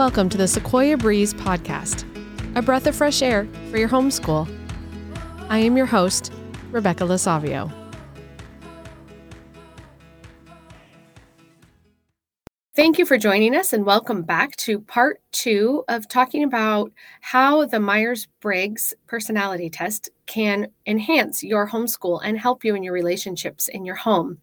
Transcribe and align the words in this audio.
welcome 0.00 0.30
to 0.30 0.38
the 0.38 0.48
Sequoia 0.48 0.96
Breeze 0.96 1.34
podcast, 1.34 2.06
a 2.56 2.62
breath 2.62 2.86
of 2.86 2.96
fresh 2.96 3.20
air 3.20 3.46
for 3.70 3.76
your 3.76 3.86
homeschool. 3.90 4.48
I 5.50 5.58
am 5.58 5.76
your 5.76 5.84
host, 5.84 6.32
Rebecca 6.70 7.04
Lasavio. 7.04 7.70
Thank 12.74 12.98
you 12.98 13.04
for 13.04 13.18
joining 13.18 13.54
us 13.54 13.74
and 13.74 13.84
welcome 13.84 14.22
back 14.22 14.56
to 14.56 14.80
part 14.80 15.20
two 15.32 15.84
of 15.88 16.08
talking 16.08 16.44
about 16.44 16.92
how 17.20 17.66
the 17.66 17.78
Myers 17.78 18.26
Briggs 18.40 18.94
personality 19.06 19.68
test 19.68 20.08
can 20.24 20.68
enhance 20.86 21.42
your 21.44 21.68
homeschool 21.68 22.22
and 22.24 22.38
help 22.38 22.64
you 22.64 22.74
in 22.74 22.82
your 22.82 22.94
relationships 22.94 23.68
in 23.68 23.84
your 23.84 23.96
home. 23.96 24.38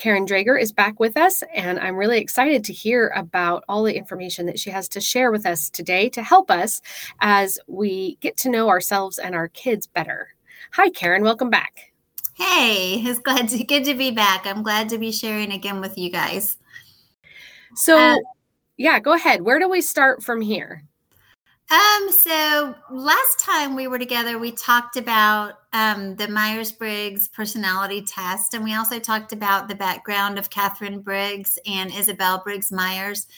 Karen 0.00 0.24
Drager 0.24 0.58
is 0.58 0.72
back 0.72 0.98
with 0.98 1.18
us, 1.18 1.44
and 1.54 1.78
I'm 1.78 1.94
really 1.94 2.18
excited 2.18 2.64
to 2.64 2.72
hear 2.72 3.12
about 3.14 3.64
all 3.68 3.82
the 3.82 3.94
information 3.94 4.46
that 4.46 4.58
she 4.58 4.70
has 4.70 4.88
to 4.88 5.00
share 5.00 5.30
with 5.30 5.44
us 5.44 5.68
today 5.68 6.08
to 6.08 6.22
help 6.22 6.50
us 6.50 6.80
as 7.20 7.58
we 7.66 8.16
get 8.22 8.38
to 8.38 8.48
know 8.48 8.70
ourselves 8.70 9.18
and 9.18 9.34
our 9.34 9.48
kids 9.48 9.86
better. 9.86 10.28
Hi, 10.72 10.88
Karen. 10.88 11.22
Welcome 11.22 11.50
back. 11.50 11.92
Hey, 12.32 12.94
it's 12.94 13.20
glad 13.20 13.50
to 13.50 13.62
good 13.62 13.84
to 13.84 13.94
be 13.94 14.10
back. 14.10 14.46
I'm 14.46 14.62
glad 14.62 14.88
to 14.88 14.96
be 14.96 15.12
sharing 15.12 15.52
again 15.52 15.82
with 15.82 15.98
you 15.98 16.10
guys. 16.10 16.56
So, 17.74 17.98
uh, 17.98 18.16
yeah, 18.78 19.00
go 19.00 19.12
ahead. 19.12 19.42
Where 19.42 19.58
do 19.58 19.68
we 19.68 19.82
start 19.82 20.22
from 20.22 20.40
here? 20.40 20.82
Um, 21.70 22.10
so 22.10 22.74
last 22.90 23.38
time 23.38 23.76
we 23.76 23.86
were 23.86 23.98
together, 23.98 24.38
we 24.38 24.50
talked 24.50 24.96
about 24.96 25.60
um, 25.72 26.16
the 26.16 26.26
Myers 26.26 26.72
Briggs 26.72 27.28
personality 27.28 28.02
test, 28.02 28.54
and 28.54 28.64
we 28.64 28.74
also 28.74 28.98
talked 28.98 29.32
about 29.32 29.68
the 29.68 29.76
background 29.76 30.36
of 30.36 30.50
Katharine 30.50 31.00
Briggs 31.00 31.60
and 31.66 31.92
Isabel 31.94 32.42
Briggs 32.42 32.72
Myers, 32.72 33.28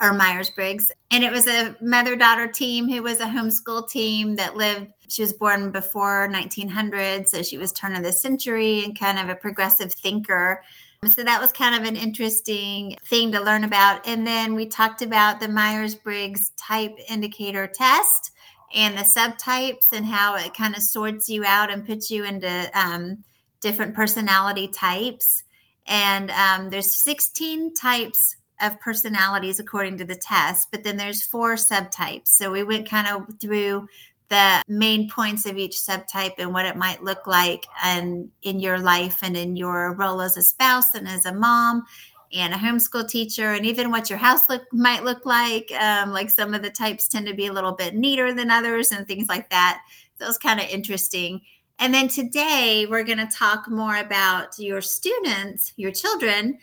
or 0.00 0.12
Myers 0.12 0.50
Briggs. 0.50 0.92
And 1.10 1.24
it 1.24 1.32
was 1.32 1.48
a 1.48 1.76
mother 1.80 2.14
daughter 2.14 2.46
team 2.46 2.88
who 2.88 3.02
was 3.02 3.18
a 3.18 3.26
homeschool 3.26 3.90
team 3.90 4.36
that 4.36 4.56
lived, 4.56 4.86
she 5.08 5.22
was 5.22 5.32
born 5.32 5.72
before 5.72 6.28
1900, 6.28 7.28
so 7.28 7.42
she 7.42 7.58
was 7.58 7.72
turn 7.72 7.96
of 7.96 8.04
the 8.04 8.12
century 8.12 8.84
and 8.84 8.96
kind 8.96 9.18
of 9.18 9.28
a 9.28 9.34
progressive 9.34 9.92
thinker. 9.92 10.62
So 11.06 11.24
that 11.24 11.40
was 11.40 11.50
kind 11.50 11.74
of 11.74 11.88
an 11.88 11.96
interesting 11.96 12.94
thing 13.06 13.32
to 13.32 13.40
learn 13.40 13.64
about. 13.64 14.06
And 14.06 14.26
then 14.26 14.54
we 14.54 14.66
talked 14.66 15.00
about 15.00 15.40
the 15.40 15.48
Myers 15.48 15.94
Briggs 15.94 16.50
type 16.58 16.94
indicator 17.08 17.66
test 17.66 18.32
and 18.74 18.98
the 18.98 19.02
subtypes 19.02 19.92
and 19.94 20.04
how 20.04 20.36
it 20.36 20.52
kind 20.52 20.76
of 20.76 20.82
sorts 20.82 21.26
you 21.26 21.42
out 21.42 21.70
and 21.70 21.86
puts 21.86 22.10
you 22.10 22.24
into 22.24 22.70
um, 22.74 23.24
different 23.62 23.94
personality 23.94 24.68
types. 24.68 25.42
And 25.86 26.30
um, 26.32 26.68
there's 26.68 26.92
16 26.92 27.72
types 27.76 28.36
of 28.60 28.78
personalities 28.78 29.58
according 29.58 29.96
to 29.96 30.04
the 30.04 30.16
test, 30.16 30.68
but 30.70 30.84
then 30.84 30.98
there's 30.98 31.22
four 31.22 31.54
subtypes. 31.54 32.28
So 32.28 32.52
we 32.52 32.62
went 32.62 32.86
kind 32.86 33.08
of 33.08 33.26
through 33.40 33.88
the 34.30 34.62
main 34.68 35.10
points 35.10 35.44
of 35.44 35.58
each 35.58 35.76
subtype 35.76 36.34
and 36.38 36.54
what 36.54 36.64
it 36.64 36.76
might 36.76 37.02
look 37.02 37.26
like 37.26 37.66
and 37.82 38.30
in 38.42 38.60
your 38.60 38.78
life 38.78 39.18
and 39.22 39.36
in 39.36 39.56
your 39.56 39.92
role 39.94 40.22
as 40.22 40.36
a 40.36 40.42
spouse 40.42 40.94
and 40.94 41.08
as 41.08 41.26
a 41.26 41.34
mom 41.34 41.84
and 42.32 42.54
a 42.54 42.56
homeschool 42.56 43.08
teacher 43.08 43.54
and 43.54 43.66
even 43.66 43.90
what 43.90 44.08
your 44.08 44.18
house 44.18 44.48
look 44.48 44.62
might 44.72 45.02
look 45.02 45.26
like. 45.26 45.72
Um, 45.72 46.12
like 46.12 46.30
some 46.30 46.54
of 46.54 46.62
the 46.62 46.70
types 46.70 47.08
tend 47.08 47.26
to 47.26 47.34
be 47.34 47.48
a 47.48 47.52
little 47.52 47.72
bit 47.72 47.94
neater 47.96 48.32
than 48.32 48.50
others 48.50 48.92
and 48.92 49.06
things 49.06 49.28
like 49.28 49.50
that. 49.50 49.82
So 50.18 50.28
it's 50.28 50.38
kind 50.38 50.60
of 50.60 50.66
interesting. 50.68 51.40
And 51.80 51.92
then 51.92 52.06
today 52.06 52.86
we're 52.88 53.04
going 53.04 53.18
to 53.18 53.26
talk 53.26 53.68
more 53.68 53.96
about 53.96 54.58
your 54.58 54.80
students 54.80 55.72
your 55.76 55.90
children 55.90 56.58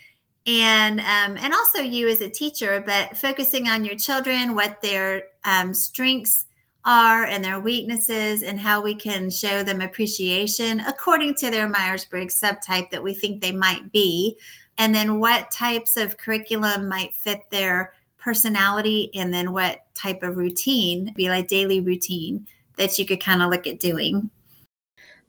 and 0.46 1.02
um, 1.02 1.38
and 1.38 1.54
also 1.54 1.80
you 1.80 2.08
as 2.08 2.22
a 2.22 2.30
teacher 2.30 2.82
but 2.86 3.18
focusing 3.18 3.68
on 3.68 3.84
your 3.84 3.96
children 3.96 4.56
what 4.56 4.82
their 4.82 5.24
um, 5.44 5.74
strengths 5.74 6.47
are 6.88 7.26
and 7.26 7.44
their 7.44 7.60
weaknesses 7.60 8.42
and 8.42 8.60
how 8.60 8.82
we 8.82 8.96
can 8.96 9.30
show 9.30 9.62
them 9.62 9.82
appreciation 9.82 10.80
according 10.82 11.36
to 11.36 11.52
their 11.52 11.68
Myers-Briggs 11.68 12.40
subtype 12.40 12.90
that 12.90 13.04
we 13.04 13.14
think 13.14 13.42
they 13.42 13.52
might 13.52 13.92
be. 13.92 14.38
And 14.80 14.96
then 14.96 15.20
what 15.20 15.52
types 15.52 15.98
of 15.98 16.18
curriculum 16.18 16.88
might 16.88 17.14
fit 17.14 17.42
their 17.52 17.94
personality 18.18 19.12
and 19.14 19.34
then 19.34 19.52
what 19.52 19.82
type 19.94 20.24
of 20.24 20.38
routine 20.38 21.14
be 21.16 21.30
like 21.30 21.48
daily 21.48 21.82
routine 21.82 22.48
that 22.78 22.98
you 22.98 23.06
could 23.06 23.20
kind 23.22 23.42
of 23.42 23.50
look 23.50 23.68
at 23.68 23.80
doing. 23.80 24.30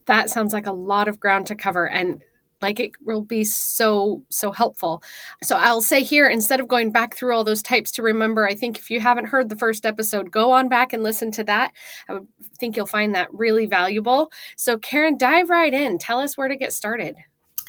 That 0.07 0.31
sounds 0.31 0.53
like 0.53 0.67
a 0.67 0.73
lot 0.73 1.09
of 1.09 1.21
ground 1.21 1.47
to 1.49 1.55
cover. 1.55 1.89
And 1.89 2.23
like 2.61 2.81
it 2.81 2.93
will 3.05 3.23
be 3.23 3.45
so 3.45 4.23
so 4.29 4.53
helpful. 4.53 5.03
So 5.43 5.57
i'll 5.57 5.83
say 5.83 6.03
here 6.03 6.29
instead 6.29 6.61
of 6.61 6.69
going 6.69 6.91
back 6.91 7.17
through 7.17 7.35
all 7.35 7.45
those 7.45 7.63
types 7.63 7.91
to 7.93 8.03
remember 8.03 8.47
i 8.47 8.55
think 8.55 8.79
if 8.79 8.91
you 8.91 9.01
haven't 9.01 9.27
heard 9.27 9.49
the 9.49 9.57
first 9.57 9.87
episode 9.87 10.31
go 10.31 10.53
on 10.53 10.69
back 10.69 10.93
and 10.93 11.03
listen 11.03 11.31
to 11.33 11.45
that. 11.45 11.73
I 12.09 12.19
think 12.59 12.77
you'll 12.77 12.87
find 12.87 13.15
that 13.15 13.33
really 13.33 13.67
valuable. 13.67 14.31
So 14.57 14.79
karen 14.79 15.17
dive 15.17 15.51
right 15.51 15.73
in. 15.73 15.99
Tell 15.99 16.21
us 16.21 16.37
where 16.37 16.49
to 16.49 16.57
get 16.57 16.73
started. 16.73 17.17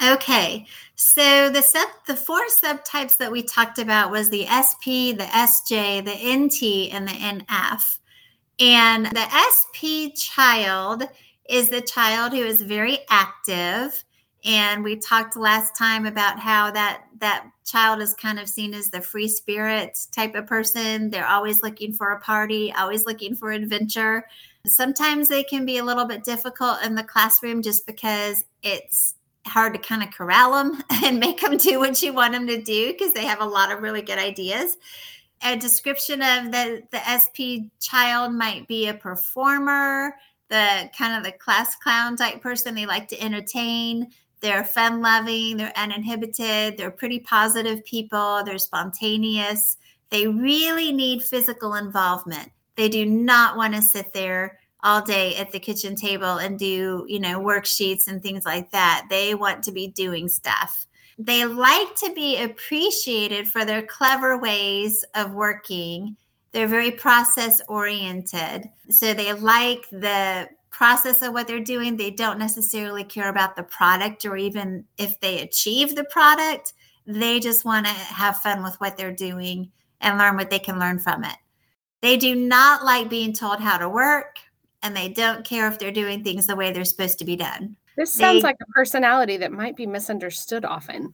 Okay. 0.02 0.66
So 0.96 1.50
the 1.50 1.62
sub 1.62 1.88
the 2.08 2.16
four 2.16 2.42
subtypes 2.48 3.18
that 3.18 3.32
we 3.32 3.44
talked 3.44 3.80
about 3.80 4.12
was 4.12 4.30
the 4.30 4.46
sp 4.64 5.12
the 5.18 5.28
sj 5.32 6.04
the 6.06 6.16
nt 6.16 6.94
and 6.94 7.08
the 7.08 7.12
nf 7.12 8.00
and 8.60 9.06
the 9.08 9.28
sp 9.52 10.16
child 10.16 11.04
is 11.50 11.70
the 11.70 11.82
child 11.82 12.32
who 12.32 12.44
is 12.44 12.62
very 12.62 13.00
active 13.10 14.04
and 14.46 14.84
we 14.84 14.96
talked 14.96 15.36
last 15.36 15.76
time 15.76 16.06
about 16.06 16.40
how 16.40 16.72
that 16.72 17.04
that 17.20 17.50
child 17.66 18.02
is 18.02 18.14
kind 18.14 18.40
of 18.40 18.48
seen 18.48 18.74
as 18.74 18.90
the 18.90 19.02
free 19.02 19.28
spirit 19.28 20.00
type 20.16 20.34
of 20.36 20.48
person. 20.48 21.10
They're 21.10 21.28
always 21.28 21.62
looking 21.62 21.92
for 21.92 22.12
a 22.12 22.20
party 22.22 22.72
always 22.74 23.06
looking 23.06 23.36
for 23.36 23.52
adventure. 23.52 24.26
Sometimes 24.66 25.28
they 25.28 25.44
can 25.44 25.66
be 25.66 25.78
a 25.78 25.84
little 25.84 26.06
bit 26.06 26.24
difficult 26.24 26.82
in 26.84 26.96
the 26.96 27.04
classroom 27.04 27.62
just 27.62 27.86
because 27.86 28.44
it's 28.64 29.16
hard 29.46 29.74
to 29.74 29.80
kind 29.80 30.04
of 30.04 30.12
corral 30.12 30.52
them 30.52 30.84
and 31.04 31.20
make 31.20 31.42
them 31.42 31.58
do 31.58 31.80
what 31.80 32.02
you 32.02 32.14
want 32.14 32.34
them 32.34 32.48
to 32.48 32.62
do 32.62 32.94
because 32.94 33.14
they 33.14 33.26
have 33.26 33.42
a 33.42 33.46
lot 33.46 33.72
of 33.72 33.82
really 33.82 34.02
good 34.02 34.20
ideas. 34.20 34.78
A 35.42 35.58
description 35.58 36.22
of 36.22 36.52
the 36.52 36.84
the 36.92 37.00
sp 37.20 37.72
child 37.80 38.34
might 38.34 38.68
be 38.68 38.88
a 38.88 38.94
performer 38.94 40.16
the 40.50 40.90
kind 40.98 41.16
of 41.16 41.24
the 41.24 41.38
class 41.38 41.76
clown 41.76 42.18
type 42.18 42.42
person 42.42 42.76
they 42.76 42.86
like 42.86 43.08
to 43.08 43.22
entertain 43.22 44.12
they're 44.42 44.64
fun 44.64 45.02
loving, 45.02 45.58
they're 45.58 45.78
uninhibited, 45.78 46.78
they're 46.78 46.92
pretty 46.92 47.20
positive 47.20 47.84
people, 47.86 48.44
they're 48.46 48.58
spontaneous. 48.58 49.78
They 50.10 50.28
really 50.28 50.92
need 50.92 51.24
physical 51.24 51.76
involvement. 51.76 52.52
They 52.76 52.90
do 52.90 53.06
not 53.06 53.58
want 53.58 53.76
to 53.76 53.82
sit 53.82 54.14
there 54.14 54.60
all 54.84 55.02
day 55.02 55.36
at 55.36 55.52
the 55.52 55.60
kitchen 55.60 55.96
table 55.96 56.38
and 56.38 56.58
do, 56.58 57.06
you 57.08 57.20
know, 57.20 57.40
worksheets 57.40 58.08
and 58.08 58.24
things 58.24 58.46
like 58.46 58.72
that. 58.72 59.08
They 59.10 59.36
want 59.36 59.64
to 59.66 59.72
be 59.72 59.88
doing 59.88 60.30
stuff. 60.30 60.88
They 61.18 61.44
like 61.46 61.96
to 61.96 62.14
be 62.14 62.42
appreciated 62.42 63.50
for 63.50 63.66
their 63.66 63.82
clever 63.82 64.38
ways 64.38 65.04
of 65.16 65.34
working. 65.34 66.16
They're 66.54 66.68
very 66.68 66.92
process 66.92 67.62
oriented. 67.68 68.70
So 68.90 69.14
they 69.14 69.34
like 69.34 69.90
the 69.90 70.48
process 70.69 71.22
of 71.22 71.34
what 71.34 71.47
they're 71.47 71.59
doing. 71.59 71.97
They 71.97 72.12
don't 72.12 72.40
necessarily 72.40 73.03
care 73.03 73.30
about 73.30 73.56
the 73.56 73.63
product 73.63 74.25
or 74.25 74.38
even 74.38 74.85
if 74.97 75.19
they 75.19 75.41
achieve 75.41 75.96
the 75.96 76.06
product. 76.06 76.74
They 77.06 77.40
just 77.40 77.66
want 77.66 77.85
to 77.85 77.91
have 77.91 78.38
fun 78.38 78.63
with 78.63 78.75
what 78.75 78.97
they're 78.97 79.12
doing 79.12 79.72
and 80.02 80.18
learn 80.18 80.35
what 80.35 80.50
they 80.50 80.59
can 80.59 80.79
learn 80.79 81.00
from 81.00 81.24
it. 81.24 81.35
They 82.02 82.18
do 82.18 82.35
not 82.35 82.85
like 82.85 83.09
being 83.09 83.34
told 83.34 83.59
how 83.59 83.78
to 83.78 83.90
work 83.90 84.38
and 84.81 84.96
they 84.96 85.09
don't 85.09 85.46
care 85.46 85.68
if 85.68 85.79
they're 85.79 85.91
doing 85.91 86.23
things 86.23 86.47
the 86.47 86.55
way 86.55 86.72
they're 86.72 86.85
supposed 86.85 87.20
to 87.20 87.26
be 87.26 87.35
done. 87.35 87.76
This 87.97 88.14
sounds 88.14 88.41
they, 88.41 88.47
like 88.47 88.58
a 88.61 88.72
personality 88.72 89.38
that 89.38 89.52
might 89.52 89.76
be 89.76 89.85
misunderstood 89.85 90.64
often. 90.64 91.14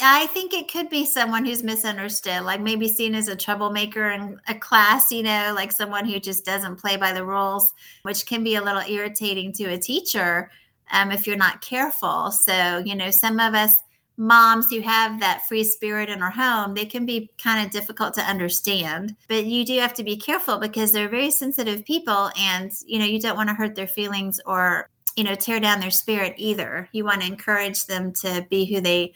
I 0.00 0.26
think 0.26 0.52
it 0.52 0.70
could 0.70 0.90
be 0.90 1.06
someone 1.06 1.46
who's 1.46 1.62
misunderstood, 1.62 2.42
like 2.42 2.60
maybe 2.60 2.86
seen 2.86 3.14
as 3.14 3.28
a 3.28 3.36
troublemaker 3.36 4.10
in 4.10 4.38
a 4.46 4.54
class, 4.54 5.10
you 5.10 5.22
know, 5.22 5.52
like 5.54 5.72
someone 5.72 6.04
who 6.04 6.20
just 6.20 6.44
doesn't 6.44 6.76
play 6.76 6.96
by 6.96 7.12
the 7.12 7.24
rules, 7.24 7.72
which 8.02 8.26
can 8.26 8.44
be 8.44 8.56
a 8.56 8.62
little 8.62 8.82
irritating 8.82 9.52
to 9.54 9.64
a 9.72 9.78
teacher 9.78 10.50
um, 10.92 11.10
if 11.12 11.26
you're 11.26 11.36
not 11.36 11.62
careful. 11.62 12.30
So, 12.30 12.82
you 12.84 12.94
know, 12.94 13.10
some 13.10 13.40
of 13.40 13.54
us 13.54 13.78
moms 14.18 14.68
who 14.70 14.80
have 14.80 15.18
that 15.20 15.46
free 15.46 15.64
spirit 15.64 16.10
in 16.10 16.22
our 16.22 16.30
home, 16.30 16.74
they 16.74 16.86
can 16.86 17.06
be 17.06 17.30
kind 17.42 17.64
of 17.64 17.72
difficult 17.72 18.14
to 18.14 18.22
understand. 18.22 19.16
But 19.28 19.46
you 19.46 19.64
do 19.64 19.78
have 19.80 19.94
to 19.94 20.04
be 20.04 20.16
careful 20.16 20.58
because 20.58 20.92
they're 20.92 21.08
very 21.08 21.30
sensitive 21.30 21.84
people 21.86 22.30
and, 22.38 22.70
you 22.84 22.98
know, 22.98 23.04
you 23.06 23.20
don't 23.20 23.36
want 23.36 23.48
to 23.48 23.54
hurt 23.54 23.74
their 23.74 23.86
feelings 23.86 24.40
or 24.44 24.90
you 25.16 25.24
know 25.24 25.34
tear 25.34 25.58
down 25.58 25.80
their 25.80 25.90
spirit 25.90 26.34
either 26.36 26.90
you 26.92 27.02
want 27.02 27.22
to 27.22 27.26
encourage 27.26 27.86
them 27.86 28.12
to 28.12 28.46
be 28.50 28.66
who 28.66 28.82
they 28.82 29.14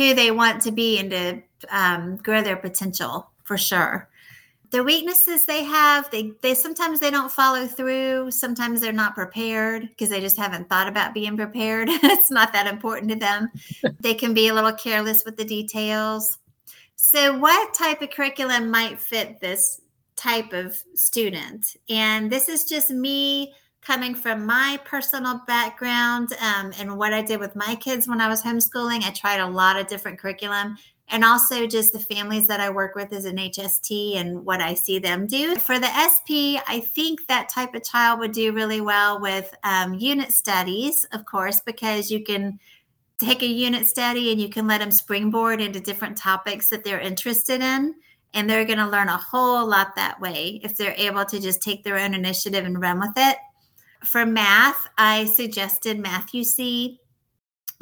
who 0.00 0.14
they 0.14 0.30
want 0.30 0.62
to 0.62 0.72
be 0.72 0.98
and 0.98 1.10
to 1.10 1.42
um, 1.68 2.16
grow 2.16 2.42
their 2.42 2.56
potential 2.56 3.30
for 3.44 3.58
sure. 3.58 4.08
The 4.70 4.82
weaknesses 4.82 5.44
they 5.44 5.64
have 5.64 6.08
they 6.10 6.32
they 6.42 6.54
sometimes 6.54 7.00
they 7.00 7.10
don't 7.10 7.30
follow 7.30 7.66
through. 7.66 8.30
Sometimes 8.30 8.80
they're 8.80 8.92
not 8.92 9.16
prepared 9.16 9.88
because 9.88 10.08
they 10.08 10.20
just 10.20 10.38
haven't 10.38 10.68
thought 10.68 10.88
about 10.88 11.12
being 11.12 11.36
prepared. 11.36 11.88
It's 12.02 12.30
not 12.30 12.52
that 12.52 12.66
important 12.66 13.10
to 13.10 13.18
them. 13.18 13.50
They 13.98 14.14
can 14.14 14.32
be 14.32 14.48
a 14.48 14.54
little 14.54 14.72
careless 14.72 15.24
with 15.24 15.36
the 15.36 15.44
details. 15.44 16.38
So, 16.94 17.36
what 17.36 17.74
type 17.74 18.00
of 18.00 18.10
curriculum 18.10 18.70
might 18.70 19.00
fit 19.00 19.40
this 19.40 19.80
type 20.16 20.52
of 20.52 20.80
student? 20.94 21.76
And 21.88 22.30
this 22.30 22.48
is 22.48 22.64
just 22.64 22.90
me 22.90 23.52
coming 23.82 24.14
from 24.14 24.44
my 24.44 24.78
personal 24.84 25.40
background 25.46 26.32
um, 26.40 26.72
and 26.78 26.98
what 26.98 27.12
I 27.12 27.22
did 27.22 27.40
with 27.40 27.56
my 27.56 27.74
kids 27.76 28.06
when 28.06 28.20
I 28.20 28.28
was 28.28 28.42
homeschooling. 28.42 29.02
I 29.02 29.10
tried 29.10 29.40
a 29.40 29.46
lot 29.46 29.78
of 29.78 29.86
different 29.86 30.18
curriculum 30.18 30.76
and 31.10 31.24
also 31.24 31.66
just 31.66 31.92
the 31.92 31.98
families 31.98 32.46
that 32.46 32.60
I 32.60 32.70
work 32.70 32.94
with 32.94 33.12
as 33.12 33.24
an 33.24 33.36
HST 33.36 34.16
and 34.16 34.44
what 34.44 34.60
I 34.60 34.74
see 34.74 34.98
them 34.98 35.26
do. 35.26 35.56
For 35.56 35.78
the 35.78 35.88
SP, 35.88 36.62
I 36.68 36.82
think 36.94 37.26
that 37.26 37.48
type 37.48 37.74
of 37.74 37.84
child 37.84 38.20
would 38.20 38.32
do 38.32 38.52
really 38.52 38.80
well 38.80 39.20
with 39.20 39.52
um, 39.64 39.94
unit 39.94 40.32
studies, 40.32 41.04
of 41.12 41.24
course, 41.24 41.60
because 41.60 42.10
you 42.10 42.22
can 42.22 42.60
take 43.18 43.42
a 43.42 43.46
unit 43.46 43.86
study 43.86 44.30
and 44.30 44.40
you 44.40 44.48
can 44.48 44.66
let 44.66 44.78
them 44.78 44.90
springboard 44.90 45.60
into 45.60 45.80
different 45.80 46.16
topics 46.16 46.68
that 46.68 46.84
they're 46.84 47.00
interested 47.00 47.60
in. 47.60 47.94
And 48.32 48.48
they're 48.48 48.64
going 48.64 48.78
to 48.78 48.86
learn 48.86 49.08
a 49.08 49.16
whole 49.16 49.66
lot 49.66 49.96
that 49.96 50.20
way 50.20 50.60
if 50.62 50.76
they're 50.76 50.94
able 50.96 51.24
to 51.24 51.40
just 51.40 51.60
take 51.60 51.82
their 51.82 51.98
own 51.98 52.14
initiative 52.14 52.64
and 52.64 52.80
run 52.80 53.00
with 53.00 53.14
it. 53.16 53.36
For 54.04 54.24
math, 54.24 54.88
I 54.96 55.26
suggested 55.26 55.98
Math-U-See. 55.98 56.98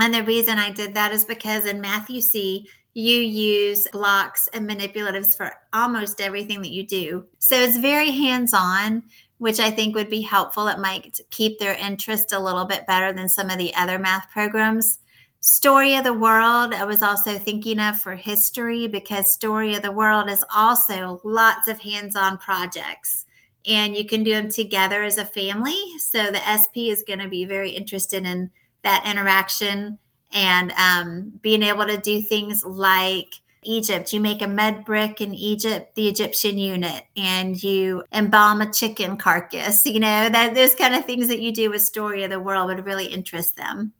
And 0.00 0.14
the 0.14 0.24
reason 0.24 0.58
I 0.58 0.70
did 0.70 0.94
that 0.94 1.12
is 1.12 1.24
because 1.24 1.64
in 1.64 1.80
Math-U-See, 1.80 2.68
you 2.94 3.20
use 3.20 3.86
blocks 3.92 4.48
and 4.52 4.68
manipulatives 4.68 5.36
for 5.36 5.52
almost 5.72 6.20
everything 6.20 6.62
that 6.62 6.72
you 6.72 6.86
do. 6.86 7.26
So 7.38 7.56
it's 7.56 7.78
very 7.78 8.10
hands 8.10 8.52
on, 8.52 9.04
which 9.38 9.60
I 9.60 9.70
think 9.70 9.94
would 9.94 10.10
be 10.10 10.20
helpful. 10.20 10.66
It 10.66 10.80
might 10.80 11.20
keep 11.30 11.58
their 11.58 11.74
interest 11.74 12.32
a 12.32 12.40
little 12.40 12.64
bit 12.64 12.86
better 12.86 13.12
than 13.12 13.28
some 13.28 13.50
of 13.50 13.58
the 13.58 13.72
other 13.74 13.98
math 13.98 14.28
programs. 14.30 14.98
Story 15.40 15.94
of 15.94 16.02
the 16.02 16.12
World, 16.12 16.74
I 16.74 16.84
was 16.84 17.02
also 17.02 17.38
thinking 17.38 17.78
of 17.78 17.98
for 17.98 18.16
history 18.16 18.88
because 18.88 19.32
Story 19.32 19.76
of 19.76 19.82
the 19.82 19.92
World 19.92 20.28
is 20.28 20.44
also 20.52 21.20
lots 21.22 21.68
of 21.68 21.80
hands 21.80 22.16
on 22.16 22.38
projects 22.38 23.24
and 23.68 23.94
you 23.94 24.04
can 24.04 24.24
do 24.24 24.32
them 24.32 24.50
together 24.50 25.02
as 25.02 25.18
a 25.18 25.24
family. 25.24 25.76
So 25.98 26.30
the 26.30 26.40
SP 26.40 26.88
is 26.88 27.04
going 27.06 27.18
to 27.18 27.28
be 27.28 27.44
very 27.44 27.70
interested 27.70 28.24
in 28.24 28.50
that 28.82 29.06
interaction 29.06 29.98
and 30.32 30.72
um, 30.72 31.32
being 31.42 31.62
able 31.62 31.86
to 31.86 31.98
do 31.98 32.22
things 32.22 32.64
like 32.64 33.34
Egypt. 33.62 34.12
You 34.12 34.20
make 34.20 34.40
a 34.40 34.48
mud 34.48 34.84
brick 34.84 35.20
in 35.20 35.34
Egypt, 35.34 35.94
the 35.94 36.08
Egyptian 36.08 36.58
unit, 36.58 37.04
and 37.16 37.62
you 37.62 38.04
embalm 38.12 38.62
a 38.62 38.72
chicken 38.72 39.16
carcass. 39.16 39.84
You 39.86 40.00
know, 40.00 40.28
that 40.28 40.54
those 40.54 40.74
kind 40.74 40.94
of 40.94 41.04
things 41.04 41.28
that 41.28 41.40
you 41.40 41.52
do 41.52 41.70
with 41.70 41.82
Story 41.82 42.22
of 42.24 42.30
the 42.30 42.40
World 42.40 42.68
would 42.68 42.86
really 42.86 43.06
interest 43.06 43.56
them. 43.56 43.92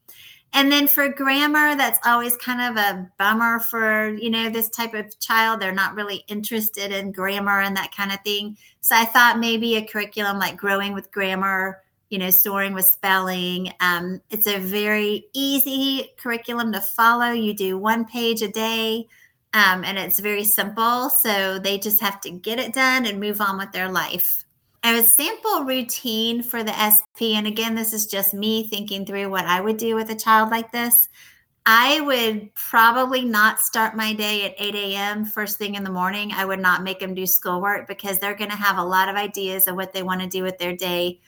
And 0.54 0.72
then 0.72 0.88
for 0.88 1.08
grammar, 1.08 1.76
that's 1.76 1.98
always 2.06 2.36
kind 2.36 2.60
of 2.60 2.82
a 2.82 3.10
bummer 3.18 3.60
for, 3.60 4.14
you 4.14 4.30
know, 4.30 4.48
this 4.48 4.70
type 4.70 4.94
of 4.94 5.18
child. 5.20 5.60
They're 5.60 5.72
not 5.72 5.94
really 5.94 6.24
interested 6.26 6.90
in 6.90 7.12
grammar 7.12 7.60
and 7.60 7.76
that 7.76 7.94
kind 7.94 8.12
of 8.12 8.20
thing. 8.22 8.56
So 8.80 8.96
I 8.96 9.04
thought 9.04 9.38
maybe 9.38 9.76
a 9.76 9.84
curriculum 9.84 10.38
like 10.38 10.56
Growing 10.56 10.94
with 10.94 11.12
Grammar 11.12 11.82
you 12.10 12.18
know, 12.18 12.30
soaring 12.30 12.72
with 12.72 12.86
spelling. 12.86 13.72
Um, 13.80 14.20
it's 14.30 14.46
a 14.46 14.58
very 14.58 15.26
easy 15.34 16.10
curriculum 16.18 16.72
to 16.72 16.80
follow. 16.80 17.32
You 17.32 17.54
do 17.54 17.76
one 17.76 18.06
page 18.06 18.42
a 18.42 18.48
day, 18.48 19.06
um, 19.52 19.84
and 19.84 19.98
it's 19.98 20.18
very 20.18 20.44
simple. 20.44 21.10
So 21.10 21.58
they 21.58 21.78
just 21.78 22.00
have 22.00 22.20
to 22.22 22.30
get 22.30 22.58
it 22.58 22.72
done 22.72 23.06
and 23.06 23.20
move 23.20 23.40
on 23.40 23.58
with 23.58 23.72
their 23.72 23.90
life. 23.90 24.44
A 24.84 25.02
sample 25.02 25.64
routine 25.64 26.42
for 26.42 26.62
the 26.62 26.72
SP, 26.72 27.34
and 27.34 27.46
again, 27.46 27.74
this 27.74 27.92
is 27.92 28.06
just 28.06 28.32
me 28.32 28.68
thinking 28.68 29.04
through 29.04 29.28
what 29.30 29.44
I 29.44 29.60
would 29.60 29.76
do 29.76 29.94
with 29.94 30.10
a 30.10 30.14
child 30.14 30.50
like 30.50 30.70
this. 30.72 31.08
I 31.66 32.00
would 32.00 32.54
probably 32.54 33.24
not 33.24 33.60
start 33.60 33.96
my 33.96 34.14
day 34.14 34.46
at 34.46 34.54
8 34.58 34.74
a.m. 34.74 35.24
first 35.26 35.58
thing 35.58 35.74
in 35.74 35.84
the 35.84 35.90
morning. 35.90 36.32
I 36.32 36.44
would 36.46 36.60
not 36.60 36.82
make 36.82 37.00
them 37.00 37.14
do 37.14 37.26
schoolwork 37.26 37.86
because 37.86 38.18
they're 38.18 38.34
going 38.34 38.50
to 38.50 38.56
have 38.56 38.78
a 38.78 38.84
lot 38.84 39.08
of 39.08 39.16
ideas 39.16 39.66
of 39.68 39.76
what 39.76 39.92
they 39.92 40.02
want 40.02 40.22
to 40.22 40.26
do 40.26 40.42
with 40.42 40.56
their 40.58 40.74
day 40.74 41.20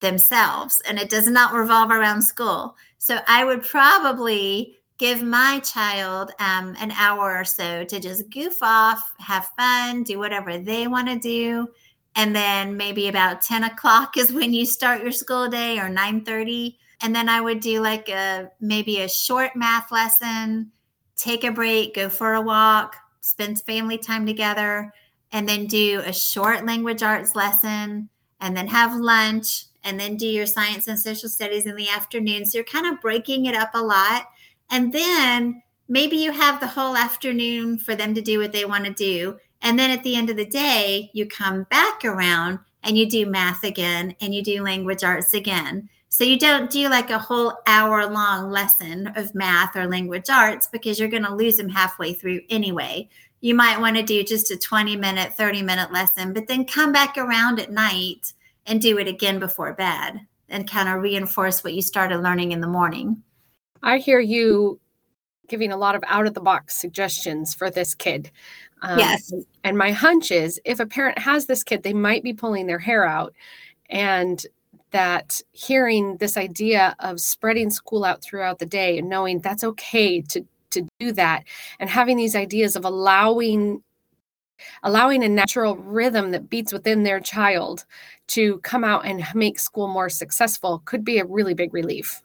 themselves 0.00 0.80
and 0.86 0.98
it 0.98 1.08
does 1.08 1.26
not 1.26 1.54
revolve 1.54 1.90
around 1.90 2.22
school. 2.22 2.76
So 2.98 3.18
I 3.26 3.44
would 3.44 3.64
probably 3.64 4.76
give 4.98 5.22
my 5.22 5.60
child 5.60 6.30
um, 6.38 6.76
an 6.78 6.92
hour 6.92 7.36
or 7.36 7.44
so 7.44 7.84
to 7.84 7.98
just 7.98 8.30
goof 8.30 8.62
off, 8.62 9.02
have 9.18 9.50
fun, 9.58 10.04
do 10.04 10.18
whatever 10.18 10.58
they 10.58 10.86
want 10.86 11.08
to 11.08 11.18
do. 11.18 11.66
And 12.16 12.34
then 12.34 12.76
maybe 12.76 13.08
about 13.08 13.42
10 13.42 13.64
o'clock 13.64 14.16
is 14.16 14.32
when 14.32 14.52
you 14.52 14.66
start 14.66 15.02
your 15.02 15.12
school 15.12 15.48
day 15.48 15.78
or 15.78 15.88
9 15.88 16.24
And 17.02 17.14
then 17.14 17.28
I 17.28 17.40
would 17.40 17.60
do 17.60 17.80
like 17.80 18.08
a 18.08 18.50
maybe 18.60 19.00
a 19.00 19.08
short 19.08 19.56
math 19.56 19.90
lesson, 19.90 20.70
take 21.16 21.44
a 21.44 21.50
break, 21.50 21.94
go 21.94 22.08
for 22.08 22.34
a 22.34 22.40
walk, 22.40 22.96
spend 23.20 23.62
family 23.62 23.98
time 23.98 24.26
together, 24.26 24.92
and 25.32 25.48
then 25.48 25.66
do 25.66 26.02
a 26.04 26.12
short 26.12 26.64
language 26.64 27.02
arts 27.02 27.34
lesson, 27.34 28.08
and 28.40 28.56
then 28.56 28.68
have 28.68 28.94
lunch, 28.94 29.64
and 29.82 29.98
then 29.98 30.16
do 30.16 30.26
your 30.26 30.46
science 30.46 30.88
and 30.88 30.98
social 30.98 31.28
studies 31.28 31.66
in 31.66 31.76
the 31.76 31.88
afternoon. 31.88 32.46
So 32.46 32.58
you're 32.58 32.64
kind 32.64 32.86
of 32.86 33.00
breaking 33.00 33.46
it 33.46 33.54
up 33.54 33.70
a 33.74 33.82
lot. 33.82 34.26
And 34.70 34.92
then 34.92 35.62
maybe 35.88 36.16
you 36.16 36.32
have 36.32 36.60
the 36.60 36.66
whole 36.66 36.96
afternoon 36.96 37.78
for 37.78 37.94
them 37.94 38.14
to 38.14 38.22
do 38.22 38.38
what 38.38 38.52
they 38.52 38.64
want 38.64 38.84
to 38.84 38.92
do. 38.92 39.38
And 39.64 39.78
then 39.78 39.90
at 39.90 40.02
the 40.02 40.14
end 40.14 40.28
of 40.28 40.36
the 40.36 40.44
day, 40.44 41.10
you 41.14 41.26
come 41.26 41.64
back 41.64 42.04
around 42.04 42.58
and 42.82 42.98
you 42.98 43.08
do 43.08 43.24
math 43.24 43.64
again 43.64 44.14
and 44.20 44.34
you 44.34 44.42
do 44.42 44.62
language 44.62 45.02
arts 45.02 45.32
again. 45.32 45.88
So 46.10 46.22
you 46.22 46.38
don't 46.38 46.70
do 46.70 46.88
like 46.90 47.10
a 47.10 47.18
whole 47.18 47.54
hour 47.66 48.06
long 48.06 48.50
lesson 48.50 49.08
of 49.16 49.34
math 49.34 49.74
or 49.74 49.88
language 49.88 50.28
arts 50.30 50.68
because 50.68 51.00
you're 51.00 51.08
going 51.08 51.24
to 51.24 51.34
lose 51.34 51.56
them 51.56 51.70
halfway 51.70 52.12
through 52.12 52.42
anyway. 52.50 53.08
You 53.40 53.54
might 53.54 53.80
want 53.80 53.96
to 53.96 54.02
do 54.02 54.22
just 54.22 54.50
a 54.50 54.56
20 54.56 54.96
minute, 54.96 55.34
30 55.34 55.62
minute 55.62 55.90
lesson, 55.90 56.34
but 56.34 56.46
then 56.46 56.66
come 56.66 56.92
back 56.92 57.16
around 57.16 57.58
at 57.58 57.72
night 57.72 58.34
and 58.66 58.82
do 58.82 58.98
it 58.98 59.08
again 59.08 59.38
before 59.38 59.72
bed 59.72 60.20
and 60.50 60.70
kind 60.70 60.90
of 60.90 61.02
reinforce 61.02 61.64
what 61.64 61.74
you 61.74 61.80
started 61.80 62.18
learning 62.18 62.52
in 62.52 62.60
the 62.60 62.68
morning. 62.68 63.22
I 63.82 63.96
hear 63.96 64.20
you 64.20 64.78
giving 65.48 65.72
a 65.72 65.76
lot 65.76 65.94
of 65.94 66.04
out 66.06 66.26
of 66.26 66.34
the 66.34 66.40
box 66.40 66.76
suggestions 66.76 67.54
for 67.54 67.70
this 67.70 67.94
kid. 67.94 68.30
Um, 68.82 68.98
yes. 68.98 69.32
And 69.64 69.76
my 69.76 69.90
hunch 69.90 70.30
is 70.30 70.60
if 70.64 70.78
a 70.78 70.86
parent 70.86 71.18
has 71.18 71.46
this 71.46 71.64
kid, 71.64 71.82
they 71.82 71.94
might 71.94 72.22
be 72.22 72.32
pulling 72.32 72.66
their 72.66 72.78
hair 72.78 73.04
out. 73.04 73.34
And 73.90 74.44
that 74.90 75.40
hearing 75.50 76.18
this 76.18 76.36
idea 76.36 76.94
of 77.00 77.20
spreading 77.20 77.68
school 77.68 78.04
out 78.04 78.22
throughout 78.22 78.60
the 78.60 78.66
day 78.66 78.96
and 78.96 79.08
knowing 79.08 79.40
that's 79.40 79.64
okay 79.64 80.20
to 80.20 80.44
to 80.70 80.86
do 81.00 81.12
that 81.12 81.42
and 81.78 81.90
having 81.90 82.16
these 82.16 82.36
ideas 82.36 82.76
of 82.76 82.84
allowing 82.84 83.82
allowing 84.82 85.24
a 85.24 85.28
natural 85.28 85.76
rhythm 85.76 86.30
that 86.30 86.48
beats 86.48 86.72
within 86.72 87.02
their 87.02 87.18
child 87.18 87.84
to 88.28 88.58
come 88.58 88.84
out 88.84 89.04
and 89.04 89.24
make 89.34 89.58
school 89.58 89.88
more 89.88 90.08
successful 90.08 90.82
could 90.84 91.04
be 91.04 91.18
a 91.18 91.24
really 91.24 91.54
big 91.54 91.74
relief. 91.74 92.22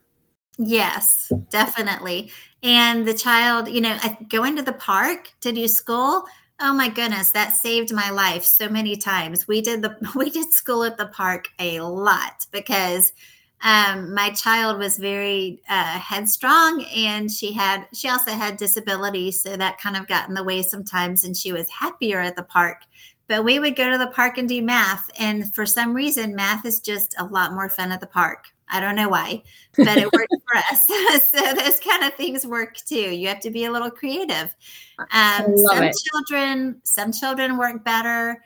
Yes, 0.57 1.31
definitely. 1.49 2.31
And 2.61 3.07
the 3.07 3.13
child, 3.13 3.69
you 3.69 3.81
know, 3.81 3.97
going 4.27 4.55
to 4.57 4.61
the 4.61 4.73
park 4.73 5.31
to 5.41 5.51
do 5.51 5.67
school. 5.67 6.25
Oh 6.61 6.73
my 6.73 6.89
goodness, 6.89 7.31
that 7.31 7.55
saved 7.55 7.93
my 7.93 8.09
life 8.09 8.43
so 8.43 8.67
many 8.67 8.97
times. 8.97 9.47
We 9.47 9.61
did 9.61 9.81
the 9.81 9.95
we 10.15 10.29
did 10.29 10.51
school 10.53 10.83
at 10.83 10.97
the 10.97 11.07
park 11.07 11.47
a 11.59 11.79
lot 11.79 12.45
because 12.51 13.13
um, 13.61 14.13
my 14.13 14.29
child 14.31 14.79
was 14.79 14.97
very 14.97 15.61
uh, 15.69 15.99
headstrong 15.99 16.83
and 16.95 17.31
she 17.31 17.53
had 17.53 17.87
she 17.93 18.09
also 18.09 18.31
had 18.31 18.57
disabilities 18.57 19.41
so 19.41 19.57
that 19.57 19.79
kind 19.79 19.97
of 19.97 20.07
got 20.07 20.29
in 20.29 20.35
the 20.35 20.43
way 20.43 20.61
sometimes 20.61 21.23
and 21.23 21.35
she 21.35 21.51
was 21.51 21.69
happier 21.69 22.21
at 22.21 22.37
the 22.37 22.43
park 22.43 22.83
but 23.27 23.43
we 23.43 23.59
would 23.59 23.75
go 23.75 23.89
to 23.91 23.97
the 23.97 24.07
park 24.07 24.37
and 24.37 24.47
do 24.47 24.61
math 24.61 25.09
and 25.19 25.53
for 25.53 25.65
some 25.65 25.93
reason 25.93 26.33
math 26.35 26.65
is 26.65 26.79
just 26.79 27.13
a 27.19 27.25
lot 27.25 27.51
more 27.51 27.67
fun 27.67 27.91
at 27.91 27.99
the 27.99 28.07
park 28.07 28.45
i 28.69 28.79
don't 28.79 28.95
know 28.95 29.09
why 29.09 29.41
but 29.77 29.97
it 29.97 30.11
worked 30.13 30.33
for 30.47 30.57
us 30.57 30.87
so 31.29 31.53
those 31.53 31.79
kind 31.79 32.03
of 32.03 32.13
things 32.13 32.45
work 32.45 32.75
too 32.75 32.95
you 32.95 33.27
have 33.27 33.39
to 33.39 33.49
be 33.49 33.65
a 33.65 33.71
little 33.71 33.91
creative 33.91 34.53
um, 35.11 35.57
some 35.57 35.83
it. 35.83 35.95
children 36.11 36.81
some 36.83 37.11
children 37.11 37.57
work 37.57 37.83
better 37.83 38.41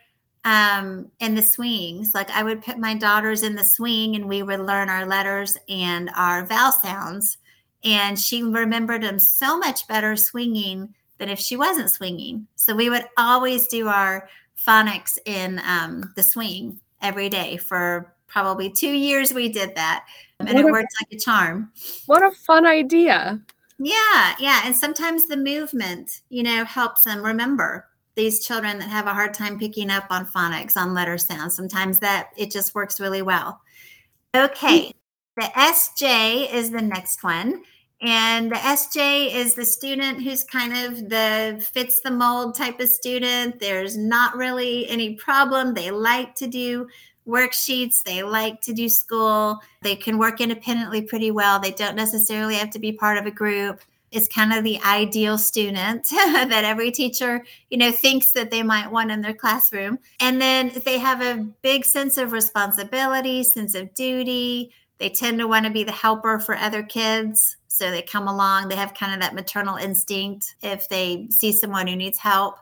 um, 0.45 1.09
in 1.19 1.35
the 1.35 1.41
swings. 1.41 2.13
Like 2.13 2.29
I 2.31 2.43
would 2.43 2.63
put 2.63 2.77
my 2.77 2.95
daughters 2.95 3.43
in 3.43 3.55
the 3.55 3.63
swing 3.63 4.15
and 4.15 4.27
we 4.27 4.43
would 4.43 4.59
learn 4.59 4.89
our 4.89 5.05
letters 5.05 5.57
and 5.69 6.09
our 6.15 6.45
vowel 6.45 6.71
sounds. 6.71 7.37
And 7.83 8.17
she 8.17 8.43
remembered 8.43 9.03
them 9.03 9.19
so 9.19 9.57
much 9.57 9.87
better 9.87 10.15
swinging 10.15 10.93
than 11.17 11.29
if 11.29 11.39
she 11.39 11.55
wasn't 11.55 11.91
swinging. 11.91 12.47
So 12.55 12.75
we 12.75 12.89
would 12.89 13.05
always 13.17 13.67
do 13.67 13.87
our 13.87 14.29
phonics 14.57 15.17
in 15.25 15.61
um, 15.65 16.13
the 16.15 16.23
swing 16.23 16.79
every 17.01 17.29
day 17.29 17.57
for 17.57 18.13
probably 18.33 18.69
two 18.69 18.91
years. 18.91 19.31
We 19.31 19.47
did 19.47 19.75
that. 19.75 20.05
And 20.39 20.49
what 20.49 20.57
it 20.57 20.65
a, 20.65 20.71
worked 20.71 20.93
like 20.99 21.13
a 21.13 21.19
charm. 21.19 21.71
What 22.07 22.25
a 22.25 22.31
fun 22.31 22.65
idea. 22.65 23.39
Yeah. 23.79 24.35
Yeah. 24.39 24.61
And 24.65 24.75
sometimes 24.75 25.27
the 25.27 25.37
movement, 25.37 26.21
you 26.29 26.43
know, 26.43 26.65
helps 26.65 27.05
them 27.05 27.23
remember 27.23 27.87
these 28.15 28.45
children 28.45 28.79
that 28.79 28.89
have 28.89 29.07
a 29.07 29.13
hard 29.13 29.33
time 29.33 29.57
picking 29.57 29.89
up 29.89 30.05
on 30.09 30.25
phonics, 30.25 30.75
on 30.75 30.93
letter 30.93 31.17
sounds. 31.17 31.55
Sometimes 31.55 31.99
that 31.99 32.29
it 32.35 32.51
just 32.51 32.75
works 32.75 32.99
really 32.99 33.21
well. 33.21 33.61
Okay, 34.35 34.93
the 35.37 35.43
SJ 35.43 36.51
is 36.51 36.71
the 36.71 36.81
next 36.81 37.23
one. 37.23 37.63
And 38.01 38.51
the 38.51 38.55
SJ 38.55 39.33
is 39.33 39.53
the 39.53 39.63
student 39.63 40.21
who's 40.21 40.43
kind 40.43 40.73
of 40.73 41.09
the 41.09 41.65
fits 41.73 42.01
the 42.01 42.11
mold 42.11 42.55
type 42.55 42.79
of 42.81 42.89
student. 42.89 43.59
There's 43.59 43.95
not 43.95 44.35
really 44.35 44.87
any 44.89 45.15
problem. 45.15 45.73
They 45.73 45.89
like 45.89 46.35
to 46.35 46.47
do 46.47 46.87
worksheets, 47.27 48.03
they 48.03 48.23
like 48.23 48.61
to 48.61 48.73
do 48.73 48.89
school, 48.89 49.59
they 49.81 49.95
can 49.95 50.17
work 50.17 50.41
independently 50.41 51.01
pretty 51.01 51.31
well. 51.31 51.59
They 51.59 51.71
don't 51.71 51.95
necessarily 51.95 52.55
have 52.55 52.69
to 52.71 52.79
be 52.79 52.91
part 52.91 53.17
of 53.17 53.25
a 53.25 53.31
group. 53.31 53.81
It's 54.11 54.27
kind 54.27 54.53
of 54.53 54.63
the 54.63 54.79
ideal 54.81 55.37
student 55.37 56.07
that 56.11 56.63
every 56.63 56.91
teacher, 56.91 57.43
you 57.69 57.77
know, 57.77 57.91
thinks 57.91 58.31
that 58.33 58.51
they 58.51 58.61
might 58.61 58.91
want 58.91 59.11
in 59.11 59.21
their 59.21 59.33
classroom. 59.33 59.97
And 60.19 60.39
then 60.39 60.71
they 60.85 60.99
have 60.99 61.21
a 61.21 61.43
big 61.61 61.83
sense 61.83 62.17
of 62.17 62.31
responsibility, 62.31 63.43
sense 63.43 63.73
of 63.73 63.93
duty. 63.95 64.71
They 64.99 65.09
tend 65.09 65.39
to 65.39 65.47
want 65.47 65.65
to 65.65 65.71
be 65.71 65.83
the 65.83 65.91
helper 65.91 66.39
for 66.39 66.55
other 66.55 66.83
kids 66.83 67.57
so 67.73 67.89
they 67.89 68.03
come 68.03 68.27
along, 68.27 68.67
they 68.67 68.75
have 68.75 68.93
kind 68.93 69.15
of 69.15 69.21
that 69.21 69.33
maternal 69.33 69.77
instinct 69.77 70.55
if 70.61 70.87
they 70.89 71.25
see 71.31 71.51
someone 71.51 71.87
who 71.87 71.95
needs 71.95 72.19
help. 72.19 72.57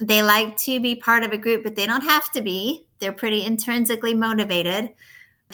They 0.00 0.22
like 0.22 0.56
to 0.58 0.80
be 0.80 0.94
part 0.94 1.22
of 1.22 1.32
a 1.32 1.38
group, 1.38 1.62
but 1.62 1.76
they 1.76 1.86
don't 1.86 2.04
have 2.04 2.30
to 2.32 2.40
be. 2.40 2.86
They're 2.98 3.12
pretty 3.12 3.44
intrinsically 3.44 4.14
motivated. 4.14 4.90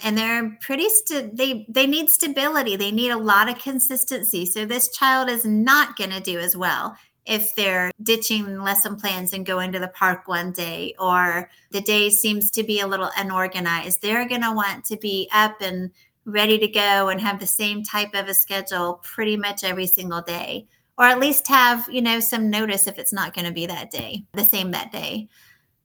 And 0.04 0.16
they're 0.16 0.58
pretty 0.60 0.88
st- 0.88 1.36
they 1.36 1.64
they 1.68 1.86
need 1.86 2.10
stability. 2.10 2.76
They 2.76 2.92
need 2.92 3.10
a 3.10 3.16
lot 3.16 3.48
of 3.48 3.58
consistency. 3.58 4.44
So 4.44 4.66
this 4.66 4.88
child 4.88 5.30
is 5.30 5.44
not 5.44 5.96
going 5.96 6.10
to 6.10 6.20
do 6.20 6.38
as 6.38 6.56
well 6.56 6.96
if 7.24 7.54
they're 7.56 7.90
ditching 8.02 8.60
lesson 8.60 8.96
plans 8.96 9.32
and 9.32 9.44
going 9.44 9.72
to 9.72 9.78
the 9.78 9.88
park 9.88 10.28
one 10.28 10.52
day 10.52 10.94
or 10.98 11.50
the 11.72 11.80
day 11.80 12.08
seems 12.08 12.50
to 12.52 12.62
be 12.62 12.80
a 12.80 12.86
little 12.86 13.10
unorganized. 13.16 14.00
They're 14.00 14.28
going 14.28 14.42
to 14.42 14.52
want 14.52 14.84
to 14.86 14.96
be 14.96 15.28
up 15.32 15.60
and 15.60 15.90
ready 16.24 16.58
to 16.58 16.68
go 16.68 17.08
and 17.08 17.20
have 17.20 17.40
the 17.40 17.46
same 17.46 17.82
type 17.82 18.14
of 18.14 18.28
a 18.28 18.34
schedule 18.34 19.00
pretty 19.02 19.36
much 19.36 19.64
every 19.64 19.86
single 19.86 20.22
day 20.22 20.66
or 20.98 21.04
at 21.04 21.20
least 21.20 21.46
have 21.48 21.88
you 21.90 22.02
know 22.02 22.20
some 22.20 22.50
notice 22.50 22.86
if 22.86 22.98
it's 22.98 23.12
not 23.12 23.34
going 23.34 23.46
to 23.46 23.52
be 23.52 23.66
that 23.66 23.90
day 23.90 24.24
the 24.32 24.44
same 24.44 24.70
that 24.70 24.92
day 24.92 25.28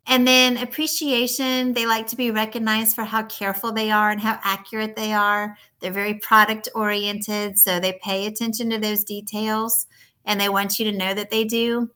and 0.08 0.27
then 0.27 0.58
appreciation 0.58 1.74
they 1.74 1.86
like 1.86 2.08
to 2.08 2.15
be 2.15 2.32
recognized 2.32 2.96
for 2.96 3.03
how 3.03 3.24
careful 3.24 3.72
they 3.72 3.91
are 3.91 4.10
and 4.10 4.22
how 4.22 4.39
accurate 4.44 4.96
they 4.96 5.13
are 5.13 5.58
they're 5.80 5.91
very 5.91 6.15
product 6.15 6.70
oriented 6.75 7.58
so 7.58 7.80
they 7.80 8.00
pay 8.03 8.25
attention 8.25 8.70
to 8.70 8.77
those 8.77 9.03
details 9.03 9.88
and 10.25 10.39
they 10.39 10.50
want 10.50 10.80
you 10.80 10.89
to 10.89 10.98
know 10.98 11.13
that 11.13 11.30
they 11.30 11.44
do 11.44 11.89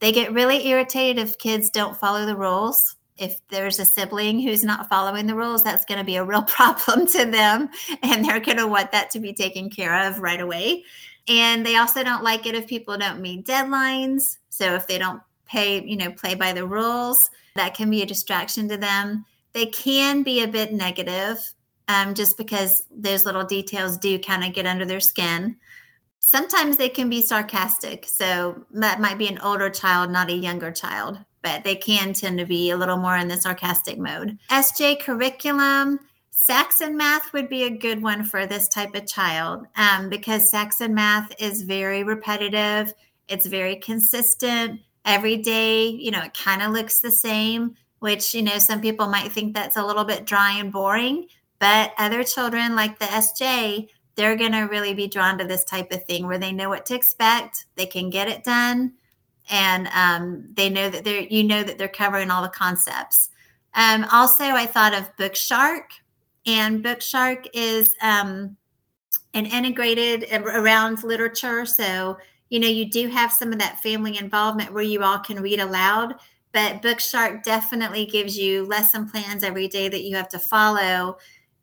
they 0.00 0.12
get 0.12 0.32
really 0.32 0.66
irritated 0.66 1.22
if 1.22 1.38
kids 1.38 1.70
don't 1.70 1.96
follow 1.96 2.24
the 2.24 2.36
rules 2.36 2.96
if 3.20 3.38
there's 3.48 3.78
a 3.78 3.84
sibling 3.84 4.40
who's 4.40 4.64
not 4.64 4.88
following 4.88 5.26
the 5.26 5.34
rules, 5.34 5.62
that's 5.62 5.84
going 5.84 5.98
to 5.98 6.04
be 6.04 6.16
a 6.16 6.24
real 6.24 6.42
problem 6.48 7.06
to 7.06 7.26
them. 7.26 7.68
And 8.02 8.24
they're 8.24 8.40
going 8.40 8.56
to 8.56 8.66
want 8.66 8.90
that 8.92 9.10
to 9.10 9.20
be 9.20 9.34
taken 9.34 9.68
care 9.68 10.08
of 10.08 10.20
right 10.20 10.40
away. 10.40 10.84
And 11.28 11.64
they 11.64 11.76
also 11.76 12.02
don't 12.02 12.24
like 12.24 12.46
it 12.46 12.54
if 12.54 12.66
people 12.66 12.96
don't 12.98 13.20
meet 13.20 13.46
deadlines. 13.46 14.38
So 14.48 14.74
if 14.74 14.86
they 14.86 14.98
don't 14.98 15.22
pay, 15.46 15.82
you 15.84 15.96
know, 15.96 16.10
play 16.12 16.34
by 16.34 16.52
the 16.52 16.66
rules, 16.66 17.30
that 17.56 17.74
can 17.74 17.90
be 17.90 18.02
a 18.02 18.06
distraction 18.06 18.68
to 18.68 18.76
them. 18.76 19.24
They 19.52 19.66
can 19.66 20.22
be 20.22 20.42
a 20.42 20.48
bit 20.48 20.72
negative 20.72 21.38
um, 21.88 22.14
just 22.14 22.36
because 22.36 22.84
those 22.90 23.24
little 23.24 23.44
details 23.44 23.98
do 23.98 24.18
kind 24.18 24.44
of 24.44 24.52
get 24.52 24.66
under 24.66 24.84
their 24.84 25.00
skin. 25.00 25.56
Sometimes 26.20 26.76
they 26.76 26.88
can 26.88 27.08
be 27.08 27.22
sarcastic. 27.22 28.06
So 28.06 28.64
that 28.72 29.00
might 29.00 29.18
be 29.18 29.28
an 29.28 29.38
older 29.38 29.70
child, 29.70 30.10
not 30.10 30.30
a 30.30 30.34
younger 30.34 30.70
child 30.70 31.18
but 31.42 31.64
they 31.64 31.74
can 31.74 32.12
tend 32.12 32.38
to 32.38 32.46
be 32.46 32.70
a 32.70 32.76
little 32.76 32.96
more 32.96 33.16
in 33.16 33.28
the 33.28 33.36
sarcastic 33.36 33.98
mode. 33.98 34.38
SJ 34.50 35.00
curriculum, 35.00 35.98
Saxon 36.42 36.96
math 36.96 37.34
would 37.34 37.50
be 37.50 37.64
a 37.64 37.70
good 37.70 38.02
one 38.02 38.24
for 38.24 38.46
this 38.46 38.66
type 38.66 38.94
of 38.94 39.06
child 39.06 39.66
um, 39.76 40.08
because 40.08 40.54
and 40.54 40.94
math 40.94 41.30
is 41.38 41.60
very 41.60 42.02
repetitive, 42.02 42.94
it's 43.28 43.44
very 43.44 43.76
consistent. 43.76 44.80
Every 45.04 45.36
day, 45.36 45.88
you 45.88 46.10
know, 46.10 46.22
it 46.22 46.32
kind 46.32 46.62
of 46.62 46.72
looks 46.72 47.00
the 47.00 47.10
same, 47.10 47.74
which, 47.98 48.34
you 48.34 48.40
know, 48.40 48.56
some 48.56 48.80
people 48.80 49.06
might 49.06 49.30
think 49.30 49.52
that's 49.52 49.76
a 49.76 49.84
little 49.84 50.04
bit 50.04 50.24
dry 50.24 50.58
and 50.58 50.72
boring. 50.72 51.26
But 51.58 51.92
other 51.98 52.24
children 52.24 52.74
like 52.74 52.98
the 52.98 53.04
SJ, 53.04 53.88
they're 54.14 54.36
going 54.36 54.52
to 54.52 54.60
really 54.62 54.94
be 54.94 55.08
drawn 55.08 55.36
to 55.36 55.44
this 55.44 55.64
type 55.64 55.92
of 55.92 56.04
thing 56.04 56.26
where 56.26 56.38
they 56.38 56.52
know 56.52 56.70
what 56.70 56.86
to 56.86 56.94
expect, 56.94 57.66
they 57.74 57.84
can 57.84 58.08
get 58.08 58.28
it 58.28 58.44
done, 58.44 58.94
and 59.50 59.88
um, 59.88 60.48
they 60.54 60.70
know 60.70 60.88
that 60.88 61.04
they're 61.04 61.20
you 61.20 61.44
know 61.44 61.62
that 61.62 61.76
they're 61.76 61.86
covering 61.86 62.30
all 62.30 62.42
the 62.42 62.48
concepts. 62.48 63.28
Um, 63.74 64.06
also, 64.10 64.44
I 64.44 64.64
thought 64.64 64.94
of 64.94 65.14
Bookshark, 65.18 65.82
and 66.46 66.84
Bookshark 66.84 67.46
is 67.52 67.92
um, 68.02 68.56
an 69.34 69.46
integrated 69.46 70.26
around 70.32 71.02
literature. 71.02 71.66
So 71.66 72.18
you 72.48 72.58
know 72.58 72.68
you 72.68 72.88
do 72.88 73.08
have 73.08 73.32
some 73.32 73.52
of 73.52 73.58
that 73.58 73.80
family 73.80 74.18
involvement 74.18 74.72
where 74.72 74.82
you 74.82 75.02
all 75.02 75.18
can 75.18 75.40
read 75.40 75.60
aloud. 75.60 76.14
But 76.52 76.82
Bookshark 76.82 77.44
definitely 77.44 78.06
gives 78.06 78.36
you 78.36 78.64
lesson 78.64 79.08
plans 79.08 79.44
every 79.44 79.68
day 79.68 79.88
that 79.88 80.02
you 80.02 80.16
have 80.16 80.28
to 80.30 80.38
follow, 80.38 81.18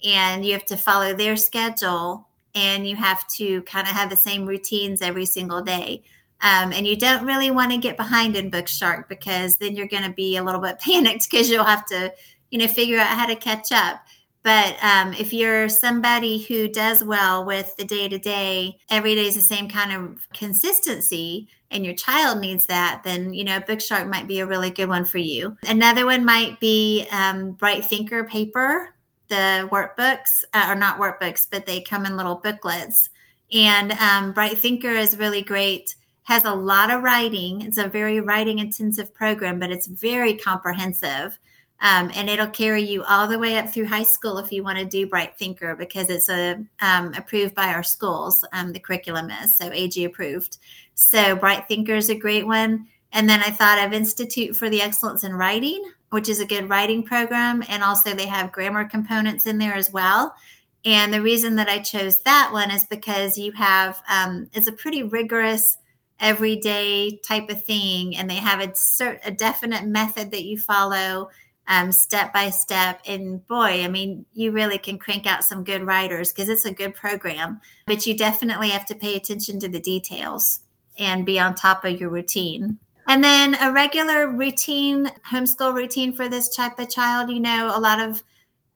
and 0.06 0.46
you 0.46 0.54
have 0.54 0.66
to 0.68 0.78
follow 0.78 1.14
their 1.14 1.36
schedule, 1.36 2.28
and 2.56 2.88
you 2.88 2.96
have 2.96 3.28
to 3.36 3.62
kind 3.64 3.88
of 3.88 3.94
have 3.94 4.10
the 4.10 4.16
same 4.16 4.46
routines 4.46 5.02
every 5.02 5.26
single 5.26 5.62
day. 5.62 6.04
Um, 6.42 6.72
and 6.72 6.86
you 6.86 6.96
don't 6.96 7.26
really 7.26 7.50
want 7.52 7.72
to 7.72 7.78
get 7.78 7.98
behind 7.98 8.36
in 8.36 8.52
Bookshark 8.52 9.10
because 9.10 9.58
then 9.58 9.76
you're 9.76 9.88
going 9.88 10.04
to 10.04 10.14
be 10.14 10.38
a 10.38 10.44
little 10.44 10.62
bit 10.62 10.80
panicked 10.80 11.30
because 11.30 11.50
you'll 11.50 11.64
have 11.64 11.86
to, 11.88 12.14
you 12.52 12.60
know, 12.60 12.68
figure 12.68 13.00
out 13.00 13.08
how 13.08 13.26
to 13.26 13.36
catch 13.36 13.72
up. 13.72 14.02
But 14.48 14.82
um, 14.82 15.12
if 15.12 15.34
you're 15.34 15.68
somebody 15.68 16.38
who 16.38 16.70
does 16.70 17.04
well 17.04 17.44
with 17.44 17.76
the 17.76 17.84
day 17.84 18.08
to 18.08 18.18
day, 18.18 18.78
every 18.90 19.14
day 19.14 19.26
is 19.26 19.36
the 19.36 19.42
same 19.42 19.68
kind 19.68 19.92
of 19.92 20.26
consistency, 20.32 21.50
and 21.70 21.84
your 21.84 21.96
child 21.96 22.40
needs 22.40 22.66
that, 22.68 23.02
then 23.04 23.34
you 23.34 23.44
know 23.44 23.60
Bookshark 23.60 24.08
might 24.08 24.26
be 24.26 24.40
a 24.40 24.46
really 24.46 24.70
good 24.70 24.88
one 24.88 25.04
for 25.04 25.18
you. 25.18 25.58
Another 25.68 26.06
one 26.06 26.24
might 26.24 26.62
be 26.62 27.08
um, 27.12 27.52
Bright 27.52 27.84
Thinker 27.84 28.24
paper. 28.24 28.96
The 29.28 29.68
workbooks 29.70 30.46
uh, 30.54 30.64
are 30.68 30.76
not 30.76 30.98
workbooks, 30.98 31.46
but 31.52 31.66
they 31.66 31.82
come 31.82 32.06
in 32.06 32.16
little 32.16 32.36
booklets. 32.36 33.10
And 33.52 33.92
um, 33.92 34.32
Bright 34.32 34.58
Thinker 34.58 34.92
is 34.92 35.18
really 35.18 35.42
great 35.42 35.94
has 36.24 36.44
a 36.46 36.54
lot 36.54 36.90
of 36.90 37.04
writing. 37.04 37.62
It's 37.62 37.78
a 37.78 37.88
very 37.88 38.20
writing 38.22 38.60
intensive 38.60 39.14
program, 39.14 39.60
but 39.60 39.72
it's 39.72 39.88
very 39.88 40.36
comprehensive. 40.36 41.38
Um, 41.80 42.12
and 42.16 42.28
it'll 42.28 42.48
carry 42.48 42.82
you 42.82 43.04
all 43.04 43.28
the 43.28 43.38
way 43.38 43.58
up 43.58 43.70
through 43.70 43.86
high 43.86 44.04
school 44.04 44.40
if 44.40 44.52
you 44.52 44.64
want 44.64 44.80
to 44.80 44.86
do 44.86 45.06
Bright 45.06 45.38
Thinker 45.38 45.76
because 45.76 46.10
it's 46.10 46.28
a 46.28 46.64
um, 46.82 47.14
approved 47.14 47.54
by 47.54 47.68
our 47.68 47.84
schools. 47.84 48.44
Um, 48.52 48.74
the 48.74 48.80
curriculum 48.80 49.30
is 49.30 49.56
so 49.56 49.72
AG 49.72 50.04
approved. 50.04 50.58
So 50.96 51.36
Bright 51.36 51.68
Thinker 51.68 51.96
is 51.96 52.10
a 52.10 52.16
great 52.16 52.48
one. 52.48 52.88
And 53.14 53.30
then 53.30 53.42
I 53.42 53.52
thought 53.52 53.86
of 53.86 53.94
Institute 53.94 54.56
for 54.56 54.70
the 54.70 54.82
Excellence 54.82 55.24
in 55.24 55.34
Writing, 55.34 55.92
which 56.10 56.30
is 56.30 56.40
a 56.40 56.46
good 56.46 56.68
writing 56.68 57.04
program, 57.04 57.64
and 57.70 57.84
also 57.84 58.14
they 58.14 58.26
have 58.26 58.52
grammar 58.52 58.86
components 58.86 59.46
in 59.46 59.58
there 59.58 59.76
as 59.76 59.92
well. 59.92 60.36
And 60.84 61.14
the 61.14 61.22
reason 61.22 61.56
that 61.56 61.70
I 61.70 61.80
chose 61.80 62.22
that 62.22 62.50
one 62.52 62.72
is 62.72 62.86
because 62.86 63.38
you 63.38 63.52
have 63.54 64.02
um, 64.10 64.50
it's 64.54 64.68
a 64.68 64.74
pretty 64.74 65.04
rigorous 65.04 65.78
everyday 66.20 67.20
type 67.28 67.50
of 67.50 67.64
thing 67.64 68.16
and 68.16 68.30
they 68.30 68.36
have 68.36 68.60
a 68.60 68.74
certain 68.76 69.20
a 69.26 69.32
definite 69.32 69.86
method 69.86 70.32
that 70.32 70.46
you 70.46 70.58
follow 70.58 71.30
um, 71.68 71.92
step 71.92 72.34
by 72.34 72.50
step. 72.50 73.02
And 73.06 73.46
boy 73.48 73.84
i 73.84 73.88
mean 73.88 74.26
you 74.34 74.52
really 74.52 74.78
can 74.78 74.98
crank 74.98 75.26
out 75.26 75.44
some 75.44 75.64
good 75.64 75.84
writers 75.84 76.32
because 76.32 76.50
it's 76.50 76.66
a 76.66 76.72
good 76.72 76.96
program 76.96 77.62
but 77.86 78.06
you 78.06 78.16
definitely 78.16 78.70
have 78.70 78.86
to 78.88 78.96
pay 78.96 79.16
attention 79.16 79.60
to 79.60 79.68
the 79.68 79.80
details 79.80 80.62
and 80.98 81.26
be 81.26 81.40
on 81.40 81.54
top 81.54 81.86
of 81.86 82.00
your 82.00 82.10
routine. 82.10 82.80
And 83.08 83.24
then 83.24 83.56
a 83.62 83.72
regular 83.72 84.28
routine 84.28 85.12
homeschool 85.30 85.74
routine 85.74 86.12
for 86.14 86.28
this 86.28 86.56
type 86.56 86.80
of 86.80 86.90
child 86.90 87.30
you 87.30 87.40
know 87.40 87.72
a 87.74 87.80
lot 87.80 88.00
of 88.00 88.24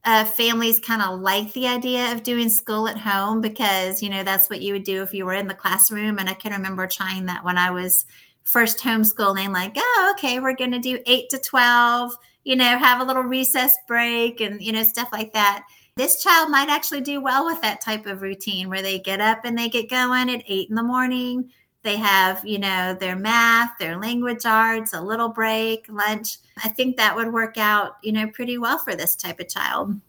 uh, 0.03 0.25
families 0.25 0.79
kind 0.79 1.01
of 1.01 1.19
like 1.19 1.53
the 1.53 1.67
idea 1.67 2.11
of 2.11 2.23
doing 2.23 2.49
school 2.49 2.87
at 2.87 2.97
home 2.97 3.39
because 3.39 4.01
you 4.01 4.09
know 4.09 4.23
that's 4.23 4.49
what 4.49 4.61
you 4.61 4.73
would 4.73 4.83
do 4.83 5.03
if 5.03 5.13
you 5.13 5.25
were 5.25 5.33
in 5.33 5.47
the 5.47 5.53
classroom. 5.53 6.17
And 6.19 6.29
i 6.29 6.33
can 6.33 6.53
remember 6.53 6.87
trying 6.87 7.25
that 7.25 7.43
when 7.43 7.57
i 7.57 7.71
was 7.71 8.05
first 8.43 8.79
homeschooling 8.79 9.53
like 9.53 9.73
oh 9.77 10.13
okay 10.15 10.39
we're 10.39 10.55
going 10.55 10.71
to 10.71 10.79
do 10.79 10.99
8 11.05 11.29
to 11.29 11.37
12 11.37 12.15
you 12.43 12.55
know 12.55 12.77
have 12.77 13.01
a 13.01 13.03
little 13.03 13.23
recess 13.23 13.77
break 13.87 14.41
and 14.41 14.61
you 14.61 14.71
know 14.71 14.83
stuff 14.83 15.09
like 15.11 15.33
that 15.33 15.63
this 15.97 16.23
child 16.23 16.49
might 16.49 16.69
actually 16.69 17.01
do 17.01 17.21
well 17.21 17.45
with 17.45 17.61
that 17.61 17.81
type 17.81 18.05
of 18.05 18.21
routine 18.21 18.69
where 18.69 18.81
they 18.81 18.97
get 18.97 19.19
up 19.19 19.43
and 19.43 19.57
they 19.57 19.69
get 19.69 19.89
going 19.89 20.29
at 20.29 20.43
8 20.47 20.69
in 20.69 20.75
the 20.75 20.83
morning 20.83 21.51
they 21.83 21.97
have, 21.97 22.45
you 22.45 22.59
know, 22.59 22.93
their 22.93 23.15
math, 23.15 23.71
their 23.79 23.99
language 23.99 24.45
arts, 24.45 24.93
a 24.93 25.01
little 25.01 25.29
break, 25.29 25.85
lunch. 25.89 26.37
I 26.63 26.69
think 26.69 26.97
that 26.97 27.15
would 27.15 27.33
work 27.33 27.57
out, 27.57 27.93
you 28.03 28.11
know, 28.11 28.27
pretty 28.29 28.57
well 28.57 28.77
for 28.77 28.95
this 28.95 29.15
type 29.15 29.39
of 29.39 29.49
child. 29.49 29.99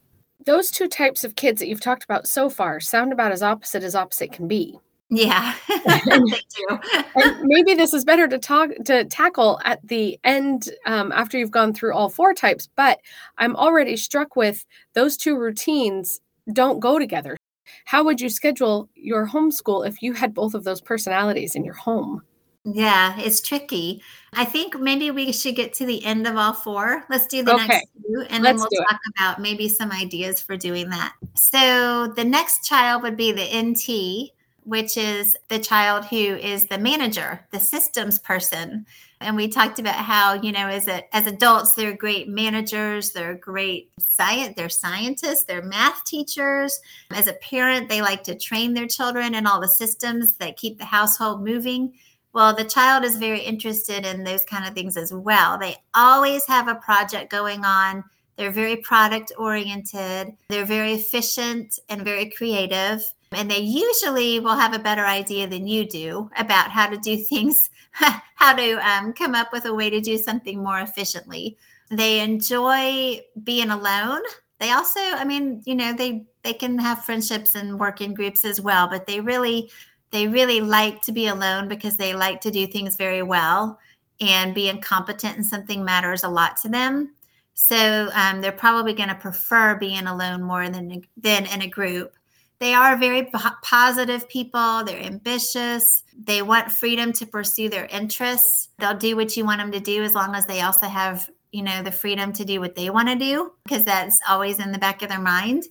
Those 0.45 0.71
two 0.71 0.89
types 0.89 1.25
of 1.25 1.35
kids 1.35 1.61
that 1.61 1.69
you've 1.69 1.81
talked 1.81 2.05
about 2.05 2.27
so 2.27 2.51
far 2.51 2.81
sound 2.81 3.13
about 3.13 3.33
as 3.33 3.43
opposite 3.43 3.85
as 3.85 3.95
opposite 3.95 4.33
can 4.33 4.49
be. 4.49 4.79
Yeah, 5.15 5.55
they 5.69 6.19
do. 6.19 6.79
and 7.17 7.41
maybe 7.43 7.75
this 7.75 7.93
is 7.93 8.03
better 8.03 8.27
to 8.27 8.39
talk 8.39 8.71
to 8.87 9.05
tackle 9.05 9.61
at 9.63 9.87
the 9.87 10.19
end 10.25 10.71
um, 10.87 11.13
after 11.13 11.37
you've 11.39 11.51
gone 11.51 11.75
through 11.75 11.93
all 11.93 12.09
four 12.09 12.33
types. 12.33 12.71
But 12.77 12.99
I'm 13.37 13.55
already 13.55 13.99
struck 13.99 14.37
with 14.37 14.65
those 14.95 15.19
two 15.19 15.37
routines 15.37 16.19
don't 16.55 16.81
go 16.81 16.99
together. 16.99 17.37
How 17.85 18.03
would 18.05 18.23
you 18.23 18.31
schedule 18.31 18.89
your 18.95 19.29
homeschool 19.29 19.87
if 19.87 20.03
you 20.03 20.15
had 20.15 20.33
both 20.33 20.55
of 20.55 20.65
those 20.65 20.81
personalities 20.81 21.55
in 21.55 21.63
your 21.63 21.75
home? 21.75 22.23
Yeah, 22.65 23.19
it's 23.19 23.43
tricky. 23.43 24.03
I 24.33 24.47
think 24.47 24.81
maybe 24.81 25.11
we 25.11 25.31
should 25.33 25.57
get 25.57 25.75
to 25.75 25.85
the 25.85 26.03
end 26.07 26.27
of 26.27 26.37
all 26.37 26.55
four. 26.55 27.05
Let's 27.11 27.27
do 27.27 27.43
the 27.43 27.55
Okay, 27.55 27.67
next 27.67 27.89
two, 27.97 28.25
and 28.31 28.43
then 28.43 28.57
let's 28.57 28.61
we'll 28.61 28.69
do 28.71 28.81
it. 28.81 28.87
talk 28.89 29.01
about 29.19 29.43
maybe 29.43 29.69
some 29.69 29.91
ideas 29.93 30.41
for 30.41 30.57
doing 30.57 30.89
that. 30.89 31.13
So 31.35 32.13
the 32.17 32.25
next 32.25 32.65
child 32.65 33.03
would 33.03 33.17
be 33.17 33.33
the 33.33 33.49
NT, 33.63 34.31
which 34.65 34.97
is 34.97 35.37
the 35.49 35.59
child 35.59 36.05
who 36.05 36.17
is 36.17 36.67
the 36.67 36.79
manager, 36.79 37.47
the 37.51 37.61
systems 37.61 38.19
person. 38.19 38.87
And 39.21 39.37
we 39.37 39.49
talked 39.49 39.79
about 39.79 39.97
how, 39.97 40.35
you 40.35 40.53
know, 40.53 40.67
as 40.67 40.89
a, 40.89 41.03
as 41.15 41.27
adults, 41.27 41.75
they're 41.75 41.97
great 41.97 42.29
managers, 42.29 43.13
they're 43.13 43.35
great 43.35 43.91
science, 43.99 44.55
they're 44.57 44.69
scientists, 44.69 45.45
they're 45.45 45.63
math 45.63 46.05
teachers. 46.05 46.81
As 47.13 47.27
a 47.27 47.35
parent, 47.35 47.89
they 47.89 48.03
like 48.03 48.23
to 48.25 48.35
train 48.35 48.75
their 48.75 48.87
children 48.87 49.35
in 49.35 49.47
all 49.47 49.61
the 49.61 49.69
systems 49.69 50.35
that 50.35 50.57
keep 50.57 50.79
the 50.79 50.85
household 50.85 51.45
moving. 51.45 51.93
Well, 52.33 52.55
the 52.55 52.65
child 52.65 53.05
is 53.05 53.17
very 53.17 53.41
interested 53.41 54.07
in 54.07 54.25
those 54.25 54.45
kind 54.45 54.67
of 54.67 54.75
things 54.75 54.97
as 54.97 55.13
well. 55.13 55.59
They 55.59 55.77
always 55.95 56.47
have 56.47 56.67
a 56.69 56.77
project 56.77 57.31
going 57.31 57.65
on. 57.65 58.05
They're 58.37 58.51
very 58.51 58.77
product 58.77 59.33
oriented. 59.37 60.35
They're 60.49 60.65
very 60.65 60.95
efficient 60.95 61.79
and 61.89 62.03
very 62.03 62.31
creative. 62.31 63.05
And 63.35 63.51
they 63.51 63.61
usually 63.61 64.41
will 64.41 64.57
have 64.57 64.75
a 64.75 64.79
better 64.79 65.05
idea 65.05 65.47
than 65.47 65.67
you 65.67 65.87
do 65.89 66.31
about 66.37 66.71
how 66.71 66.89
to 66.89 66.97
do 66.99 67.17
things, 67.29 67.71
how 67.93 68.55
to 68.55 68.73
um, 68.89 69.13
come 69.13 69.35
up 69.35 69.53
with 69.53 69.67
a 69.67 69.75
way 69.75 69.91
to 69.91 70.01
do 70.01 70.19
something 70.19 70.63
more 70.63 70.81
efficiently. 70.81 71.57
They 71.91 72.21
enjoy 72.21 73.21
being 73.45 73.71
alone. 73.71 74.23
They 74.61 74.71
also, 74.71 75.01
I 75.01 75.25
mean, 75.25 75.63
you 75.67 75.75
know, 75.75 75.93
they 75.93 76.25
they 76.43 76.53
can 76.53 76.79
have 76.79 77.05
friendships 77.05 77.55
and 77.55 77.79
work 77.79 78.01
in 78.01 78.15
groups 78.15 78.45
as 78.45 78.61
well, 78.61 78.89
but 78.89 79.07
they 79.07 79.21
really 79.21 79.71
they 80.11 80.29
really 80.29 80.61
like 80.61 81.03
to 81.03 81.13
be 81.13 81.27
alone 81.27 81.69
because 81.69 81.97
they 81.97 82.15
like 82.15 82.41
to 82.43 82.51
do 82.51 82.67
things 82.67 82.97
very 82.97 83.23
well 83.23 83.79
and 84.21 84.55
being 84.55 84.81
competent 84.81 85.37
in 85.37 85.45
something 85.45 85.85
matters 85.85 86.23
a 86.23 86.29
lot 86.29 86.57
to 86.59 86.69
them. 86.69 87.15
So 87.55 88.11
um, 88.15 88.41
they're 88.41 88.53
probably 88.53 88.93
going 88.95 89.09
to 89.09 89.15
prefer 89.15 89.75
being 89.77 90.07
alone 90.07 90.43
more 90.43 90.69
than 90.69 91.03
than 91.17 91.47
in 91.47 91.63
a 91.63 91.69
group. 91.69 92.15
They 92.63 92.75
are 92.75 92.97
very 92.97 93.25
po- 93.25 93.57
positive 93.65 94.29
people. 94.29 94.85
They're 94.85 95.03
ambitious. 95.03 96.05
They 96.17 96.43
want 96.43 96.71
freedom 96.71 97.13
to 97.15 97.27
pursue 97.27 97.69
their 97.69 97.87
interests. 97.87 98.69
They'll 98.79 98.97
do 98.97 99.17
what 99.17 99.37
you 99.37 99.45
want 99.45 99.61
them 99.61 99.73
to 99.73 99.81
do 99.81 100.05
as 100.05 100.15
long 100.15 100.37
as 100.37 100.47
they 100.47 100.61
also 100.61 100.87
have, 100.87 101.29
you 101.51 101.63
know, 101.63 101.83
the 101.83 101.91
freedom 101.91 102.33
to 102.35 102.45
do 102.45 102.61
what 102.61 102.77
they 102.77 102.89
want 102.89 103.09
to 103.09 103.17
do 103.17 103.51
because 103.65 103.85
that's 103.85 104.17
always 104.29 104.61
in 104.61 104.71
the 104.71 104.79
back 104.79 105.03
of 105.03 105.09
their 105.09 105.21
mind. 105.21 105.65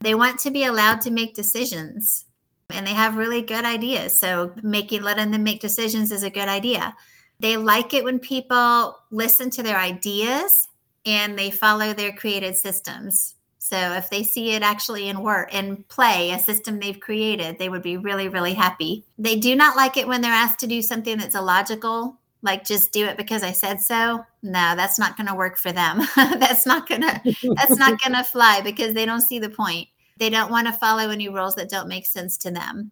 They 0.00 0.14
want 0.14 0.38
to 0.38 0.50
be 0.50 0.64
allowed 0.64 1.02
to 1.02 1.10
make 1.10 1.34
decisions 1.34 2.24
and 2.70 2.86
they 2.86 2.94
have 2.94 3.18
really 3.18 3.42
good 3.42 3.66
ideas. 3.66 4.18
So 4.18 4.54
making 4.62 5.02
letting 5.02 5.32
them 5.32 5.42
make 5.42 5.60
decisions 5.60 6.10
is 6.10 6.22
a 6.22 6.30
good 6.30 6.48
idea. 6.48 6.96
They 7.40 7.58
like 7.58 7.92
it 7.92 8.04
when 8.04 8.20
people 8.20 8.98
listen 9.10 9.50
to 9.50 9.62
their 9.62 9.76
ideas 9.76 10.66
and 11.04 11.38
they 11.38 11.50
follow 11.50 11.92
their 11.92 12.12
created 12.12 12.56
systems. 12.56 13.34
So 13.68 13.76
if 13.76 14.08
they 14.08 14.22
see 14.22 14.52
it 14.52 14.62
actually 14.62 15.10
in 15.10 15.20
work 15.20 15.52
and 15.52 15.86
play 15.88 16.30
a 16.30 16.38
system 16.38 16.80
they've 16.80 16.98
created, 16.98 17.58
they 17.58 17.68
would 17.68 17.82
be 17.82 17.98
really, 17.98 18.30
really 18.30 18.54
happy. 18.54 19.04
They 19.18 19.36
do 19.36 19.54
not 19.54 19.76
like 19.76 19.98
it 19.98 20.08
when 20.08 20.22
they're 20.22 20.32
asked 20.32 20.60
to 20.60 20.66
do 20.66 20.80
something 20.80 21.18
that's 21.18 21.34
illogical, 21.34 22.18
like 22.40 22.64
just 22.64 22.92
do 22.92 23.04
it 23.04 23.18
because 23.18 23.42
I 23.42 23.52
said 23.52 23.82
so. 23.82 24.24
No, 24.42 24.74
that's 24.74 24.98
not 24.98 25.18
going 25.18 25.26
to 25.26 25.34
work 25.34 25.58
for 25.58 25.70
them. 25.70 26.00
that's 26.16 26.64
not 26.64 26.88
going 26.88 27.02
to 27.02 27.20
that's 27.56 27.76
not 27.76 28.00
going 28.02 28.14
to 28.14 28.24
fly 28.24 28.62
because 28.62 28.94
they 28.94 29.04
don't 29.04 29.20
see 29.20 29.38
the 29.38 29.50
point. 29.50 29.88
They 30.16 30.30
don't 30.30 30.50
want 30.50 30.66
to 30.66 30.72
follow 30.72 31.10
any 31.10 31.28
rules 31.28 31.54
that 31.56 31.68
don't 31.68 31.88
make 31.88 32.06
sense 32.06 32.38
to 32.38 32.50
them. 32.50 32.90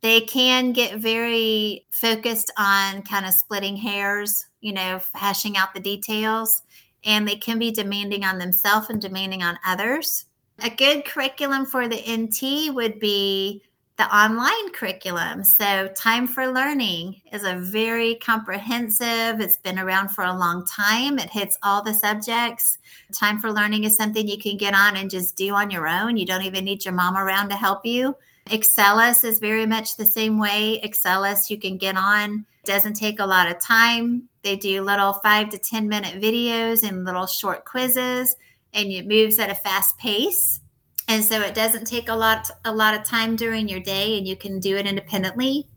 They 0.00 0.20
can 0.20 0.70
get 0.72 0.98
very 0.98 1.86
focused 1.90 2.52
on 2.56 3.02
kind 3.02 3.26
of 3.26 3.32
splitting 3.32 3.76
hairs, 3.76 4.46
you 4.60 4.72
know, 4.72 5.00
hashing 5.12 5.56
out 5.56 5.74
the 5.74 5.80
details, 5.80 6.62
and 7.04 7.26
they 7.26 7.36
can 7.36 7.58
be 7.58 7.70
demanding 7.70 8.24
on 8.24 8.38
themselves 8.38 8.90
and 8.90 9.00
demanding 9.00 9.42
on 9.42 9.58
others. 9.66 10.26
A 10.60 10.70
good 10.70 11.04
curriculum 11.04 11.66
for 11.66 11.88
the 11.88 12.00
NT 12.08 12.74
would 12.74 13.00
be 13.00 13.62
the 13.96 14.16
online 14.16 14.72
curriculum. 14.72 15.44
So, 15.44 15.88
Time 15.96 16.26
for 16.26 16.48
Learning 16.48 17.20
is 17.32 17.44
a 17.44 17.54
very 17.54 18.16
comprehensive, 18.16 19.40
it's 19.40 19.58
been 19.58 19.78
around 19.78 20.08
for 20.08 20.24
a 20.24 20.36
long 20.36 20.66
time. 20.66 21.18
It 21.18 21.30
hits 21.30 21.56
all 21.62 21.82
the 21.82 21.94
subjects. 21.94 22.78
Time 23.12 23.38
for 23.38 23.52
Learning 23.52 23.84
is 23.84 23.96
something 23.96 24.26
you 24.26 24.38
can 24.38 24.56
get 24.56 24.74
on 24.74 24.96
and 24.96 25.10
just 25.10 25.36
do 25.36 25.54
on 25.54 25.70
your 25.70 25.86
own. 25.86 26.16
You 26.16 26.26
don't 26.26 26.42
even 26.42 26.64
need 26.64 26.84
your 26.84 26.94
mom 26.94 27.16
around 27.16 27.50
to 27.50 27.56
help 27.56 27.86
you. 27.86 28.16
Acellus 28.48 29.24
is 29.24 29.38
very 29.38 29.64
much 29.64 29.96
the 29.96 30.04
same 30.04 30.38
way. 30.38 30.80
Acellus, 30.84 31.48
you 31.48 31.58
can 31.58 31.78
get 31.78 31.96
on, 31.96 32.44
doesn't 32.64 32.94
take 32.94 33.20
a 33.20 33.26
lot 33.26 33.50
of 33.50 33.60
time. 33.60 34.28
They 34.42 34.56
do 34.56 34.82
little 34.82 35.14
five 35.14 35.50
to 35.50 35.58
10 35.58 35.88
minute 35.88 36.20
videos 36.20 36.86
and 36.86 37.04
little 37.04 37.26
short 37.26 37.64
quizzes, 37.64 38.36
and 38.72 38.90
it 38.90 39.06
moves 39.06 39.38
at 39.38 39.50
a 39.50 39.54
fast 39.54 39.98
pace. 39.98 40.60
And 41.06 41.22
so 41.22 41.40
it 41.40 41.54
doesn't 41.54 41.86
take 41.86 42.08
a 42.08 42.14
lot 42.14 42.50
a 42.64 42.72
lot 42.72 42.94
of 42.94 43.04
time 43.04 43.36
during 43.36 43.68
your 43.68 43.80
day 43.80 44.16
and 44.16 44.26
you 44.26 44.36
can 44.36 44.58
do 44.58 44.76
it 44.76 44.86
independently. 44.86 45.68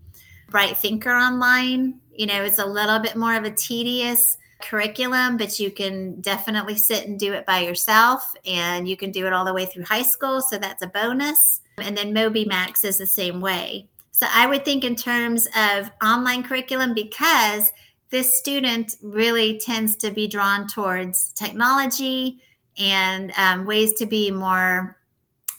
Bright 0.49 0.77
thinker 0.77 1.11
online 1.11 1.99
you 2.17 2.25
know 2.25 2.43
it's 2.43 2.59
a 2.59 2.65
little 2.65 2.99
bit 2.99 3.15
more 3.15 3.35
of 3.35 3.45
a 3.45 3.51
tedious 3.51 4.37
curriculum 4.59 5.37
but 5.37 5.59
you 5.59 5.69
can 5.69 6.19
definitely 6.19 6.75
sit 6.75 7.07
and 7.07 7.19
do 7.19 7.31
it 7.31 7.45
by 7.45 7.59
yourself 7.59 8.33
and 8.45 8.89
you 8.89 8.97
can 8.97 9.11
do 9.11 9.27
it 9.27 9.33
all 9.33 9.45
the 9.45 9.53
way 9.53 9.65
through 9.65 9.83
high 9.83 10.01
school 10.01 10.41
so 10.41 10.57
that's 10.57 10.81
a 10.81 10.87
bonus. 10.87 11.61
And 11.77 11.95
then 11.95 12.13
MobyMax 12.13 12.83
is 12.83 12.97
the 12.97 13.05
same 13.05 13.39
way 13.39 13.87
so 14.17 14.25
i 14.33 14.47
would 14.47 14.65
think 14.65 14.83
in 14.83 14.95
terms 14.95 15.47
of 15.55 15.91
online 16.01 16.41
curriculum 16.41 16.93
because 16.93 17.71
this 18.09 18.37
student 18.37 18.95
really 19.01 19.59
tends 19.59 19.95
to 19.97 20.11
be 20.11 20.27
drawn 20.27 20.67
towards 20.67 21.33
technology 21.33 22.41
and 22.77 23.31
um, 23.37 23.65
ways 23.65 23.93
to 23.93 24.05
be 24.05 24.31
more 24.31 24.97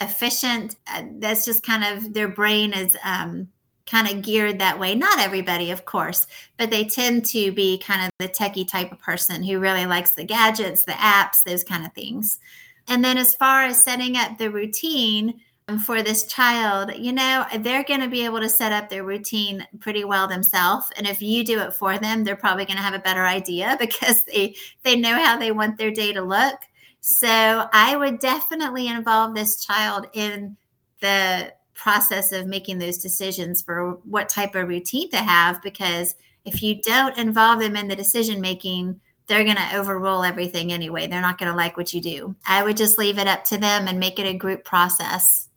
efficient. 0.01 0.77
Uh, 0.87 1.03
that's 1.19 1.45
just 1.45 1.63
kind 1.63 1.85
of 1.85 2.15
their 2.15 2.29
brain 2.29 2.73
is 2.73 2.97
um, 3.05 3.49
kind 3.87 4.09
of 4.09 4.23
geared 4.23 4.59
that 4.61 4.79
way. 4.79 4.95
Not 4.95 5.19
everybody, 5.19 5.71
of 5.71 5.85
course, 5.85 6.27
but 6.57 6.71
they 6.71 6.85
tend 6.85 7.27
to 7.27 7.53
be 7.53 7.79
kind 7.79 8.03
of 8.05 8.11
the 8.19 8.33
techie 8.33 8.69
type 8.69 8.93
of 8.93 9.01
person 9.01 9.43
who 9.43 9.59
really 9.59 9.87
likes 9.87 10.13
the 10.13 10.25
gadgets, 10.25 10.85
the 10.85 10.93
apps, 10.93 11.43
those 11.45 11.65
kind 11.65 11.85
of 11.85 11.93
things. 11.93 12.39
And 12.87 13.05
then 13.05 13.19
as 13.19 13.35
far 13.35 13.65
as 13.65 13.85
setting 13.85 14.17
up 14.17 14.39
the 14.39 14.51
routine, 14.51 15.41
for 15.77 16.03
this 16.03 16.25
child, 16.25 16.93
you 16.97 17.13
know, 17.13 17.45
they're 17.59 17.85
going 17.85 18.01
to 18.01 18.09
be 18.09 18.25
able 18.25 18.41
to 18.41 18.49
set 18.49 18.73
up 18.73 18.89
their 18.89 19.05
routine 19.05 19.67
pretty 19.81 20.05
well 20.05 20.27
themselves. 20.27 20.87
And 20.97 21.07
if 21.07 21.21
you 21.21 21.45
do 21.45 21.61
it 21.61 21.75
for 21.75 21.99
them, 21.99 22.25
they're 22.25 22.37
probably 22.37 22.65
going 22.65 22.79
to 22.79 22.83
have 22.83 22.95
a 22.95 22.99
better 22.99 23.27
idea 23.27 23.77
because 23.81 24.25
they 24.25 24.57
they 24.83 24.97
know 24.97 25.15
how 25.23 25.37
they 25.37 25.53
want 25.53 25.77
their 25.77 25.91
day 25.91 26.13
to 26.13 26.23
look. 26.23 26.59
So 27.01 27.69
I 27.73 27.97
would 27.97 28.19
definitely 28.19 28.89
involve 28.89 29.35
this 29.35 29.65
child 29.65 30.07
in 30.15 30.57
the 31.01 31.53
process 31.75 32.33
of 32.33 32.47
making 32.47 32.79
those 32.79 32.99
decisions 32.99 33.63
for 33.63 33.93
what 34.05 34.29
type 34.29 34.55
of 34.55 34.69
routine 34.69 35.11
to 35.11 35.19
have 35.19 35.63
because 35.63 36.17
if 36.45 36.63
you 36.63 36.81
don't 36.83 37.17
involve 37.19 37.61
them 37.61 37.77
in 37.77 37.89
the 37.89 37.95
decision 37.95 38.41
making, 38.41 39.01
they're 39.27 39.45
going 39.45 39.57
to 39.57 39.77
overrule 39.77 40.25
everything 40.25 40.73
anyway. 40.73 41.07
They're 41.07 41.21
not 41.21 41.39
going 41.39 41.51
to 41.51 41.57
like 41.57 41.77
what 41.77 41.93
you 41.93 42.01
do. 42.01 42.35
I 42.47 42.65
would 42.65 42.77
just 42.77 42.99
leave 42.99 43.19
it 43.19 43.29
up 43.29 43.45
to 43.45 43.59
them 43.59 43.87
and 43.87 44.01
make 44.01 44.19
it 44.19 44.27
a 44.27 44.35
group 44.35 44.65
process. 44.65 45.48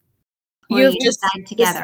Where 0.72 0.90
You've 0.90 1.00
just 1.02 1.24
together. 1.46 1.84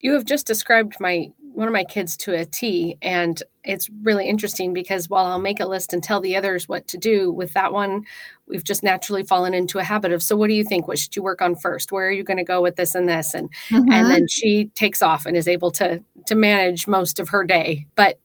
You 0.00 0.12
have 0.12 0.24
just 0.24 0.46
described 0.46 0.96
my 1.00 1.30
one 1.52 1.66
of 1.68 1.72
my 1.72 1.84
kids 1.84 2.18
to 2.18 2.34
a 2.34 2.44
T, 2.44 2.98
and 3.00 3.42
it's 3.64 3.88
really 4.02 4.28
interesting 4.28 4.74
because 4.74 5.08
while 5.08 5.24
I'll 5.24 5.38
make 5.40 5.58
a 5.58 5.64
list 5.66 5.94
and 5.94 6.02
tell 6.02 6.20
the 6.20 6.36
others 6.36 6.68
what 6.68 6.86
to 6.88 6.98
do 6.98 7.32
with 7.32 7.54
that 7.54 7.72
one, 7.72 8.04
we've 8.46 8.62
just 8.62 8.82
naturally 8.82 9.22
fallen 9.24 9.54
into 9.54 9.78
a 9.78 9.82
habit 9.82 10.12
of. 10.12 10.22
So, 10.22 10.36
what 10.36 10.48
do 10.48 10.54
you 10.54 10.64
think? 10.64 10.86
What 10.86 10.98
should 10.98 11.16
you 11.16 11.22
work 11.22 11.40
on 11.40 11.56
first? 11.56 11.92
Where 11.92 12.08
are 12.08 12.12
you 12.12 12.24
going 12.24 12.36
to 12.36 12.44
go 12.44 12.60
with 12.60 12.76
this 12.76 12.94
and 12.94 13.08
this? 13.08 13.32
And 13.32 13.48
Mhm. 13.70 13.90
and 13.90 14.10
then 14.10 14.28
she 14.28 14.66
takes 14.74 15.00
off 15.00 15.24
and 15.24 15.34
is 15.36 15.48
able 15.48 15.70
to 15.72 16.02
to 16.26 16.34
manage 16.34 16.86
most 16.86 17.18
of 17.18 17.30
her 17.30 17.42
day. 17.42 17.86
But 17.94 18.18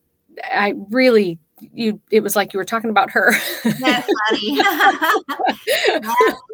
I 0.44 0.74
really 0.90 1.40
you 1.74 2.02
it 2.12 2.22
was 2.22 2.36
like 2.36 2.54
you 2.54 2.58
were 2.58 2.66
talking 2.66 2.90
about 2.90 3.12
her. 3.12 3.32
That's 3.64 4.10
funny. 4.30 4.60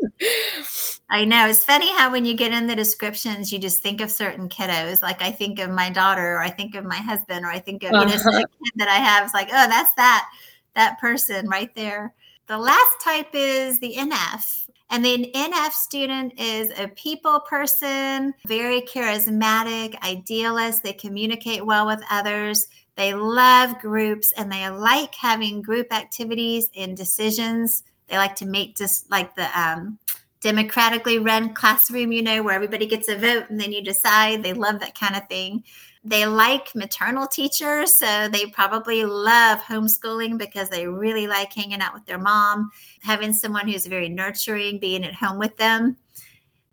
I 1.09 1.23
know. 1.25 1.47
It's 1.47 1.63
funny 1.63 1.91
how 1.95 2.11
when 2.11 2.25
you 2.25 2.35
get 2.35 2.51
in 2.51 2.67
the 2.67 2.75
descriptions, 2.75 3.51
you 3.51 3.59
just 3.59 3.81
think 3.81 4.01
of 4.01 4.11
certain 4.11 4.49
kiddos. 4.49 5.01
Like 5.01 5.21
I 5.21 5.31
think 5.31 5.59
of 5.59 5.69
my 5.69 5.89
daughter, 5.89 6.35
or 6.35 6.39
I 6.39 6.49
think 6.49 6.75
of 6.75 6.83
my 6.85 6.97
husband, 6.97 7.45
or 7.45 7.49
I 7.49 7.59
think 7.59 7.83
of 7.83 7.91
you 7.91 7.99
know 7.99 8.05
Uh-huh. 8.05 8.31
kid 8.39 8.71
that 8.75 8.87
I 8.89 8.95
have. 8.97 9.23
It's 9.23 9.33
like, 9.33 9.49
oh, 9.49 9.67
that's 9.67 9.93
that 9.93 10.27
that 10.75 10.99
person 10.99 11.47
right 11.47 11.73
there. 11.75 12.13
The 12.47 12.57
last 12.57 13.01
type 13.03 13.29
is 13.33 13.79
the 13.79 13.95
NF. 13.97 14.69
And 14.89 15.03
the 15.03 15.31
NF 15.35 15.73
student 15.73 16.39
is 16.39 16.71
a 16.79 16.87
people 16.89 17.41
person, 17.41 18.33
very 18.47 18.81
charismatic, 18.81 20.01
idealist. 20.01 20.81
They 20.81 20.93
communicate 20.93 21.65
well 21.65 21.85
with 21.85 22.01
others. 22.09 22.67
They 22.95 23.13
love 23.13 23.79
groups 23.79 24.31
and 24.37 24.49
they 24.49 24.67
like 24.69 25.13
having 25.13 25.61
group 25.61 25.91
activities 25.93 26.69
and 26.75 26.95
decisions. 26.95 27.83
They 28.07 28.17
like 28.17 28.35
to 28.37 28.45
make 28.45 28.77
just 28.77 29.09
like 29.11 29.35
the 29.35 29.47
um, 29.59 29.99
democratically 30.41 31.19
run 31.19 31.53
classroom, 31.53 32.11
you 32.11 32.21
know, 32.21 32.43
where 32.43 32.55
everybody 32.55 32.85
gets 32.85 33.09
a 33.09 33.17
vote 33.17 33.49
and 33.49 33.59
then 33.59 33.71
you 33.71 33.83
decide. 33.83 34.43
They 34.43 34.53
love 34.53 34.79
that 34.79 34.97
kind 34.97 35.15
of 35.15 35.27
thing. 35.27 35.63
They 36.03 36.25
like 36.25 36.73
maternal 36.73 37.27
teachers, 37.27 37.93
so 37.93 38.29
they 38.29 38.45
probably 38.45 39.03
love 39.03 39.59
homeschooling 39.59 40.37
because 40.37 40.69
they 40.69 40.87
really 40.87 41.27
like 41.27 41.51
hanging 41.51 41.81
out 41.81 41.93
with 41.93 42.05
their 42.05 42.17
mom, 42.17 42.71
having 43.01 43.33
someone 43.33 43.67
who's 43.67 43.85
very 43.85 44.07
nurturing, 44.07 44.79
being 44.79 45.03
at 45.03 45.13
home 45.13 45.37
with 45.37 45.57
them. 45.57 45.97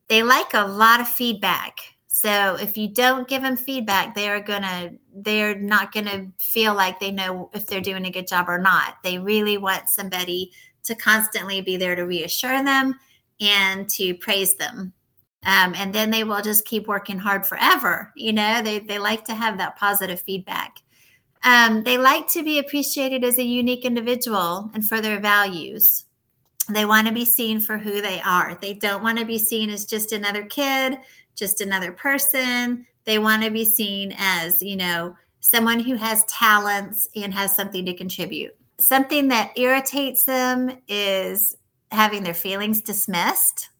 They 0.09 0.23
like 0.23 0.55
a 0.55 0.67
lot 0.67 1.01
of 1.01 1.09
feedback. 1.09 1.79
So 2.07 2.57
if 2.61 2.77
you 2.77 2.87
don't 2.87 3.27
give 3.27 3.43
them 3.43 3.57
feedback, 3.57 4.15
they 4.15 4.29
are 4.29 4.41
gonna 4.41 4.93
they're 5.13 5.57
not 5.57 5.91
gonna 5.91 6.29
feel 6.39 6.75
like 6.75 7.01
they 7.01 7.11
know 7.11 7.51
if 7.55 7.67
they're 7.67 7.81
doing 7.81 8.07
a 8.07 8.13
good 8.13 8.29
job 8.29 8.49
or 8.49 8.59
not. 8.59 8.99
They 9.03 9.19
really 9.19 9.59
want 9.59 9.89
somebody 9.89 10.53
to 10.85 10.95
constantly 10.95 11.61
be 11.61 11.77
there 11.77 11.97
to 11.97 12.03
reassure 12.03 12.63
them 12.63 12.99
and 13.41 13.89
to 13.91 14.15
praise 14.15 14.55
them. 14.55 14.93
Um, 15.47 15.75
and 15.77 15.95
then 15.95 16.11
they 16.11 16.25
will 16.25 16.41
just 16.41 16.65
keep 16.65 16.87
working 16.87 17.19
hard 17.19 17.47
forever. 17.47 18.13
You 18.17 18.33
know, 18.33 18.63
they, 18.63 18.79
they 18.79 18.99
like 18.99 19.25
to 19.27 19.35
have 19.35 19.59
that 19.59 19.77
positive 19.77 20.21
feedback. 20.21 20.79
Um, 21.45 21.83
they 21.83 21.99
like 21.99 22.27
to 22.29 22.43
be 22.43 22.59
appreciated 22.59 23.23
as 23.23 23.39
a 23.39 23.45
unique 23.45 23.85
individual 23.85 24.71
and 24.73 24.87
for 24.87 25.03
their 25.03 25.21
values. 25.21 26.07
They 26.71 26.87
want 26.87 27.07
to 27.07 27.13
be 27.13 27.27
seen 27.27 27.61
for 27.61 27.77
who 27.77 28.01
they 28.01 28.23
are. 28.23 28.57
They 28.61 28.73
don't 28.73 29.03
want 29.03 29.19
to 29.19 29.27
be 29.27 29.37
seen 29.37 29.69
as 29.69 29.85
just 29.85 30.13
another 30.13 30.45
kid, 30.45 30.99
just 31.35 31.61
another 31.61 31.93
person. 31.93 32.87
They 33.05 33.19
want 33.19 33.45
to 33.45 33.51
be 33.51 33.67
seen 33.67 34.15
as, 34.17 34.63
you 34.63 34.77
know, 34.77 35.15
someone 35.41 35.81
who 35.81 35.95
has 35.97 36.25
talents 36.25 37.07
and 37.15 37.35
has 37.35 37.55
something 37.55 37.85
to 37.85 37.93
contribute. 37.93 38.57
Something 38.79 39.29
that 39.29 39.57
irritates 39.57 40.25
them 40.25 40.79
is 40.89 41.57
having 41.91 42.23
their 42.23 42.35
feelings 42.35 42.81
dismissed. 42.81 43.71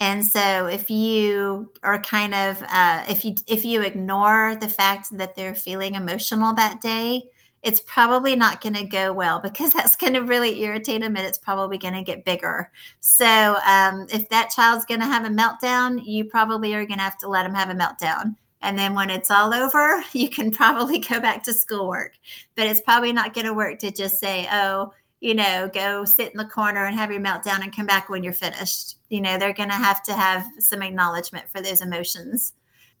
And 0.00 0.24
so 0.24 0.66
if 0.66 0.90
you 0.90 1.72
are 1.82 2.00
kind 2.00 2.34
of 2.34 2.62
uh, 2.68 3.04
if 3.08 3.24
you 3.24 3.34
if 3.46 3.64
you 3.64 3.82
ignore 3.82 4.56
the 4.60 4.68
fact 4.68 5.16
that 5.16 5.34
they're 5.34 5.54
feeling 5.54 5.94
emotional 5.94 6.54
that 6.54 6.80
day 6.80 7.24
it's 7.64 7.80
probably 7.80 8.36
not 8.36 8.60
going 8.60 8.74
to 8.74 8.84
go 8.84 9.10
well 9.12 9.40
because 9.40 9.72
that's 9.74 9.96
going 9.96 10.12
to 10.12 10.20
really 10.20 10.62
irritate 10.62 11.00
them 11.00 11.16
and 11.16 11.26
it's 11.26 11.38
probably 11.38 11.78
going 11.78 11.94
to 11.94 12.02
get 12.02 12.24
bigger. 12.24 12.70
So 13.00 13.56
um, 13.66 14.06
if 14.12 14.28
that 14.28 14.50
child's 14.50 14.84
going 14.84 15.00
to 15.00 15.06
have 15.06 15.24
a 15.24 15.28
meltdown 15.28 16.04
you 16.04 16.26
probably 16.26 16.74
are 16.74 16.84
going 16.86 16.98
to 16.98 17.04
have 17.04 17.18
to 17.18 17.28
let 17.28 17.44
them 17.44 17.54
have 17.54 17.70
a 17.70 17.74
meltdown 17.74 18.36
and 18.64 18.78
then 18.78 18.94
when 18.94 19.10
it's 19.10 19.30
all 19.30 19.54
over 19.54 20.02
you 20.12 20.28
can 20.28 20.50
probably 20.50 20.98
go 20.98 21.20
back 21.20 21.42
to 21.42 21.54
schoolwork 21.54 22.12
but 22.56 22.66
it's 22.66 22.80
probably 22.80 23.12
not 23.12 23.34
going 23.34 23.46
to 23.46 23.54
work 23.54 23.78
to 23.78 23.90
just 23.90 24.18
say 24.18 24.48
oh 24.52 24.92
you 25.24 25.34
know, 25.34 25.70
go 25.72 26.04
sit 26.04 26.32
in 26.32 26.36
the 26.36 26.44
corner 26.44 26.84
and 26.84 26.94
have 26.94 27.10
your 27.10 27.18
meltdown 27.18 27.62
and 27.62 27.74
come 27.74 27.86
back 27.86 28.10
when 28.10 28.22
you're 28.22 28.34
finished. 28.34 28.98
You 29.08 29.22
know, 29.22 29.38
they're 29.38 29.54
going 29.54 29.70
to 29.70 29.74
have 29.74 30.02
to 30.02 30.12
have 30.12 30.46
some 30.58 30.82
acknowledgement 30.82 31.48
for 31.48 31.62
those 31.62 31.80
emotions. 31.80 32.52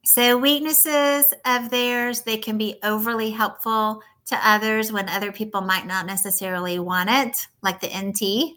So, 0.06 0.38
weaknesses 0.38 1.34
of 1.44 1.68
theirs, 1.68 2.22
they 2.22 2.38
can 2.38 2.56
be 2.56 2.76
overly 2.82 3.28
helpful 3.28 4.00
to 4.28 4.48
others 4.48 4.90
when 4.90 5.10
other 5.10 5.32
people 5.32 5.60
might 5.60 5.86
not 5.86 6.06
necessarily 6.06 6.78
want 6.78 7.10
it, 7.10 7.46
like 7.62 7.80
the 7.80 7.88
NT. 7.94 8.56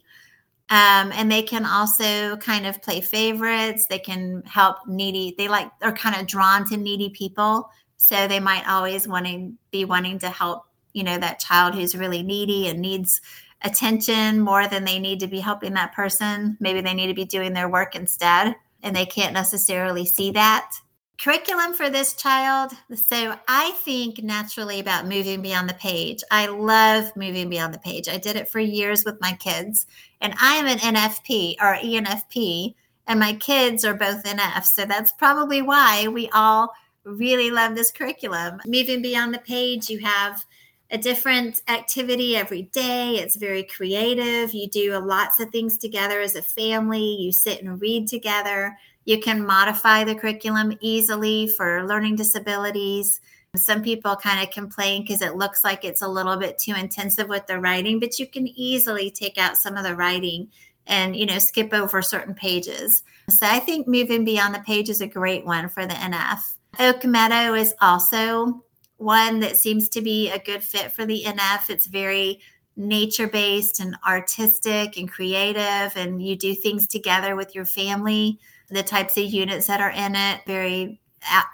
Um, 0.69 1.13
and 1.13 1.31
they 1.31 1.43
can 1.43 1.65
also 1.65 2.35
kind 2.37 2.65
of 2.65 2.81
play 2.81 2.99
favorites. 2.99 3.85
They 3.89 3.99
can 3.99 4.43
help 4.45 4.77
needy. 4.85 5.33
They 5.37 5.47
like 5.47 5.71
are 5.81 5.93
kind 5.93 6.19
of 6.19 6.27
drawn 6.27 6.67
to 6.69 6.77
needy 6.77 7.09
people, 7.09 7.69
so 7.95 8.27
they 8.27 8.41
might 8.41 8.67
always 8.67 9.07
wanting 9.07 9.57
be 9.71 9.85
wanting 9.85 10.19
to 10.19 10.29
help. 10.29 10.63
You 10.93 11.03
know 11.03 11.17
that 11.19 11.39
child 11.39 11.75
who's 11.75 11.95
really 11.95 12.23
needy 12.23 12.67
and 12.67 12.79
needs 12.79 13.21
attention 13.63 14.39
more 14.39 14.67
than 14.67 14.83
they 14.83 14.99
need 14.99 15.19
to 15.19 15.27
be 15.27 15.39
helping 15.39 15.73
that 15.73 15.93
person. 15.93 16.57
Maybe 16.59 16.81
they 16.81 16.93
need 16.93 17.07
to 17.07 17.13
be 17.13 17.25
doing 17.25 17.53
their 17.53 17.69
work 17.69 17.95
instead, 17.95 18.55
and 18.83 18.95
they 18.95 19.05
can't 19.05 19.33
necessarily 19.33 20.05
see 20.05 20.31
that. 20.31 20.71
Curriculum 21.19 21.73
for 21.73 21.89
this 21.89 22.13
child. 22.13 22.73
So 22.93 23.35
I 23.47 23.71
think 23.83 24.21
naturally 24.21 24.79
about 24.79 25.07
moving 25.07 25.41
beyond 25.41 25.67
the 25.67 25.73
page. 25.73 26.23
I 26.29 26.45
love 26.45 27.11
moving 27.15 27.49
beyond 27.49 27.73
the 27.73 27.79
page. 27.79 28.07
I 28.07 28.17
did 28.17 28.35
it 28.35 28.47
for 28.49 28.59
years 28.59 29.03
with 29.03 29.19
my 29.19 29.33
kids, 29.33 29.87
and 30.21 30.33
I 30.41 30.55
am 30.55 30.67
an 30.67 30.79
NFP 30.79 31.55
or 31.61 31.75
ENFP, 31.75 32.75
and 33.07 33.19
my 33.19 33.33
kids 33.33 33.85
are 33.85 33.93
both 33.93 34.23
NF. 34.23 34.65
So 34.65 34.85
that's 34.85 35.11
probably 35.13 35.61
why 35.61 36.07
we 36.07 36.29
all 36.29 36.73
really 37.03 37.51
love 37.51 37.75
this 37.75 37.91
curriculum. 37.91 38.59
Moving 38.65 39.01
beyond 39.01 39.33
the 39.33 39.39
page, 39.39 39.89
you 39.89 39.99
have 39.99 40.45
a 40.91 40.97
different 40.97 41.61
activity 41.67 42.35
every 42.35 42.63
day. 42.63 43.15
It's 43.15 43.35
very 43.35 43.63
creative. 43.63 44.53
You 44.53 44.67
do 44.67 44.97
lots 44.99 45.39
of 45.39 45.49
things 45.49 45.77
together 45.77 46.21
as 46.21 46.35
a 46.35 46.41
family. 46.41 47.03
You 47.03 47.31
sit 47.31 47.61
and 47.61 47.81
read 47.81 48.07
together. 48.07 48.77
You 49.05 49.19
can 49.19 49.45
modify 49.45 50.03
the 50.03 50.15
curriculum 50.15 50.77
easily 50.81 51.47
for 51.57 51.85
learning 51.85 52.15
disabilities. 52.15 53.21
Some 53.57 53.83
people 53.83 54.15
kind 54.15 54.45
of 54.45 54.53
complain 54.53 55.03
because 55.03 55.21
it 55.21 55.35
looks 55.35 55.63
like 55.63 55.83
it's 55.83 56.01
a 56.01 56.07
little 56.07 56.37
bit 56.37 56.57
too 56.57 56.73
intensive 56.73 57.27
with 57.27 57.47
the 57.47 57.59
writing, 57.59 57.99
but 57.99 58.19
you 58.19 58.27
can 58.27 58.47
easily 58.47 59.11
take 59.11 59.37
out 59.37 59.57
some 59.57 59.75
of 59.75 59.83
the 59.83 59.95
writing 59.95 60.49
and 60.87 61.15
you 61.15 61.25
know 61.25 61.39
skip 61.39 61.73
over 61.73 62.01
certain 62.01 62.33
pages. 62.33 63.03
So 63.29 63.45
I 63.45 63.59
think 63.59 63.87
moving 63.87 64.23
beyond 64.23 64.55
the 64.55 64.59
page 64.59 64.89
is 64.89 65.01
a 65.01 65.07
great 65.07 65.45
one 65.45 65.69
for 65.69 65.85
the 65.85 65.93
NF. 65.93 66.39
Oak 66.79 67.05
Meadow 67.05 67.53
is 67.55 67.73
also 67.81 68.63
one 68.97 69.39
that 69.41 69.57
seems 69.57 69.89
to 69.89 70.01
be 70.01 70.29
a 70.29 70.39
good 70.39 70.63
fit 70.63 70.91
for 70.91 71.05
the 71.05 71.23
NF. 71.25 71.69
It's 71.69 71.87
very 71.87 72.39
nature 72.75 73.27
based 73.27 73.79
and 73.79 73.97
artistic 74.07 74.97
and 74.97 75.11
creative, 75.11 75.95
and 75.95 76.21
you 76.21 76.35
do 76.35 76.53
things 76.53 76.87
together 76.87 77.35
with 77.35 77.55
your 77.55 77.65
family. 77.65 78.39
The 78.69 78.83
types 78.83 79.17
of 79.17 79.23
units 79.23 79.67
that 79.67 79.81
are 79.81 79.91
in 79.91 80.15
it, 80.15 80.41
very 80.45 80.99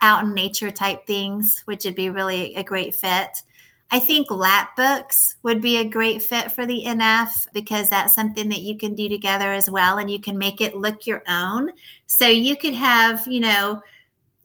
out 0.02 0.24
in 0.24 0.34
nature 0.34 0.72
type 0.72 1.06
things, 1.08 1.62
which 1.66 1.86
would 1.86 1.96
be 1.96 2.10
really 2.10 2.56
a 2.56 2.64
great 2.64 2.96
fit. 2.96 3.44
I 3.92 4.00
think 4.00 4.32
lap 4.32 4.76
books 4.76 5.36
would 5.44 5.62
be 5.62 5.78
a 5.78 5.88
great 5.88 6.24
fit 6.24 6.52
for 6.52 6.66
the 6.66 6.84
NF 6.86 7.48
because 7.54 7.90
that's 7.90 8.16
something 8.16 8.50
that 8.50 8.62
you 8.62 8.76
can 8.76 8.96
do 8.96 9.08
together 9.08 9.54
as 9.54 9.70
well 9.70 10.00
and 10.00 10.10
you 10.10 10.20
can 10.20 10.38
make 10.38 10.62
it 10.62 10.76
look 10.76 11.06
your 11.06 11.22
own. 11.28 11.70
So 12.08 12.28
you 12.28 12.58
could 12.58 12.74
have, 12.74 13.28
you 13.28 13.40
know, 13.40 13.82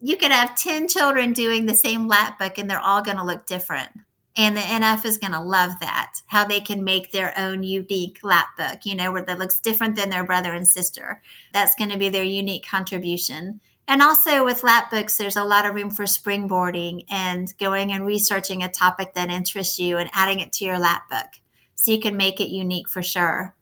you 0.01 0.17
could 0.17 0.31
have 0.31 0.55
10 0.55 0.87
children 0.87 1.33
doing 1.33 1.65
the 1.65 1.73
same 1.73 2.07
lap 2.07 2.37
book 2.37 2.57
and 2.57 2.69
they're 2.69 2.79
all 2.79 3.01
going 3.01 3.17
to 3.17 3.23
look 3.23 3.47
different. 3.47 3.89
And 4.37 4.55
the 4.55 4.61
NF 4.61 5.03
is 5.05 5.17
going 5.17 5.33
to 5.33 5.41
love 5.41 5.71
that, 5.81 6.13
how 6.27 6.45
they 6.45 6.61
can 6.61 6.83
make 6.83 7.11
their 7.11 7.33
own 7.37 7.63
unique 7.63 8.19
lap 8.23 8.49
book, 8.55 8.85
you 8.85 8.95
know, 8.95 9.11
where 9.11 9.23
that 9.23 9.39
looks 9.39 9.59
different 9.59 9.95
than 9.95 10.09
their 10.09 10.23
brother 10.23 10.53
and 10.53 10.67
sister. 10.67 11.21
That's 11.53 11.75
going 11.75 11.89
to 11.89 11.97
be 11.97 12.09
their 12.09 12.23
unique 12.23 12.65
contribution. 12.65 13.59
And 13.89 14.03
also 14.03 14.45
with 14.45 14.63
lap 14.63 14.91
books, 14.91 15.17
there's 15.17 15.35
a 15.35 15.43
lot 15.43 15.65
of 15.65 15.73
room 15.73 15.89
for 15.89 16.03
springboarding 16.03 17.05
and 17.09 17.51
going 17.57 17.91
and 17.91 18.05
researching 18.05 18.61
a 18.61 18.69
topic 18.69 19.15
that 19.15 19.31
interests 19.31 19.79
you 19.79 19.97
and 19.97 20.11
adding 20.13 20.41
it 20.41 20.53
to 20.53 20.65
your 20.65 20.77
lap 20.77 21.09
book. 21.09 21.25
So 21.73 21.91
you 21.91 21.99
can 21.99 22.15
make 22.15 22.39
it 22.39 22.49
unique 22.49 22.87
for 22.87 23.01
sure. 23.01 23.55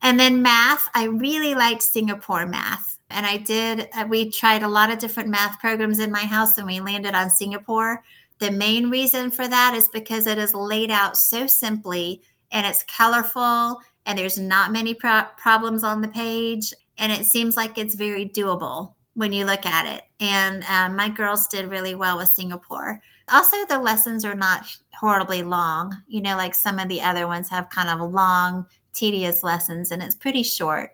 And 0.00 0.20
then 0.20 0.42
math, 0.42 0.88
I 0.94 1.06
really 1.06 1.56
liked 1.56 1.82
Singapore 1.82 2.46
math 2.46 2.98
and 3.10 3.26
I 3.26 3.38
did, 3.38 3.88
uh, 3.96 4.06
we 4.08 4.30
tried 4.30 4.62
a 4.62 4.68
lot 4.68 4.92
of 4.92 5.00
different 5.00 5.28
math 5.28 5.58
programs 5.58 5.98
in 5.98 6.12
my 6.12 6.24
house 6.24 6.56
and 6.56 6.68
we 6.68 6.78
landed 6.78 7.16
on 7.16 7.28
Singapore. 7.28 8.04
The 8.38 8.52
main 8.52 8.90
reason 8.90 9.32
for 9.32 9.48
that 9.48 9.74
is 9.74 9.88
because 9.88 10.28
it 10.28 10.38
is 10.38 10.54
laid 10.54 10.92
out 10.92 11.16
so 11.16 11.48
simply 11.48 12.22
and 12.52 12.64
it's 12.64 12.84
colorful 12.84 13.80
and 14.06 14.16
there's 14.16 14.38
not 14.38 14.70
many 14.70 14.94
pro- 14.94 15.26
problems 15.36 15.82
on 15.82 16.00
the 16.00 16.08
page. 16.08 16.72
And 16.96 17.10
it 17.10 17.26
seems 17.26 17.56
like 17.56 17.76
it's 17.76 17.96
very 17.96 18.28
doable 18.28 18.94
when 19.14 19.32
you 19.32 19.44
look 19.44 19.64
at 19.64 19.86
it. 19.86 20.02
And 20.20 20.64
um, 20.64 20.96
my 20.96 21.08
girls 21.08 21.46
did 21.48 21.70
really 21.70 21.94
well 21.94 22.18
with 22.18 22.28
Singapore. 22.28 23.00
Also, 23.32 23.56
the 23.68 23.78
lessons 23.78 24.24
are 24.24 24.34
not 24.34 24.66
horribly 24.98 25.42
long. 25.42 25.96
You 26.06 26.20
know, 26.20 26.36
like 26.36 26.54
some 26.54 26.78
of 26.78 26.88
the 26.88 27.00
other 27.00 27.26
ones 27.26 27.48
have 27.48 27.70
kind 27.70 27.88
of 27.88 28.12
long, 28.12 28.66
tedious 28.92 29.42
lessons, 29.42 29.90
and 29.90 30.02
it's 30.02 30.14
pretty 30.14 30.42
short. 30.42 30.90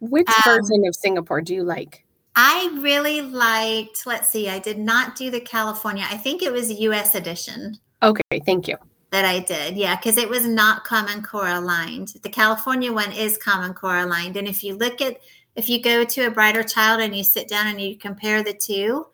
Which 0.00 0.28
um, 0.28 0.42
version 0.44 0.86
of 0.86 0.94
Singapore 0.94 1.40
do 1.40 1.54
you 1.54 1.62
like? 1.62 2.04
I 2.36 2.78
really 2.80 3.20
liked, 3.20 4.06
let's 4.06 4.30
see, 4.30 4.48
I 4.48 4.58
did 4.58 4.78
not 4.78 5.16
do 5.16 5.30
the 5.30 5.40
California. 5.40 6.06
I 6.08 6.16
think 6.16 6.42
it 6.42 6.52
was 6.52 6.70
US 6.70 7.14
edition. 7.14 7.76
Okay, 8.02 8.40
thank 8.46 8.68
you. 8.68 8.76
That 9.10 9.24
I 9.24 9.40
did. 9.40 9.76
Yeah, 9.76 9.96
because 9.96 10.16
it 10.16 10.28
was 10.28 10.46
not 10.46 10.84
Common 10.84 11.22
Core 11.22 11.48
aligned. 11.48 12.14
The 12.22 12.28
California 12.28 12.92
one 12.92 13.12
is 13.12 13.36
Common 13.36 13.74
Core 13.74 13.98
aligned. 13.98 14.36
And 14.36 14.46
if 14.46 14.62
you 14.62 14.76
look 14.76 15.00
at, 15.00 15.18
if 15.56 15.68
you 15.68 15.82
go 15.82 16.04
to 16.04 16.26
a 16.26 16.30
brighter 16.30 16.62
child 16.62 17.00
and 17.00 17.16
you 17.16 17.24
sit 17.24 17.48
down 17.48 17.66
and 17.66 17.80
you 17.80 17.96
compare 17.96 18.42
the 18.42 18.54
two, 18.54 19.06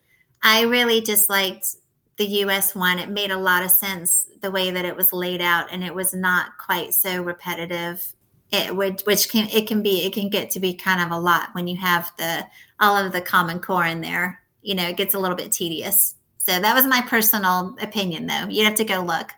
I 0.42 0.62
really 0.62 1.00
just 1.00 1.30
liked 1.30 1.76
the 2.16 2.26
US 2.44 2.74
one. 2.74 2.98
It 2.98 3.08
made 3.08 3.30
a 3.30 3.38
lot 3.38 3.64
of 3.64 3.70
sense 3.70 4.28
the 4.40 4.50
way 4.50 4.70
that 4.70 4.84
it 4.84 4.96
was 4.96 5.12
laid 5.12 5.40
out 5.40 5.68
and 5.72 5.84
it 5.84 5.94
was 5.94 6.14
not 6.14 6.56
quite 6.58 6.94
so 6.94 7.22
repetitive. 7.22 8.12
It 8.52 8.74
would 8.74 9.02
which 9.02 9.28
can 9.28 9.48
it 9.48 9.66
can 9.66 9.82
be 9.82 10.04
it 10.04 10.12
can 10.12 10.28
get 10.28 10.50
to 10.50 10.60
be 10.60 10.74
kind 10.74 11.00
of 11.00 11.10
a 11.10 11.20
lot 11.20 11.48
when 11.52 11.66
you 11.66 11.76
have 11.76 12.12
the 12.16 12.46
all 12.78 12.96
of 12.96 13.12
the 13.12 13.20
common 13.20 13.60
core 13.60 13.86
in 13.86 14.00
there. 14.00 14.40
You 14.62 14.74
know 14.74 14.88
it 14.88 14.96
gets 14.96 15.14
a 15.14 15.18
little 15.18 15.36
bit 15.36 15.52
tedious. 15.52 16.14
So 16.38 16.60
that 16.60 16.74
was 16.74 16.86
my 16.86 17.02
personal 17.02 17.76
opinion 17.80 18.26
though. 18.26 18.46
You'd 18.48 18.66
have 18.66 18.76
to 18.76 18.84
go 18.84 19.00
look. 19.00 19.32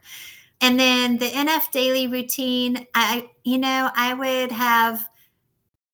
And 0.61 0.79
then 0.79 1.19
the 1.19 1.31
nf 1.31 1.71
daily 1.71 2.09
routine 2.09 2.87
i 2.95 3.29
you 3.45 3.59
know 3.59 3.91
i 3.95 4.13
would 4.13 4.53
have 4.53 5.09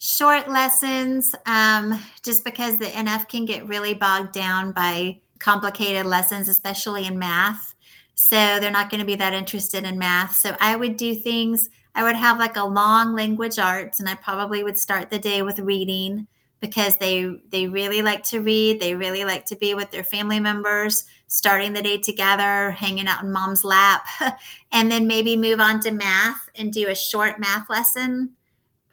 short 0.05 0.51
lessons, 0.51 1.35
um, 1.47 1.99
just 2.23 2.45
because 2.45 2.77
the 2.77 2.85
NF 2.85 3.27
can 3.27 3.47
get 3.47 3.67
really 3.67 3.95
bogged 3.95 4.33
down 4.33 4.71
by 4.71 5.19
complicated 5.39 6.05
lessons, 6.05 6.47
especially 6.47 7.07
in 7.07 7.19
math. 7.19 7.75
So 8.15 8.37
they're 8.37 8.71
not 8.71 8.91
going 8.91 9.01
to 9.01 9.07
be 9.07 9.15
that 9.15 9.33
interested 9.33 9.85
in 9.85 9.99
math. 9.99 10.37
So 10.37 10.55
I 10.61 10.77
would 10.77 10.99
do 10.99 11.15
things, 11.15 11.71
I 11.95 12.03
would 12.03 12.17
have 12.17 12.39
like 12.39 12.57
a 12.57 12.65
long 12.65 13.15
language 13.15 13.59
arts, 13.59 13.99
and 13.99 14.07
I 14.07 14.15
probably 14.17 14.63
would 14.63 14.77
start 14.77 15.09
the 15.09 15.19
day 15.19 15.41
with 15.41 15.59
reading 15.59 16.27
because 16.61 16.97
they 16.97 17.35
they 17.49 17.67
really 17.67 18.01
like 18.01 18.23
to 18.25 18.41
read 18.41 18.81
they 18.81 18.95
really 18.95 19.23
like 19.25 19.45
to 19.45 19.55
be 19.57 19.75
with 19.75 19.91
their 19.91 20.05
family 20.05 20.41
members 20.41 21.05
starting 21.27 21.75
the 21.75 21.83
day 21.83 21.99
together 21.99 22.71
hanging 22.71 23.07
out 23.07 23.23
in 23.23 23.31
mom's 23.31 23.65
lap 23.65 24.07
and 24.73 24.91
then 24.91 25.07
maybe 25.07 25.37
move 25.37 25.61
on 25.61 25.79
to 25.79 25.91
math 25.91 26.49
and 26.55 26.73
do 26.73 26.89
a 26.89 26.95
short 26.95 27.39
math 27.39 27.69
lesson 27.69 28.31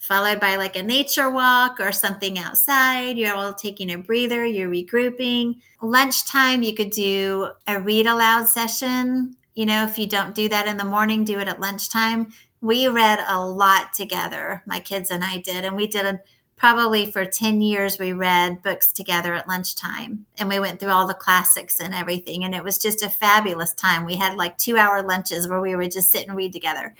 followed 0.01 0.39
by 0.39 0.55
like 0.55 0.75
a 0.75 0.83
nature 0.83 1.29
walk 1.29 1.79
or 1.79 1.91
something 1.91 2.39
outside. 2.39 3.17
You're 3.17 3.35
all 3.35 3.53
taking 3.53 3.91
a 3.91 3.97
breather 3.97 4.45
you're 4.45 4.69
regrouping. 4.69 5.57
Lunchtime 5.81 6.63
you 6.63 6.73
could 6.73 6.89
do 6.89 7.49
a 7.67 7.79
read 7.79 8.07
aloud 8.07 8.47
session. 8.47 9.35
You 9.53 9.67
know 9.67 9.83
if 9.85 9.99
you 9.99 10.07
don't 10.07 10.33
do 10.33 10.49
that 10.49 10.67
in 10.67 10.77
the 10.77 10.83
morning 10.83 11.23
do 11.23 11.39
it 11.39 11.47
at 11.47 11.59
lunchtime. 11.59 12.33
We 12.61 12.87
read 12.87 13.23
a 13.27 13.45
lot 13.45 13.93
together 13.93 14.63
my 14.65 14.79
kids 14.79 15.11
and 15.11 15.23
i 15.23 15.37
did 15.37 15.65
and 15.65 15.75
we 15.75 15.87
did 15.87 16.05
a 16.05 16.19
probably 16.57 17.11
for 17.11 17.25
10 17.25 17.59
years 17.59 17.97
we 17.97 18.13
read 18.13 18.61
books 18.61 18.93
together 18.93 19.33
at 19.33 19.47
lunchtime 19.47 20.27
and 20.37 20.47
we 20.47 20.59
went 20.59 20.79
through 20.79 20.91
all 20.91 21.07
the 21.07 21.13
classics 21.13 21.79
and 21.79 21.91
everything 21.93 22.43
and 22.43 22.53
it 22.53 22.63
was 22.63 22.77
just 22.77 23.03
a 23.03 23.09
fabulous 23.09 23.73
time. 23.73 24.05
We 24.05 24.15
had 24.15 24.35
like 24.35 24.57
two 24.57 24.77
hour 24.77 25.01
lunches 25.03 25.47
where 25.47 25.61
we 25.61 25.75
would 25.75 25.91
just 25.91 26.11
sit 26.11 26.27
and 26.27 26.35
read 26.35 26.53
together 26.53 26.95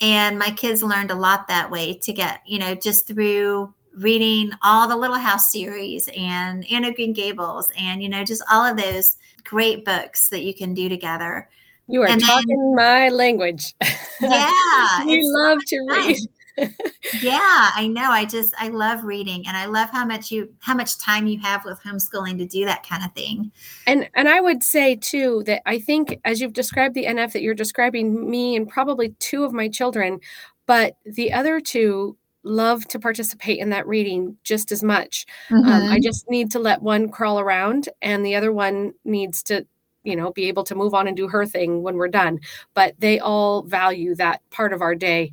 and 0.00 0.38
my 0.38 0.50
kids 0.50 0.82
learned 0.82 1.10
a 1.10 1.14
lot 1.14 1.48
that 1.48 1.70
way 1.70 1.94
to 1.94 2.12
get 2.12 2.40
you 2.46 2.58
know 2.58 2.74
just 2.74 3.06
through 3.06 3.72
reading 3.96 4.50
all 4.62 4.88
the 4.88 4.96
little 4.96 5.16
house 5.16 5.52
series 5.52 6.08
and 6.16 6.66
Anne 6.70 6.84
of 6.84 6.94
Green 6.96 7.12
Gables 7.12 7.70
and 7.78 8.02
you 8.02 8.08
know 8.08 8.24
just 8.24 8.42
all 8.50 8.64
of 8.64 8.76
those 8.76 9.16
great 9.44 9.84
books 9.84 10.28
that 10.28 10.42
you 10.42 10.54
can 10.54 10.74
do 10.74 10.88
together. 10.88 11.48
You 11.86 12.02
are 12.02 12.08
and 12.08 12.20
talking 12.20 12.58
then, 12.58 12.74
my 12.74 13.08
language. 13.08 13.74
Yeah 14.20 15.04
we 15.04 15.22
love 15.24 15.58
to 15.66 15.80
read 15.90 16.16
yeah, 17.20 17.70
I 17.74 17.88
know. 17.88 18.10
I 18.10 18.24
just 18.24 18.54
I 18.58 18.68
love 18.68 19.04
reading 19.04 19.44
and 19.46 19.56
I 19.56 19.66
love 19.66 19.90
how 19.90 20.04
much 20.04 20.30
you 20.30 20.52
how 20.60 20.74
much 20.74 20.98
time 20.98 21.26
you 21.26 21.38
have 21.40 21.64
with 21.64 21.80
homeschooling 21.82 22.38
to 22.38 22.46
do 22.46 22.64
that 22.64 22.86
kind 22.86 23.04
of 23.04 23.12
thing. 23.12 23.50
And 23.86 24.08
and 24.14 24.28
I 24.28 24.40
would 24.40 24.62
say 24.62 24.96
too 24.96 25.42
that 25.46 25.62
I 25.66 25.78
think 25.78 26.20
as 26.24 26.40
you've 26.40 26.52
described 26.52 26.94
the 26.94 27.04
NF 27.04 27.32
that 27.32 27.42
you're 27.42 27.54
describing 27.54 28.30
me 28.30 28.56
and 28.56 28.68
probably 28.68 29.10
two 29.18 29.44
of 29.44 29.52
my 29.52 29.68
children, 29.68 30.20
but 30.66 30.96
the 31.04 31.32
other 31.32 31.60
two 31.60 32.16
love 32.44 32.86
to 32.88 32.98
participate 32.98 33.58
in 33.58 33.70
that 33.70 33.86
reading 33.86 34.36
just 34.44 34.70
as 34.70 34.82
much. 34.82 35.26
Mm-hmm. 35.48 35.66
Um, 35.66 35.66
I 35.66 35.94
mm-hmm. 35.94 36.02
just 36.02 36.28
need 36.28 36.50
to 36.52 36.58
let 36.58 36.82
one 36.82 37.08
crawl 37.08 37.40
around 37.40 37.88
and 38.02 38.24
the 38.24 38.34
other 38.34 38.52
one 38.52 38.92
needs 39.04 39.42
to 39.44 39.66
you 40.04 40.14
know 40.14 40.30
be 40.32 40.48
able 40.48 40.64
to 40.64 40.74
move 40.74 40.94
on 40.94 41.08
and 41.08 41.16
do 41.16 41.26
her 41.28 41.46
thing 41.46 41.82
when 41.82 41.96
we're 41.96 42.08
done 42.08 42.38
but 42.74 42.94
they 42.98 43.18
all 43.18 43.62
value 43.62 44.14
that 44.14 44.42
part 44.50 44.74
of 44.74 44.82
our 44.82 44.94
day 44.94 45.32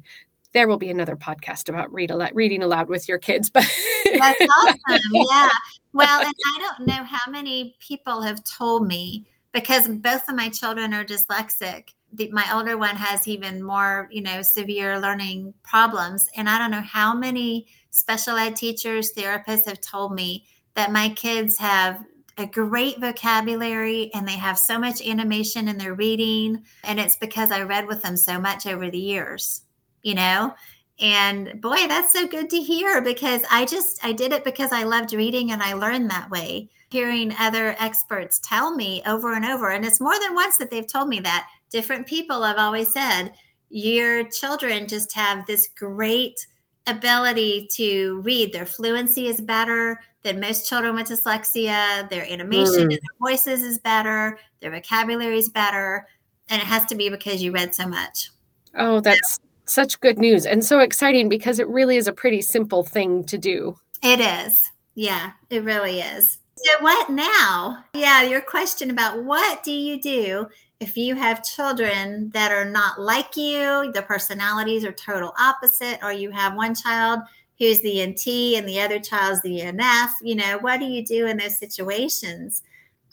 there 0.54 0.68
will 0.68 0.78
be 0.78 0.90
another 0.90 1.16
podcast 1.16 1.70
about 1.70 1.92
read 1.94 2.12
aloud, 2.12 2.32
reading 2.34 2.64
aloud 2.64 2.90
with 2.90 3.08
your 3.08 3.18
kids. 3.18 3.50
But 3.50 3.64
that's 4.18 4.42
awesome. 4.42 5.02
Yeah. 5.12 5.50
Well, 5.94 6.22
and 6.22 6.34
I 6.46 6.60
don't 6.60 6.88
know 6.88 7.04
how 7.04 7.32
many 7.32 7.76
people 7.80 8.22
have 8.22 8.44
told 8.44 8.88
me 8.88 9.26
because 9.52 9.88
both 9.88 10.28
of 10.30 10.36
my 10.36 10.50
children 10.50 10.94
are 10.94 11.06
dyslexic. 11.06 11.90
The, 12.14 12.30
my 12.32 12.46
older 12.54 12.78
one 12.78 12.96
has 12.96 13.28
even 13.28 13.64
more, 13.64 14.10
you 14.12 14.22
know, 14.22 14.42
severe 14.42 15.00
learning 15.00 15.54
problems. 15.64 16.30
And 16.36 16.50
I 16.50 16.58
don't 16.58 16.72
know 16.72 16.82
how 16.82 17.14
many 17.14 17.68
special 17.90 18.38
ed 18.38 18.56
teachers, 18.56 19.14
therapists 19.14 19.66
have 19.66 19.82
told 19.82 20.14
me 20.14 20.46
that 20.76 20.92
my 20.92 21.10
kids 21.10 21.58
have 21.58 22.04
a 22.38 22.46
great 22.46 23.00
vocabulary 23.00 24.10
and 24.14 24.28
they 24.28 24.38
have 24.38 24.58
so 24.58 24.80
much 24.80 25.06
animation 25.06 25.68
in 25.68 25.78
their 25.78 25.94
reading. 25.94 26.64
And 26.84 27.00
it's 27.00 27.18
because 27.18 27.52
I 27.52 27.62
read 27.64 27.88
with 27.88 28.02
them 28.02 28.18
so 28.18 28.40
much 28.40 28.66
over 28.66 28.90
the 28.90 28.98
years 28.98 29.62
you 30.04 30.16
know? 30.16 30.54
And 31.00 31.60
boy, 31.62 31.88
that's 31.88 32.14
so 32.14 32.28
good 32.28 32.50
to 32.52 32.62
hear 32.62 33.02
because 33.02 33.42
I 33.50 33.66
just, 33.66 34.04
I 34.06 34.12
did 34.12 34.32
it 34.32 34.44
because 34.44 34.72
I 34.72 34.84
loved 34.84 35.14
reading 35.14 35.52
and 35.52 35.64
I 35.64 35.74
learned 35.74 36.12
that 36.12 36.30
way. 36.30 36.70
Hearing 36.90 37.34
other 37.40 37.76
experts 37.80 38.40
tell 38.44 38.76
me 38.76 39.02
over 39.08 39.34
and 39.34 39.46
over, 39.46 39.70
and 39.70 39.86
it's 39.86 40.02
more 40.02 40.20
than 40.20 40.36
once 40.36 40.58
that 40.58 40.70
they've 40.70 40.86
told 40.86 41.08
me 41.08 41.22
that. 41.22 41.48
Different 41.70 42.06
people 42.06 42.44
have 42.44 42.58
always 42.58 42.92
said, 42.92 43.32
your 43.70 44.26
children 44.26 44.88
just 44.88 45.14
have 45.14 45.48
this 45.48 45.70
great 45.70 46.46
ability 46.88 47.70
to 47.72 48.20
read. 48.22 48.52
Their 48.52 48.66
fluency 48.66 49.28
is 49.28 49.40
better 49.40 50.02
than 50.24 50.42
most 50.42 50.68
children 50.68 50.96
with 50.96 51.08
dyslexia. 51.08 52.10
Their 52.10 52.30
animation 52.30 52.74
mm. 52.74 52.82
and 52.82 52.92
their 52.92 53.00
voices 53.20 53.62
is 53.62 53.80
better. 53.80 54.38
Their 54.60 54.72
vocabulary 54.72 55.38
is 55.38 55.50
better. 55.50 56.06
And 56.50 56.62
it 56.62 56.66
has 56.66 56.86
to 56.88 56.96
be 56.96 57.10
because 57.10 57.42
you 57.42 57.54
read 57.54 57.74
so 57.74 57.88
much. 57.88 58.32
Oh, 58.76 59.00
that's 59.00 59.40
such 59.72 60.00
good 60.00 60.20
news 60.20 60.46
and 60.46 60.64
so 60.64 60.80
exciting 60.80 61.30
because 61.30 61.60
it 61.60 61.68
really 61.68 61.98
is 61.98 62.08
a 62.08 62.14
pretty 62.14 62.42
simple 62.42 62.84
thing 62.84 63.24
to 63.26 63.38
do. 63.38 63.78
It 64.04 64.20
is. 64.20 64.72
Yeah, 64.96 65.32
it 65.50 65.64
really 65.64 66.02
is. 66.02 66.40
So, 66.58 66.72
what 66.82 67.10
now? 67.10 67.84
Yeah, 67.94 68.24
your 68.24 68.42
question 68.42 68.92
about 68.92 69.24
what 69.24 69.64
do 69.64 69.72
you 69.72 70.00
do 70.00 70.48
if 70.80 70.98
you 70.98 71.16
have 71.16 71.44
children 71.44 72.30
that 72.34 72.52
are 72.52 72.66
not 72.66 73.00
like 73.00 73.38
you, 73.38 73.92
the 73.94 74.04
personalities 74.06 74.84
are 74.84 74.92
total 74.92 75.34
opposite, 75.40 76.00
or 76.04 76.12
you 76.12 76.32
have 76.32 76.56
one 76.56 76.76
child 76.76 77.22
who's 77.58 77.80
the 77.82 78.06
NT 78.06 78.58
and 78.58 78.68
the 78.68 78.82
other 78.82 79.00
child's 79.00 79.42
the 79.42 79.60
NF? 79.60 80.10
You 80.22 80.36
know, 80.36 80.58
what 80.60 80.80
do 80.80 80.86
you 80.86 81.06
do 81.06 81.28
in 81.28 81.38
those 81.38 81.58
situations? 81.58 82.64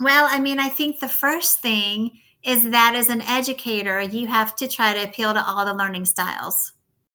Well, 0.01 0.27
I 0.31 0.41
mean, 0.41 0.59
I 0.59 0.69
think 0.69 0.99
the 0.99 1.09
first 1.09 1.61
thing 1.61 2.19
is 2.49 2.71
that 2.71 2.95
as 2.97 3.11
an 3.11 3.21
educator, 3.21 4.01
you 4.01 4.27
have 4.27 4.57
to 4.57 4.67
try 4.67 4.95
to 4.95 5.03
appeal 5.03 5.35
to 5.35 5.45
all 5.47 5.67
the 5.67 5.75
learning 5.75 6.07
styles, 6.07 6.73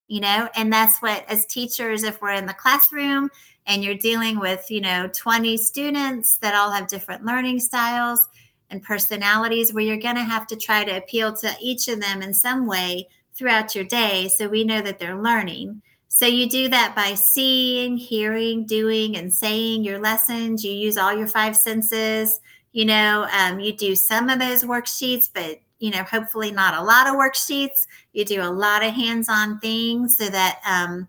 you 0.08 0.22
know, 0.22 0.48
and 0.56 0.72
that's 0.72 1.02
what, 1.02 1.28
as 1.28 1.48
teachers, 1.48 2.04
if 2.04 2.22
we're 2.22 2.34
in 2.34 2.46
the 2.46 2.54
classroom 2.54 3.32
and 3.66 3.84
you're 3.84 3.96
dealing 3.96 4.40
with, 4.40 4.70
you 4.70 4.80
know, 4.80 5.10
20 5.12 5.58
students 5.58 6.38
that 6.38 6.54
all 6.54 6.70
have 6.70 6.88
different 6.88 7.26
learning 7.26 7.60
styles 7.60 8.28
and 8.70 8.84
personalities, 8.84 9.74
where 9.74 9.84
you're 9.84 9.98
going 9.98 10.18
to 10.18 10.24
have 10.24 10.46
to 10.46 10.56
try 10.56 10.84
to 10.84 10.98
appeal 10.98 11.34
to 11.34 11.52
each 11.60 11.88
of 11.88 12.00
them 12.00 12.22
in 12.22 12.32
some 12.32 12.68
way 12.68 13.08
throughout 13.34 13.74
your 13.74 13.86
day 13.86 14.28
so 14.28 14.48
we 14.48 14.64
know 14.64 14.82
that 14.82 15.00
they're 15.00 15.20
learning. 15.20 15.82
So 16.10 16.28
you 16.28 16.48
do 16.48 16.70
that 16.70 16.96
by 16.96 17.16
seeing, 17.16 17.98
hearing, 17.98 18.68
doing, 18.68 19.18
and 19.18 19.34
saying 19.34 19.84
your 19.84 19.98
lessons. 19.98 20.64
You 20.64 20.74
use 20.74 20.96
all 20.96 21.18
your 21.18 21.26
five 21.26 21.58
senses 21.58 22.40
you 22.74 22.86
know 22.86 23.28
um, 23.32 23.60
you 23.60 23.72
do 23.72 23.96
some 23.96 24.30
of 24.30 24.40
those 24.40 24.64
worksheets 24.64 25.30
but 25.34 25.60
you 25.80 25.92
know 25.92 26.04
hopefully 26.04 26.52
not 26.52 26.76
a 26.76 26.84
lot 26.84 27.08
of 27.08 27.16
worksheets. 27.16 27.88
You 28.12 28.26
do 28.26 28.42
a 28.42 28.52
lot 28.52 28.84
of 28.84 28.94
hands-on 28.94 29.60
things 29.60 30.18
so 30.18 30.28
that 30.30 30.60
um, 30.68 31.08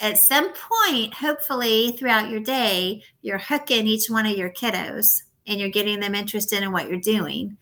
at 0.00 0.18
some 0.18 0.52
point 0.52 1.14
hopefully 1.14 1.92
throughout 1.92 2.30
your 2.30 2.40
day 2.40 3.02
you're 3.22 3.38
hooking 3.38 3.86
each 3.86 4.08
one 4.08 4.26
of 4.26 4.36
your 4.36 4.50
kiddos 4.50 5.22
and 5.46 5.58
you're 5.58 5.70
getting 5.70 5.98
them 5.98 6.14
interested 6.14 6.62
in 6.62 6.72
what 6.72 6.88
you're 6.88 7.00
doing. 7.00 7.56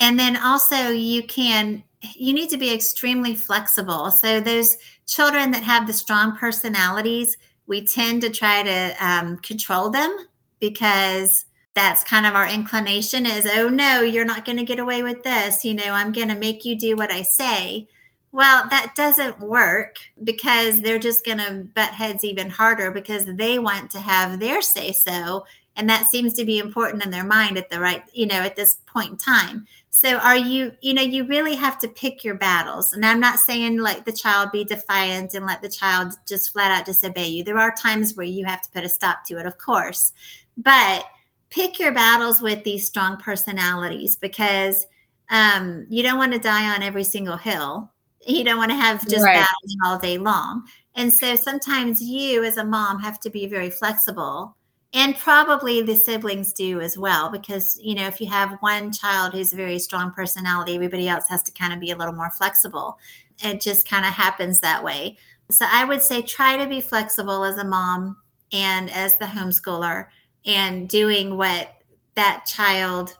And 0.00 0.18
then 0.18 0.36
also 0.36 0.90
you 0.90 1.22
can 1.24 1.84
you 2.14 2.32
need 2.32 2.50
to 2.50 2.56
be 2.56 2.72
extremely 2.72 3.34
flexible. 3.34 4.10
So 4.12 4.40
those 4.40 4.76
children 5.06 5.50
that 5.50 5.64
have 5.64 5.86
the 5.86 5.92
strong 5.92 6.36
personalities 6.36 7.36
we 7.68 7.84
tend 7.84 8.22
to 8.22 8.30
try 8.30 8.62
to 8.62 8.96
um, 8.98 9.36
control 9.38 9.90
them 9.90 10.16
because 10.58 11.44
that's 11.78 12.02
kind 12.02 12.26
of 12.26 12.34
our 12.34 12.48
inclination 12.48 13.24
is 13.24 13.48
oh 13.54 13.68
no 13.68 14.00
you're 14.00 14.24
not 14.24 14.44
going 14.44 14.58
to 14.58 14.64
get 14.64 14.80
away 14.80 15.02
with 15.02 15.22
this. 15.22 15.64
You 15.64 15.74
know 15.74 15.92
i'm 15.92 16.12
going 16.12 16.28
to 16.28 16.34
make 16.34 16.64
you 16.64 16.76
do 16.76 16.96
what 16.96 17.12
i 17.12 17.22
say. 17.22 17.86
Well 18.32 18.64
that 18.70 18.94
doesn't 18.96 19.38
work 19.38 19.96
because 20.24 20.80
they're 20.80 20.98
just 20.98 21.24
going 21.24 21.38
to 21.38 21.68
butt 21.74 21.90
heads 21.90 22.24
even 22.24 22.50
harder 22.50 22.90
because 22.90 23.24
they 23.24 23.58
want 23.58 23.92
to 23.92 24.00
have 24.00 24.40
their 24.40 24.60
say 24.60 24.92
so 24.92 25.46
and 25.76 25.88
that 25.88 26.06
seems 26.06 26.34
to 26.34 26.44
be 26.44 26.58
important 26.58 27.04
in 27.04 27.10
their 27.12 27.24
mind 27.24 27.56
at 27.56 27.70
the 27.70 27.78
right 27.78 28.02
you 28.12 28.26
know 28.26 28.40
at 28.40 28.56
this 28.56 28.78
point 28.86 29.12
in 29.12 29.16
time. 29.16 29.66
So 29.90 30.16
are 30.16 30.36
you 30.36 30.72
you 30.80 30.94
know 30.94 31.02
you 31.02 31.26
really 31.26 31.54
have 31.54 31.78
to 31.78 31.88
pick 31.88 32.24
your 32.24 32.34
battles 32.34 32.92
and 32.92 33.06
i'm 33.06 33.20
not 33.20 33.38
saying 33.38 33.78
let 33.78 34.04
the 34.04 34.12
child 34.12 34.50
be 34.50 34.64
defiant 34.64 35.34
and 35.34 35.46
let 35.46 35.62
the 35.62 35.68
child 35.68 36.12
just 36.26 36.52
flat 36.52 36.76
out 36.76 36.86
disobey 36.86 37.28
you. 37.28 37.44
There 37.44 37.58
are 37.58 37.72
times 37.72 38.14
where 38.14 38.26
you 38.26 38.44
have 38.46 38.62
to 38.62 38.70
put 38.70 38.84
a 38.84 38.88
stop 38.88 39.24
to 39.26 39.38
it 39.38 39.46
of 39.46 39.58
course. 39.58 40.12
But 40.56 41.06
pick 41.50 41.78
your 41.78 41.92
battles 41.92 42.40
with 42.40 42.64
these 42.64 42.86
strong 42.86 43.16
personalities 43.16 44.16
because 44.16 44.86
um, 45.30 45.86
you 45.88 46.02
don't 46.02 46.18
want 46.18 46.32
to 46.32 46.38
die 46.38 46.74
on 46.74 46.82
every 46.82 47.04
single 47.04 47.36
hill. 47.36 47.90
You 48.26 48.44
don't 48.44 48.58
want 48.58 48.70
to 48.70 48.76
have 48.76 49.06
just 49.08 49.24
right. 49.24 49.34
battles 49.34 49.76
all 49.84 49.98
day 49.98 50.18
long. 50.18 50.66
And 50.94 51.12
so 51.12 51.36
sometimes 51.36 52.02
you, 52.02 52.44
as 52.44 52.56
a 52.56 52.64
mom, 52.64 53.00
have 53.00 53.20
to 53.20 53.30
be 53.30 53.46
very 53.46 53.70
flexible. 53.70 54.56
And 54.94 55.16
probably 55.16 55.82
the 55.82 55.94
siblings 55.94 56.52
do 56.52 56.80
as 56.80 56.96
well, 56.96 57.30
because, 57.30 57.78
you 57.82 57.94
know, 57.94 58.06
if 58.06 58.20
you 58.20 58.26
have 58.28 58.56
one 58.60 58.90
child 58.90 59.34
who's 59.34 59.52
a 59.52 59.56
very 59.56 59.78
strong 59.78 60.12
personality, 60.12 60.74
everybody 60.74 61.08
else 61.08 61.24
has 61.28 61.42
to 61.44 61.52
kind 61.52 61.74
of 61.74 61.80
be 61.80 61.90
a 61.90 61.96
little 61.96 62.14
more 62.14 62.30
flexible. 62.30 62.98
It 63.44 63.60
just 63.60 63.88
kind 63.88 64.06
of 64.06 64.12
happens 64.12 64.60
that 64.60 64.82
way. 64.82 65.18
So 65.50 65.66
I 65.70 65.84
would 65.84 66.02
say 66.02 66.22
try 66.22 66.56
to 66.56 66.66
be 66.66 66.80
flexible 66.80 67.44
as 67.44 67.58
a 67.58 67.64
mom 67.64 68.16
and 68.52 68.90
as 68.90 69.18
the 69.18 69.26
homeschooler 69.26 70.06
and 70.48 70.88
doing 70.88 71.36
what 71.36 71.74
that 72.16 72.44
child 72.46 73.16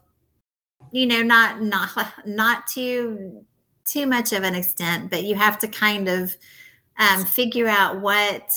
you 0.90 1.06
know 1.06 1.22
not 1.22 1.62
not 1.62 1.90
not 2.26 2.66
too 2.66 3.44
too 3.84 4.06
much 4.06 4.32
of 4.32 4.42
an 4.42 4.54
extent 4.54 5.10
but 5.10 5.22
you 5.22 5.36
have 5.36 5.58
to 5.58 5.68
kind 5.68 6.08
of 6.08 6.36
um, 6.98 7.24
figure 7.24 7.68
out 7.68 8.00
what 8.00 8.50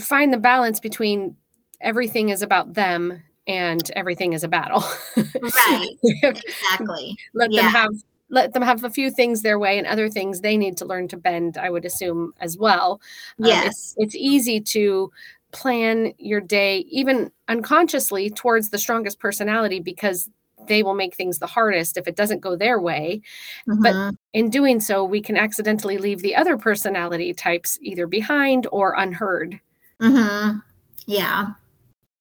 find 0.00 0.34
the 0.34 0.38
balance 0.38 0.80
between 0.80 1.34
everything 1.80 2.28
is 2.28 2.42
about 2.42 2.74
them 2.74 3.22
and 3.46 3.90
everything 3.96 4.34
is 4.34 4.44
a 4.44 4.48
battle. 4.48 4.84
Right. 5.16 5.88
Exactly. 6.22 7.16
let 7.34 7.50
yeah. 7.50 7.62
them 7.62 7.70
have 7.70 7.92
let 8.30 8.52
them 8.52 8.62
have 8.62 8.84
a 8.84 8.90
few 8.90 9.10
things 9.10 9.40
their 9.40 9.58
way 9.58 9.78
and 9.78 9.86
other 9.86 10.10
things 10.10 10.42
they 10.42 10.56
need 10.56 10.76
to 10.76 10.84
learn 10.84 11.08
to 11.08 11.16
bend 11.16 11.56
i 11.56 11.70
would 11.70 11.86
assume 11.86 12.34
as 12.40 12.58
well. 12.58 13.00
Yes 13.38 13.62
um, 13.62 13.68
it's, 13.68 13.94
it's 13.98 14.14
easy 14.14 14.60
to 14.60 15.10
plan 15.52 16.12
your 16.18 16.40
day 16.40 16.78
even 16.90 17.30
unconsciously 17.48 18.30
towards 18.30 18.70
the 18.70 18.78
strongest 18.78 19.18
personality 19.18 19.80
because 19.80 20.28
they 20.66 20.82
will 20.82 20.94
make 20.94 21.14
things 21.14 21.38
the 21.38 21.46
hardest 21.46 21.96
if 21.96 22.06
it 22.06 22.16
doesn't 22.16 22.40
go 22.40 22.56
their 22.56 22.80
way. 22.80 23.22
Mm-hmm. 23.68 23.82
But 23.82 24.14
in 24.32 24.50
doing 24.50 24.80
so, 24.80 25.04
we 25.04 25.20
can 25.20 25.36
accidentally 25.36 25.98
leave 25.98 26.20
the 26.20 26.36
other 26.36 26.56
personality 26.56 27.32
types 27.32 27.78
either 27.80 28.06
behind 28.06 28.66
or 28.72 28.94
unheard. 28.96 29.60
Mm-hmm. 30.00 30.58
Yeah. 31.06 31.52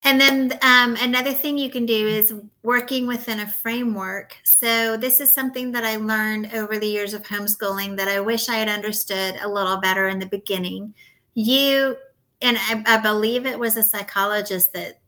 And 0.03 0.21
then 0.21 0.57
um, 0.61 0.95
another 1.01 1.33
thing 1.33 1.57
you 1.57 1.69
can 1.69 1.85
do 1.85 2.07
is 2.07 2.33
working 2.63 3.07
within 3.07 3.41
a 3.41 3.47
framework. 3.47 4.37
So, 4.43 4.95
this 4.95 5.19
is 5.19 5.33
something 5.33 5.71
that 5.73 5.83
I 5.83 5.97
learned 5.97 6.51
over 6.53 6.77
the 6.77 6.87
years 6.87 7.13
of 7.13 7.23
homeschooling 7.23 7.97
that 7.97 8.07
I 8.07 8.21
wish 8.21 8.47
I 8.47 8.55
had 8.55 8.69
understood 8.69 9.35
a 9.41 9.49
little 9.49 9.77
better 9.77 10.07
in 10.07 10.19
the 10.19 10.27
beginning. 10.27 10.93
You 11.33 11.97
and 12.41 12.57
I, 12.59 12.83
I, 12.85 12.97
believe 12.97 13.45
it 13.45 13.57
was 13.57 13.77
a 13.77 13.83
psychologist 13.83 14.73
that 14.73 14.99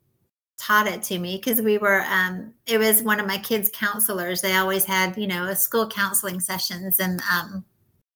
taught 0.58 0.88
it 0.88 1.04
to 1.04 1.18
me 1.18 1.38
because 1.38 1.62
we 1.62 1.78
were 1.78 2.04
um, 2.10 2.54
it 2.65 2.78
was 2.78 3.04
one 3.04 3.20
of 3.20 3.28
my 3.28 3.38
kids 3.38 3.70
counselors. 3.74 4.42
They 4.42 4.56
always 4.56 4.86
had 4.86 5.18
you 5.18 5.28
know 5.28 5.54
school 5.54 5.88
counseling 5.88 6.39
sessions 6.39 7.00
and 7.00 7.22
um, 7.32 7.65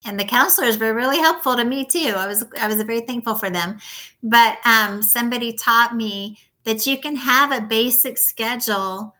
and 0.06 0.20
the 0.20 0.26
counselors 0.26 0.78
were 0.78 0.94
really 0.94 1.20
helpful 1.20 1.56
to 1.56 1.64
me 1.64 1.86
too. 1.86 2.14
I 2.16 2.28
was 2.28 2.44
i 2.60 2.68
was 2.68 2.82
very 2.84 3.02
thankful 3.02 3.36
for 3.36 3.50
them. 3.50 3.80
But 4.22 4.58
um, 4.66 5.04
somebody 5.04 5.54
taught 5.54 5.96
me 5.96 6.40
that 6.64 6.86
you 6.88 6.98
can 6.98 7.16
have 7.16 7.52
a 7.52 7.66
basic 7.66 8.18
schedule 8.18 9.16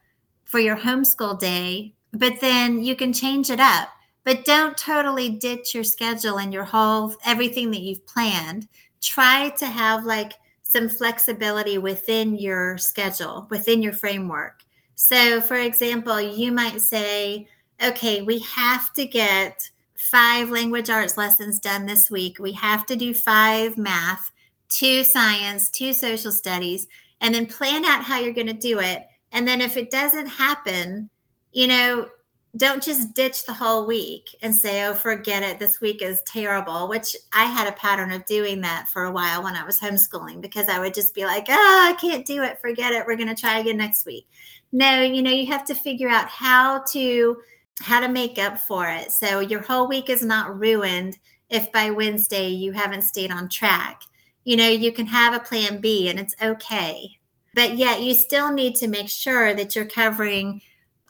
for 0.46 0.60
your 0.60 0.78
homeschool 0.78 1.40
day 1.40 1.94
but 2.14 2.40
then 2.40 2.84
you 2.84 2.96
can 2.96 3.12
change 3.12 3.50
it 3.50 3.60
up. 3.60 3.90
But 4.24 4.46
don't 4.46 4.78
totally 4.78 5.30
ditch 5.30 5.76
your 5.76 5.84
schedule 5.84 6.40
and 6.40 6.54
your 6.54 6.64
whole 6.64 7.16
everything 7.26 7.72
that 7.72 7.82
you've 7.82 8.06
planned 8.06 8.70
try 9.04 9.50
to 9.50 9.66
have 9.66 10.06
like 10.06 10.34
some 10.64 10.90
flexibility 10.90 11.78
within 11.78 12.36
your 12.36 12.78
schedule, 12.78 13.46
within 13.50 13.84
your 13.84 13.94
framework. 13.94 14.64
So, 14.96 15.42
for 15.42 15.58
example, 15.58 16.20
you 16.20 16.52
might 16.52 16.82
say, 16.82 17.48
okay, 17.84 18.22
we 18.22 18.40
have 18.40 18.94
to 18.94 19.06
get 19.06 19.70
five 19.96 20.50
language 20.50 20.90
arts 20.90 21.18
lessons 21.18 21.60
done 21.60 21.86
this 21.86 22.10
week. 22.10 22.40
We 22.40 22.54
have 22.54 22.86
to 22.88 22.96
do 22.96 23.14
five 23.14 23.78
math, 23.78 24.32
two 24.70 25.04
science, 25.04 25.70
two 25.70 25.94
social 25.94 26.32
studies, 26.32 26.88
and 27.22 27.36
then 27.36 27.46
plan 27.46 27.86
out 27.86 28.04
how 28.04 28.20
you're 28.20 28.34
going 28.34 28.48
to 28.48 28.54
do 28.54 28.80
it. 28.80 29.06
And 29.32 29.48
then 29.48 29.62
if 29.62 29.78
it 29.78 29.92
doesn't 29.92 30.28
happen, 30.28 31.10
you 31.52 31.68
know, 31.68 32.08
don't 32.56 32.84
just 32.84 33.16
ditch 33.16 33.46
the 33.46 33.54
whole 33.54 33.88
week 33.88 34.36
and 34.44 34.56
say, 34.56 34.86
oh, 34.86 34.94
forget 34.94 35.42
it. 35.42 35.58
This 35.58 35.82
week 35.82 36.04
is 36.04 36.22
terrible, 36.28 36.88
which 36.88 37.16
I 37.34 37.46
had 37.46 37.68
a 37.68 37.72
pattern 37.72 38.12
of 38.12 38.26
doing 38.26 38.62
that 38.62 38.88
for 38.90 39.06
a 39.06 39.12
while 39.12 39.44
when 39.44 39.56
I 39.56 39.66
was 39.66 39.80
homeschooling 39.80 40.40
because 40.40 40.70
I 40.70 40.80
would 40.80 40.94
just 40.94 41.16
be 41.16 41.26
like, 41.26 41.46
oh, 41.50 41.90
I 41.90 42.00
can't 42.00 42.26
do 42.26 42.44
it. 42.44 42.62
Forget 42.62 42.94
it. 42.94 43.06
We're 43.08 43.16
going 43.16 43.34
to 43.34 43.40
try 43.40 43.58
again 43.58 43.78
next 43.78 44.06
week. 44.06 44.28
No, 44.72 45.02
you 45.02 45.24
know, 45.24 45.32
you 45.32 45.48
have 45.48 45.66
to 45.66 45.76
figure 45.76 46.10
out 46.10 46.30
how 46.30 46.84
to 46.92 47.38
how 47.80 48.00
to 48.00 48.08
make 48.08 48.38
up 48.38 48.60
for 48.60 48.88
it. 48.88 49.12
So 49.12 49.40
your 49.40 49.62
whole 49.62 49.88
week 49.88 50.10
is 50.10 50.24
not 50.24 50.60
ruined 50.60 51.18
if 51.50 51.72
by 51.72 51.90
Wednesday 51.90 52.50
you 52.50 52.72
haven't 52.72 53.02
stayed 53.02 53.32
on 53.32 53.50
track. 53.50 54.02
You 54.44 54.58
know, 54.58 54.68
you 54.68 54.92
can 54.92 55.08
have 55.08 55.34
a 55.34 55.40
plan 55.40 55.82
B 55.82 56.08
and 56.08 56.20
it's 56.20 56.36
okay. 56.40 57.18
But 57.56 57.78
yet 57.78 58.02
you 58.02 58.14
still 58.14 58.52
need 58.52 58.76
to 58.76 58.88
make 58.88 59.10
sure 59.10 59.56
that 59.56 59.76
you're 59.76 59.86
covering 59.86 60.62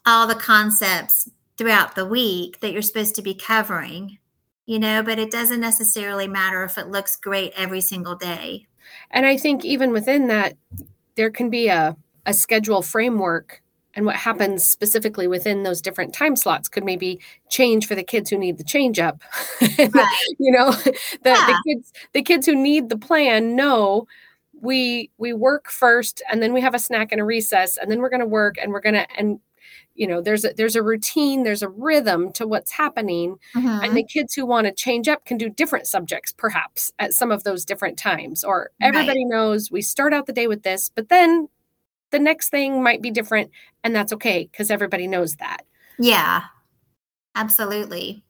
all 0.06 0.28
the 0.28 0.36
concepts 0.36 1.30
throughout 1.58 1.96
the 1.96 2.06
week 2.06 2.60
that 2.60 2.72
you're 2.72 2.82
supposed 2.82 3.16
to 3.16 3.22
be 3.22 3.34
covering, 3.34 4.18
you 4.66 4.80
know, 4.80 5.04
but 5.04 5.20
it 5.20 5.32
doesn't 5.32 5.60
necessarily 5.60 6.28
matter 6.28 6.64
if 6.64 6.78
it 6.78 6.88
looks 6.88 7.16
great 7.16 7.54
every 7.56 7.82
single 7.82 8.16
day. 8.16 8.68
And 9.12 9.26
I 9.26 9.38
think 9.38 9.64
even 9.64 9.92
within 9.92 10.28
that, 10.28 10.58
there 11.16 11.30
can 11.30 11.50
be 11.50 11.68
a, 11.68 11.96
a 12.26 12.34
schedule 12.34 12.82
framework 12.82 13.62
and 13.96 14.06
what 14.06 14.16
happens 14.16 14.66
specifically 14.66 15.28
within 15.28 15.64
those 15.64 15.82
different 15.82 16.14
time 16.14 16.36
slots 16.36 16.68
could 16.68 16.84
maybe 16.84 17.20
change 17.50 17.88
for 17.88 17.96
the 17.96 18.04
kids 18.04 18.30
who 18.30 18.38
need 18.38 18.58
the 18.58 18.64
change 18.64 19.00
up 19.00 19.22
right. 19.62 20.08
you 20.40 20.52
know 20.52 20.72
the, 20.72 20.94
yeah. 21.26 21.48
the 21.48 21.62
kids 21.68 21.94
the 22.14 22.24
kids 22.24 22.46
who 22.46 22.56
need 22.56 22.90
the 22.90 22.98
plan 22.98 23.56
know 23.56 24.08
we 24.62 25.12
we 25.18 25.34
work 25.34 25.70
first 25.70 26.24
and 26.32 26.42
then 26.42 26.54
we 26.54 26.62
have 26.62 26.74
a 26.74 26.80
snack 26.80 27.12
and 27.12 27.22
a 27.22 27.24
recess 27.24 27.78
and 27.78 27.92
then 27.92 28.00
we're 28.00 28.10
going 28.10 28.20
to 28.20 28.26
work 28.26 28.56
and 28.62 28.72
we're 28.72 28.82
going 28.82 28.96
to 28.96 29.06
and 29.18 29.40
you 29.96 30.08
know 30.08 30.22
there's 30.22 30.46
a 30.46 30.54
there's 30.54 30.76
a 30.76 30.84
routine 30.84 31.44
there's 31.44 31.62
a 31.62 31.70
rhythm 31.70 32.32
to 32.32 32.48
what's 32.48 32.72
happening 32.72 33.38
mm-hmm. 33.56 33.84
and 33.84 33.96
the 33.96 34.04
kids 34.04 34.34
who 34.34 34.46
want 34.46 34.66
to 34.66 34.74
change 34.74 35.08
up 35.08 35.26
can 35.26 35.38
do 35.38 35.50
different 35.50 35.88
subjects 35.88 36.32
perhaps 36.32 36.92
at 37.00 37.14
some 37.14 37.32
of 37.32 37.44
those 37.44 37.66
different 37.66 37.98
times 37.98 38.44
or 38.44 38.72
everybody 38.82 39.20
right. 39.20 39.28
knows 39.28 39.72
we 39.72 39.82
start 39.82 40.14
out 40.14 40.26
the 40.26 40.34
day 40.34 40.48
with 40.48 40.64
this 40.64 40.90
but 40.90 41.10
then 41.10 41.48
the 42.12 42.20
next 42.20 42.50
thing 42.50 42.84
might 42.84 43.02
be 43.02 43.12
different 43.12 43.52
and 43.84 43.96
that's 43.96 44.14
okay 44.14 44.48
because 44.52 44.72
everybody 44.72 45.08
knows 45.08 45.36
that 45.36 45.64
yeah 46.00 46.44
absolutely 47.36 48.24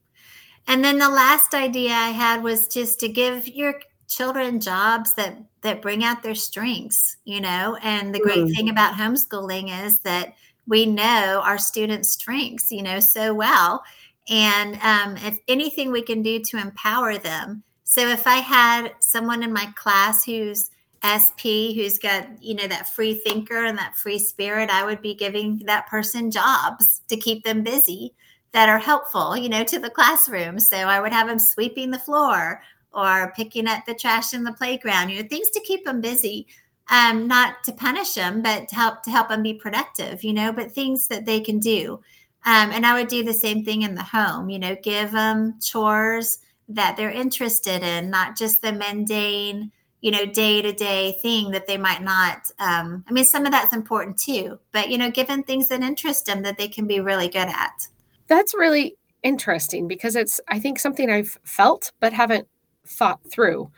and 0.68 0.84
then 0.84 0.98
the 0.98 1.10
last 1.10 1.54
idea 1.54 1.92
i 1.92 2.10
had 2.10 2.44
was 2.44 2.68
just 2.68 3.00
to 3.00 3.08
give 3.08 3.48
your 3.48 3.76
children 4.08 4.60
jobs 4.60 5.14
that 5.16 5.38
that 5.62 5.82
bring 5.82 6.04
out 6.04 6.22
their 6.22 6.36
strengths 6.36 7.18
you 7.24 7.40
know 7.40 7.78
and 7.82 8.14
the 8.14 8.20
great 8.20 8.46
mm. 8.46 8.54
thing 8.54 8.70
about 8.70 8.94
homeschooling 8.94 9.86
is 9.86 10.00
that 10.00 10.34
we 10.68 10.86
know 10.86 11.42
our 11.44 11.58
students' 11.58 12.10
strengths, 12.10 12.72
you 12.72 12.84
know, 12.84 13.00
so 13.00 13.34
well. 13.34 13.84
And 14.30 14.80
um, 14.82 15.18
if 15.18 15.38
anything 15.48 15.92
we 15.92 16.02
can 16.02 16.22
do 16.22 16.40
to 16.40 16.58
empower 16.58 17.18
them. 17.18 17.64
So 17.84 18.08
if 18.08 18.26
I 18.26 18.38
had 18.38 18.94
someone 19.00 19.44
in 19.44 19.52
my 19.52 19.68
class 19.76 20.24
who's 20.24 20.72
SP, 21.04 21.76
who's 21.76 22.00
got, 22.00 22.42
you 22.42 22.56
know, 22.56 22.68
that 22.68 22.88
free 22.88 23.14
thinker 23.14 23.66
and 23.66 23.78
that 23.78 23.98
free 23.98 24.18
spirit, 24.18 24.70
I 24.70 24.86
would 24.86 25.02
be 25.02 25.14
giving 25.14 25.62
that 25.66 25.88
person 25.88 26.32
jobs 26.32 27.02
to 27.10 27.18
keep 27.18 27.44
them 27.44 27.62
busy 27.62 28.14
that 28.54 28.70
are 28.70 28.80
helpful, 28.80 29.36
you 29.36 29.50
know, 29.50 29.64
to 29.66 29.80
the 29.80 29.90
classroom. 29.90 30.60
So 30.60 30.78
I 30.78 31.02
would 31.02 31.12
have 31.12 31.28
them 31.28 31.40
sweeping 31.40 31.92
the 31.92 32.00
floor 32.00 32.62
or 32.94 33.34
picking 33.36 33.68
up 33.68 33.86
the 33.86 33.96
trash 33.96 34.34
in 34.34 34.44
the 34.44 34.54
playground, 34.54 35.10
you 35.10 35.22
know, 35.22 35.28
things 35.28 35.50
to 35.50 35.60
keep 35.62 35.84
them 35.84 36.00
busy 36.00 36.48
um, 36.90 37.28
not 37.28 37.64
to 37.64 37.72
punish 37.72 38.14
them, 38.14 38.42
but 38.42 38.68
to 38.70 38.76
help 38.76 39.04
to 39.04 39.12
help 39.12 39.30
them 39.30 39.44
be 39.44 39.54
productive, 39.54 40.24
you 40.24 40.34
know, 40.34 40.52
but 40.52 40.72
things 40.72 41.08
that 41.08 41.26
they 41.26 41.40
can 41.40 41.60
do. 41.60 42.00
Um, 42.46 42.72
and 42.72 42.86
I 42.86 42.94
would 42.94 43.08
do 43.08 43.24
the 43.24 43.34
same 43.34 43.64
thing 43.64 43.84
in 43.84 43.96
the 43.96 44.04
home, 44.04 44.50
you 44.50 44.60
know, 44.60 44.76
give 44.84 45.12
them 45.12 45.60
chores 45.62 46.40
that 46.68 46.98
they're 46.98 47.10
interested 47.12 47.84
in, 47.84 48.10
not 48.10 48.38
just 48.38 48.62
the 48.62 48.74
mundane, 48.74 49.72
you 50.02 50.12
know, 50.12 50.26
day 50.26 50.62
to 50.62 50.74
day 50.74 51.18
thing 51.22 51.52
that 51.52 51.68
they 51.68 51.78
might 51.78 52.04
not. 52.04 52.52
Um, 52.60 53.06
I 53.08 53.14
mean, 53.14 53.24
some 53.24 53.46
of 53.46 53.54
that's 53.54 53.74
important 53.74 54.18
too, 54.18 54.60
but 54.74 54.90
you 54.90 54.98
know, 54.98 55.10
given 55.10 55.44
things 55.44 55.70
that 55.70 55.82
interest 55.82 56.26
them 56.26 56.42
that 56.44 56.58
they 56.58 56.68
can 56.68 56.86
be 56.86 57.00
really 57.00 57.30
good 57.30 57.48
at. 57.48 57.88
That's 58.28 58.54
really 58.54 58.98
interesting 59.24 59.88
because 59.88 60.18
it's, 60.18 60.42
I 60.50 60.60
think, 60.60 60.80
something 60.80 61.10
I've 61.10 61.40
felt 61.46 61.94
but 62.02 62.12
haven't 62.12 62.48
thought 62.86 63.20
through. 63.32 63.72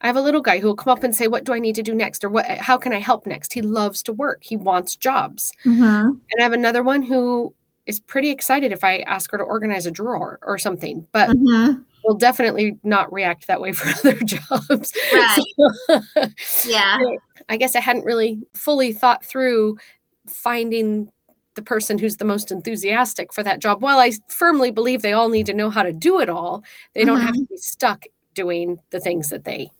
I 0.00 0.06
have 0.06 0.16
a 0.16 0.22
little 0.22 0.40
guy 0.40 0.58
who 0.58 0.68
will 0.68 0.76
come 0.76 0.92
up 0.92 1.02
and 1.02 1.14
say, 1.14 1.26
"What 1.26 1.44
do 1.44 1.52
I 1.52 1.58
need 1.58 1.74
to 1.74 1.82
do 1.82 1.94
next?" 1.94 2.22
or 2.22 2.28
"What? 2.28 2.46
How 2.46 2.78
can 2.78 2.92
I 2.92 3.00
help 3.00 3.26
next?" 3.26 3.52
He 3.52 3.62
loves 3.62 4.02
to 4.04 4.12
work. 4.12 4.42
He 4.42 4.56
wants 4.56 4.96
jobs. 4.96 5.52
Mm-hmm. 5.64 5.82
And 5.82 6.40
I 6.40 6.42
have 6.42 6.52
another 6.52 6.82
one 6.82 7.02
who 7.02 7.54
is 7.86 7.98
pretty 7.98 8.30
excited 8.30 8.70
if 8.70 8.84
I 8.84 8.98
ask 9.00 9.32
her 9.32 9.38
to 9.38 9.44
organize 9.44 9.86
a 9.86 9.90
drawer 9.90 10.38
or 10.42 10.58
something, 10.58 11.06
but 11.10 11.30
mm-hmm. 11.30 11.80
will 12.04 12.16
definitely 12.16 12.78
not 12.84 13.12
react 13.12 13.46
that 13.46 13.60
way 13.60 13.72
for 13.72 13.88
other 13.88 14.20
jobs. 14.20 14.94
Right. 15.12 15.44
So, 16.38 16.68
yeah. 16.68 16.98
I 17.48 17.56
guess 17.56 17.74
I 17.74 17.80
hadn't 17.80 18.04
really 18.04 18.40
fully 18.54 18.92
thought 18.92 19.24
through 19.24 19.78
finding 20.26 21.10
the 21.54 21.62
person 21.62 21.98
who's 21.98 22.18
the 22.18 22.24
most 22.24 22.52
enthusiastic 22.52 23.32
for 23.32 23.42
that 23.42 23.58
job. 23.58 23.82
While 23.82 23.98
I 23.98 24.12
firmly 24.28 24.70
believe 24.70 25.02
they 25.02 25.14
all 25.14 25.30
need 25.30 25.46
to 25.46 25.54
know 25.54 25.70
how 25.70 25.82
to 25.82 25.92
do 25.92 26.20
it 26.20 26.28
all, 26.28 26.62
they 26.92 27.00
mm-hmm. 27.00 27.08
don't 27.08 27.20
have 27.20 27.34
mm-hmm. 27.34 27.44
to 27.44 27.54
be 27.54 27.56
stuck 27.56 28.04
doing 28.34 28.78
the 28.90 29.00
things 29.00 29.30
that 29.30 29.44
they 29.44 29.70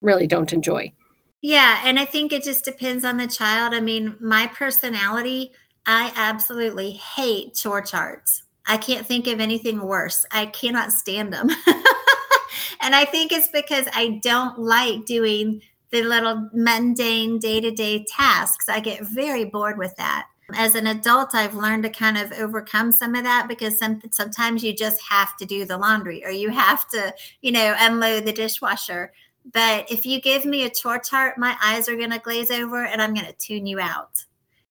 really 0.00 0.26
don't 0.26 0.52
enjoy. 0.52 0.92
Yeah. 1.40 1.80
And 1.84 1.98
I 1.98 2.04
think 2.04 2.32
it 2.32 2.42
just 2.42 2.64
depends 2.64 3.04
on 3.04 3.16
the 3.16 3.26
child. 3.26 3.74
I 3.74 3.80
mean, 3.80 4.16
my 4.20 4.48
personality, 4.48 5.52
I 5.86 6.12
absolutely 6.16 6.92
hate 6.92 7.54
chore 7.54 7.82
charts. 7.82 8.42
I 8.66 8.76
can't 8.76 9.06
think 9.06 9.26
of 9.26 9.40
anything 9.40 9.80
worse. 9.80 10.26
I 10.30 10.46
cannot 10.46 10.92
stand 10.92 11.32
them. 11.32 11.48
and 12.80 12.94
I 12.94 13.06
think 13.06 13.32
it's 13.32 13.48
because 13.48 13.86
I 13.94 14.20
don't 14.22 14.58
like 14.58 15.06
doing 15.06 15.62
the 15.90 16.02
little 16.02 16.50
mundane 16.52 17.38
day 17.38 17.60
to 17.60 17.70
day 17.70 18.04
tasks. 18.04 18.68
I 18.68 18.80
get 18.80 19.06
very 19.06 19.44
bored 19.44 19.78
with 19.78 19.96
that. 19.96 20.26
As 20.54 20.74
an 20.74 20.86
adult, 20.86 21.34
I've 21.34 21.54
learned 21.54 21.82
to 21.84 21.90
kind 21.90 22.16
of 22.16 22.32
overcome 22.32 22.90
some 22.90 23.14
of 23.14 23.24
that 23.24 23.48
because 23.48 23.78
some, 23.78 24.00
sometimes 24.10 24.64
you 24.64 24.74
just 24.74 25.00
have 25.08 25.36
to 25.36 25.46
do 25.46 25.64
the 25.64 25.76
laundry 25.76 26.24
or 26.24 26.30
you 26.30 26.50
have 26.50 26.88
to, 26.88 27.14
you 27.42 27.52
know, 27.52 27.74
unload 27.78 28.24
the 28.24 28.32
dishwasher. 28.32 29.12
But 29.52 29.90
if 29.90 30.04
you 30.04 30.20
give 30.20 30.44
me 30.44 30.64
a 30.64 30.70
chore 30.70 30.98
chart, 30.98 31.38
my 31.38 31.56
eyes 31.62 31.88
are 31.88 31.96
going 31.96 32.10
to 32.10 32.18
glaze 32.18 32.50
over 32.50 32.84
and 32.84 33.00
I'm 33.00 33.14
going 33.14 33.26
to 33.26 33.32
tune 33.32 33.66
you 33.66 33.80
out. 33.80 34.24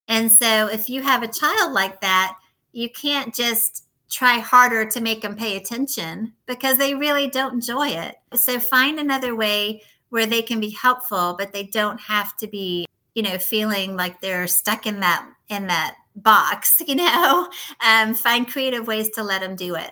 And 0.07 0.32
so 0.32 0.67
if 0.67 0.89
you 0.89 1.01
have 1.01 1.23
a 1.23 1.28
child 1.28 1.73
like 1.73 2.01
that, 2.01 2.38
you 2.71 2.89
can't 2.89 3.34
just 3.34 3.86
try 4.09 4.39
harder 4.39 4.86
to 4.86 5.01
make 5.01 5.21
them 5.21 5.36
pay 5.36 5.57
attention 5.57 6.34
because 6.45 6.78
they 6.78 6.95
really 6.95 7.28
don't 7.28 7.55
enjoy 7.55 7.89
it. 7.89 8.15
So 8.36 8.59
find 8.59 8.99
another 8.99 9.36
way 9.36 9.82
where 10.09 10.25
they 10.25 10.41
can 10.41 10.59
be 10.59 10.69
helpful, 10.69 11.36
but 11.38 11.51
they 11.51 11.63
don't 11.63 11.99
have 11.99 12.38
to 12.38 12.47
be, 12.47 12.86
you 13.15 13.23
know, 13.23 13.38
feeling 13.38 13.97
like 13.97 14.21
they're 14.21 14.47
stuck 14.47 14.86
in 14.86 15.01
that 15.01 15.28
in 15.49 15.67
that 15.67 15.95
box, 16.15 16.82
you 16.88 16.95
know. 16.95 17.49
Um, 17.86 18.13
find 18.13 18.47
creative 18.47 18.88
ways 18.88 19.09
to 19.11 19.23
let 19.23 19.41
them 19.41 19.55
do 19.55 19.75
it. 19.75 19.91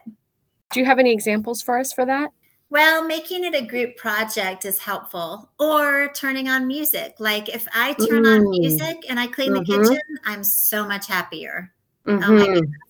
Do 0.72 0.80
you 0.80 0.86
have 0.86 1.00
any 1.00 1.12
examples 1.12 1.62
for 1.62 1.78
us 1.78 1.94
for 1.94 2.06
that? 2.06 2.32
Well, 2.70 3.06
making 3.06 3.46
it 3.46 3.56
a 3.56 3.66
group 3.66 3.96
project 3.96 4.66
is 4.66 4.80
helpful, 4.80 5.50
or 5.60 6.12
turning 6.16 6.50
on 6.50 6.68
music. 6.68 7.16
Like 7.20 7.48
if 7.48 7.68
I 7.74 7.94
turn 7.94 8.24
mm. 8.24 8.36
on 8.36 8.50
music 8.50 8.98
and 9.08 9.20
I 9.20 9.28
clean 9.28 9.54
mm-hmm. 9.54 9.72
the 9.72 9.88
kitchen, 9.88 10.02
I'm 10.26 10.44
so 10.44 10.88
much 10.88 11.08
happier. 11.08 11.72
Mm-hmm. 12.06 12.24
Oh 12.24 12.34
my 12.34 12.42
mm-hmm. 12.42 12.54
goodness 12.54 12.86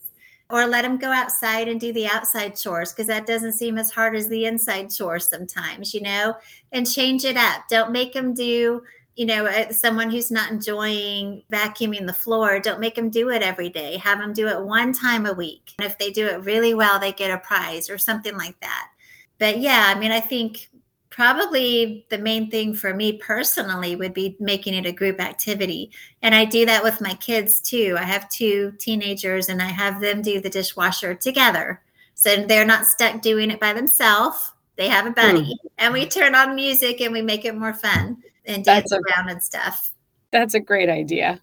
or 0.49 0.67
let 0.67 0.83
them 0.83 0.97
go 0.97 1.11
outside 1.11 1.67
and 1.67 1.79
do 1.79 1.91
the 1.93 2.07
outside 2.07 2.55
chores 2.55 2.91
because 2.91 3.07
that 3.07 3.25
doesn't 3.25 3.53
seem 3.53 3.77
as 3.77 3.91
hard 3.91 4.15
as 4.15 4.27
the 4.27 4.45
inside 4.45 4.91
chores 4.91 5.27
sometimes, 5.27 5.93
you 5.93 6.01
know, 6.01 6.35
and 6.71 6.89
change 6.89 7.25
it 7.25 7.37
up. 7.37 7.63
Don't 7.67 7.91
make 7.91 8.13
them 8.13 8.33
do, 8.33 8.83
you 9.15 9.25
know, 9.25 9.47
uh, 9.47 9.71
someone 9.71 10.11
who's 10.11 10.29
not 10.29 10.51
enjoying 10.51 11.41
vacuuming 11.51 12.05
the 12.05 12.13
floor, 12.13 12.59
don't 12.59 12.79
make 12.79 12.95
them 12.95 13.09
do 13.09 13.29
it 13.29 13.41
every 13.41 13.69
day. 13.69 13.97
Have 13.97 14.19
them 14.19 14.33
do 14.33 14.47
it 14.47 14.63
one 14.63 14.93
time 14.93 15.25
a 15.25 15.33
week. 15.33 15.73
And 15.79 15.85
if 15.85 15.97
they 15.97 16.11
do 16.11 16.27
it 16.27 16.43
really 16.43 16.75
well, 16.75 16.99
they 16.99 17.11
get 17.11 17.31
a 17.31 17.39
prize 17.39 17.89
or 17.89 17.97
something 17.97 18.37
like 18.37 18.59
that. 18.59 18.89
But 19.37 19.59
yeah, 19.59 19.91
I 19.93 19.99
mean, 19.99 20.11
I 20.11 20.19
think 20.19 20.69
probably 21.09 22.05
the 22.09 22.17
main 22.17 22.51
thing 22.51 22.73
for 22.73 22.93
me 22.93 23.13
personally 23.13 23.95
would 23.95 24.13
be 24.13 24.35
making 24.39 24.73
it 24.73 24.85
a 24.85 24.91
group 24.91 25.21
activity. 25.21 25.89
And 26.21 26.35
I 26.35 26.43
do 26.43 26.65
that 26.65 26.83
with 26.83 26.99
my 26.99 27.13
kids 27.15 27.61
too. 27.61 27.95
I 27.97 28.03
have 28.03 28.29
two 28.29 28.73
teenagers 28.79 29.47
and 29.47 29.61
I 29.61 29.67
have 29.67 30.01
them 30.01 30.21
do 30.21 30.41
the 30.41 30.49
dishwasher 30.49 31.15
together. 31.15 31.81
So 32.15 32.45
they're 32.45 32.65
not 32.65 32.85
stuck 32.85 33.21
doing 33.21 33.49
it 33.49 33.61
by 33.61 33.71
themselves. 33.71 34.51
They 34.75 34.89
have 34.89 35.05
a 35.05 35.11
buddy. 35.11 35.53
Mm. 35.53 35.69
And 35.77 35.93
we 35.93 36.05
turn 36.05 36.35
on 36.35 36.53
music 36.53 36.99
and 36.99 37.13
we 37.13 37.21
make 37.21 37.45
it 37.45 37.55
more 37.55 37.73
fun 37.73 38.17
and 38.45 38.65
dance 38.65 38.91
a, 38.91 38.97
around 38.97 39.29
and 39.29 39.41
stuff. 39.41 39.93
That's 40.31 40.53
a 40.53 40.59
great 40.59 40.89
idea. 40.89 41.39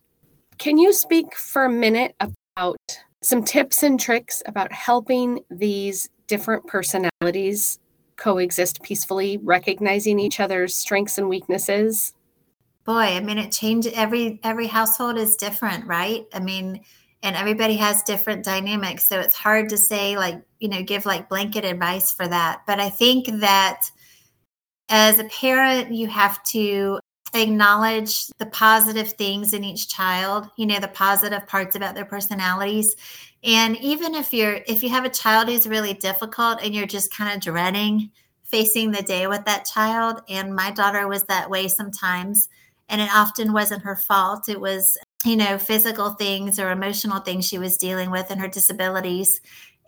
Can 0.58 0.76
you 0.76 0.92
speak 0.92 1.34
for 1.34 1.64
a 1.64 1.70
minute 1.70 2.14
about 2.20 2.76
some 3.22 3.42
tips 3.42 3.82
and 3.82 3.98
tricks 3.98 4.42
about 4.46 4.70
helping 4.70 5.40
these 5.50 6.10
different 6.32 6.66
personalities 6.66 7.78
coexist 8.16 8.82
peacefully, 8.82 9.38
recognizing 9.42 10.18
each 10.18 10.40
other's 10.40 10.74
strengths 10.74 11.18
and 11.18 11.28
weaknesses? 11.28 12.14
Boy, 12.86 12.94
I 12.94 13.20
mean, 13.20 13.36
it 13.36 13.52
changes 13.52 13.92
every 13.94 14.40
every 14.42 14.66
household 14.66 15.18
is 15.18 15.36
different, 15.36 15.86
right? 15.86 16.24
I 16.32 16.40
mean, 16.40 16.80
and 17.22 17.36
everybody 17.36 17.76
has 17.76 18.02
different 18.04 18.46
dynamics, 18.46 19.06
so 19.06 19.20
it's 19.20 19.36
hard 19.36 19.68
to 19.68 19.76
say 19.76 20.16
like 20.16 20.42
you 20.58 20.68
know 20.70 20.82
give 20.82 21.04
like 21.04 21.28
blanket 21.28 21.66
advice 21.66 22.14
for 22.14 22.26
that. 22.26 22.62
But 22.66 22.80
I 22.80 22.88
think 22.88 23.26
that 23.40 23.82
as 24.88 25.18
a 25.18 25.24
parent, 25.24 25.92
you 25.92 26.06
have 26.06 26.42
to 26.44 26.98
acknowledge 27.34 28.28
the 28.38 28.46
positive 28.46 29.12
things 29.12 29.54
in 29.54 29.64
each 29.64 29.88
child 29.88 30.50
you 30.58 30.66
know 30.66 30.78
the 30.78 30.88
positive 30.88 31.46
parts 31.46 31.74
about 31.74 31.94
their 31.94 32.04
personalities 32.04 32.94
and 33.44 33.76
even 33.78 34.14
if 34.14 34.32
you're 34.32 34.60
if 34.66 34.82
you 34.82 34.88
have 34.88 35.04
a 35.04 35.10
child 35.10 35.48
who's 35.48 35.66
really 35.66 35.94
difficult 35.94 36.62
and 36.62 36.74
you're 36.74 36.86
just 36.86 37.14
kind 37.14 37.34
of 37.34 37.40
dreading 37.40 38.10
facing 38.44 38.90
the 38.90 39.02
day 39.02 39.26
with 39.26 39.44
that 39.44 39.64
child 39.64 40.20
and 40.28 40.54
my 40.54 40.70
daughter 40.70 41.08
was 41.08 41.24
that 41.24 41.50
way 41.50 41.68
sometimes 41.68 42.48
and 42.88 43.00
it 43.00 43.08
often 43.12 43.52
wasn't 43.52 43.82
her 43.82 43.96
fault 43.96 44.48
it 44.48 44.60
was 44.60 44.98
you 45.24 45.36
know 45.36 45.56
physical 45.58 46.10
things 46.10 46.58
or 46.58 46.70
emotional 46.70 47.20
things 47.20 47.46
she 47.46 47.58
was 47.58 47.76
dealing 47.76 48.10
with 48.10 48.30
and 48.30 48.40
her 48.40 48.48
disabilities 48.48 49.40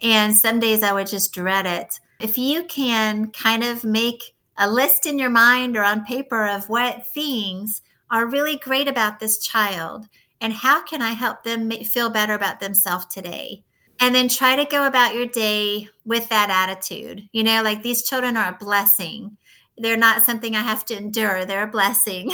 and 0.02 0.34
some 0.34 0.60
days 0.60 0.82
i 0.82 0.92
would 0.92 1.06
just 1.06 1.32
dread 1.32 1.66
it. 1.66 2.00
If 2.20 2.38
you 2.38 2.64
can 2.64 3.30
kind 3.30 3.64
of 3.64 3.84
make 3.84 4.34
a 4.56 4.70
list 4.70 5.06
in 5.06 5.18
your 5.18 5.30
mind 5.30 5.76
or 5.76 5.82
on 5.82 6.04
paper 6.04 6.46
of 6.46 6.68
what 6.68 7.06
things 7.08 7.82
are 8.10 8.26
really 8.26 8.56
great 8.56 8.86
about 8.88 9.18
this 9.18 9.38
child 9.38 10.06
and 10.40 10.52
how 10.52 10.82
can 10.82 11.02
I 11.02 11.12
help 11.12 11.42
them 11.42 11.70
feel 11.70 12.10
better 12.10 12.34
about 12.34 12.60
themselves 12.60 13.06
today? 13.06 13.64
And 14.00 14.14
then 14.14 14.28
try 14.28 14.56
to 14.56 14.64
go 14.64 14.86
about 14.86 15.14
your 15.14 15.26
day 15.26 15.88
with 16.04 16.28
that 16.28 16.50
attitude. 16.50 17.28
You 17.32 17.44
know, 17.44 17.62
like 17.62 17.82
these 17.82 18.02
children 18.02 18.36
are 18.36 18.52
a 18.52 18.58
blessing. 18.58 19.36
They're 19.78 19.96
not 19.96 20.22
something 20.22 20.54
I 20.54 20.62
have 20.62 20.84
to 20.86 20.96
endure, 20.96 21.44
they're 21.44 21.68
a 21.68 21.70
blessing. 21.70 22.30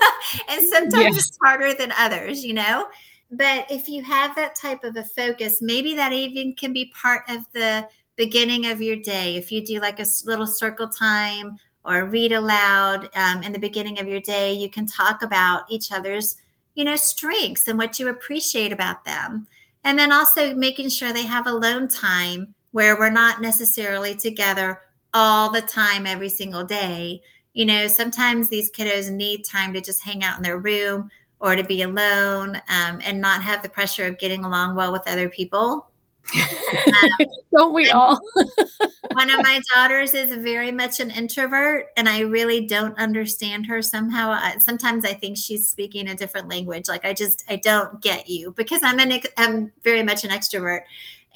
and 0.48 0.66
sometimes 0.68 1.16
yes. 1.16 1.28
it's 1.28 1.38
harder 1.42 1.74
than 1.74 1.92
others, 1.92 2.44
you 2.44 2.54
know? 2.54 2.86
But 3.30 3.66
if 3.70 3.88
you 3.88 4.02
have 4.02 4.36
that 4.36 4.54
type 4.54 4.84
of 4.84 4.96
a 4.96 5.04
focus, 5.04 5.60
maybe 5.60 5.94
that 5.96 6.12
even 6.12 6.54
can 6.54 6.72
be 6.72 6.92
part 6.94 7.22
of 7.28 7.40
the 7.52 7.88
beginning 8.16 8.66
of 8.66 8.80
your 8.80 8.96
day. 8.96 9.36
If 9.36 9.50
you 9.50 9.64
do 9.64 9.80
like 9.80 9.98
a 9.98 10.06
little 10.24 10.46
circle 10.46 10.88
time 10.88 11.58
or 11.84 12.04
read 12.04 12.32
aloud 12.32 13.08
um, 13.14 13.42
in 13.42 13.52
the 13.52 13.58
beginning 13.58 13.98
of 13.98 14.06
your 14.06 14.20
day, 14.20 14.52
you 14.52 14.70
can 14.70 14.86
talk 14.86 15.22
about 15.22 15.64
each 15.68 15.90
other's, 15.90 16.36
you 16.74 16.84
know, 16.84 16.96
strengths 16.96 17.68
and 17.68 17.78
what 17.78 17.98
you 17.98 18.08
appreciate 18.08 18.72
about 18.72 19.04
them. 19.04 19.46
And 19.84 19.98
then 19.98 20.12
also 20.12 20.54
making 20.54 20.88
sure 20.88 21.12
they 21.12 21.26
have 21.26 21.46
alone 21.46 21.88
time 21.88 22.54
where 22.72 22.98
we're 22.98 23.10
not 23.10 23.40
necessarily 23.40 24.14
together 24.14 24.80
all 25.12 25.50
the 25.50 25.60
time 25.60 26.06
every 26.06 26.28
single 26.28 26.64
day. 26.64 27.22
You 27.52 27.66
know, 27.66 27.86
sometimes 27.86 28.48
these 28.48 28.70
kiddos 28.70 29.10
need 29.10 29.44
time 29.44 29.72
to 29.74 29.80
just 29.80 30.02
hang 30.02 30.24
out 30.24 30.36
in 30.36 30.42
their 30.42 30.58
room 30.58 31.10
or 31.38 31.54
to 31.54 31.62
be 31.62 31.82
alone 31.82 32.56
um, 32.68 33.00
and 33.04 33.20
not 33.20 33.42
have 33.42 33.62
the 33.62 33.68
pressure 33.68 34.06
of 34.06 34.18
getting 34.18 34.44
along 34.44 34.74
well 34.74 34.90
with 34.90 35.06
other 35.06 35.28
people. 35.28 35.86
Um, 36.34 37.26
Don't 37.56 37.74
we 37.74 37.90
all? 37.90 38.20
one 39.12 39.30
of 39.30 39.42
my 39.42 39.60
daughters 39.74 40.14
is 40.14 40.34
very 40.36 40.72
much 40.72 41.00
an 41.00 41.10
introvert, 41.10 41.86
and 41.96 42.08
I 42.08 42.20
really 42.20 42.66
don't 42.66 42.98
understand 42.98 43.66
her 43.66 43.80
somehow. 43.82 44.30
I, 44.30 44.56
sometimes 44.58 45.04
I 45.04 45.12
think 45.12 45.36
she's 45.36 45.68
speaking 45.68 46.08
a 46.08 46.14
different 46.14 46.48
language. 46.48 46.88
Like 46.88 47.04
I 47.04 47.12
just 47.12 47.44
I 47.48 47.56
don't 47.56 48.00
get 48.02 48.28
you 48.28 48.52
because 48.52 48.82
I'm 48.82 48.98
an 48.98 49.20
I'm 49.36 49.72
very 49.82 50.02
much 50.02 50.24
an 50.24 50.30
extrovert, 50.30 50.82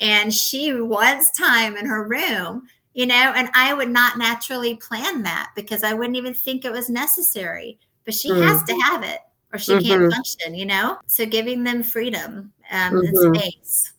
and 0.00 0.34
she 0.34 0.72
wants 0.72 1.30
time 1.38 1.76
in 1.76 1.86
her 1.86 2.08
room. 2.08 2.68
You 2.94 3.06
know, 3.06 3.32
and 3.36 3.48
I 3.54 3.74
would 3.74 3.90
not 3.90 4.18
naturally 4.18 4.74
plan 4.74 5.22
that 5.22 5.50
because 5.54 5.84
I 5.84 5.94
wouldn't 5.94 6.16
even 6.16 6.34
think 6.34 6.64
it 6.64 6.72
was 6.72 6.90
necessary. 6.90 7.78
But 8.04 8.14
she 8.14 8.30
mm. 8.30 8.42
has 8.42 8.64
to 8.64 8.74
have 8.86 9.04
it, 9.04 9.20
or 9.52 9.58
she 9.60 9.72
mm-hmm. 9.72 9.86
can't 9.86 10.12
function. 10.12 10.54
You 10.54 10.66
know, 10.66 10.98
so 11.06 11.24
giving 11.26 11.62
them 11.62 11.84
freedom 11.84 12.52
um, 12.72 12.94
mm-hmm. 12.94 13.06
and 13.06 13.36
space 13.36 13.92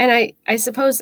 and 0.00 0.10
i 0.10 0.32
i 0.48 0.56
suppose 0.56 1.00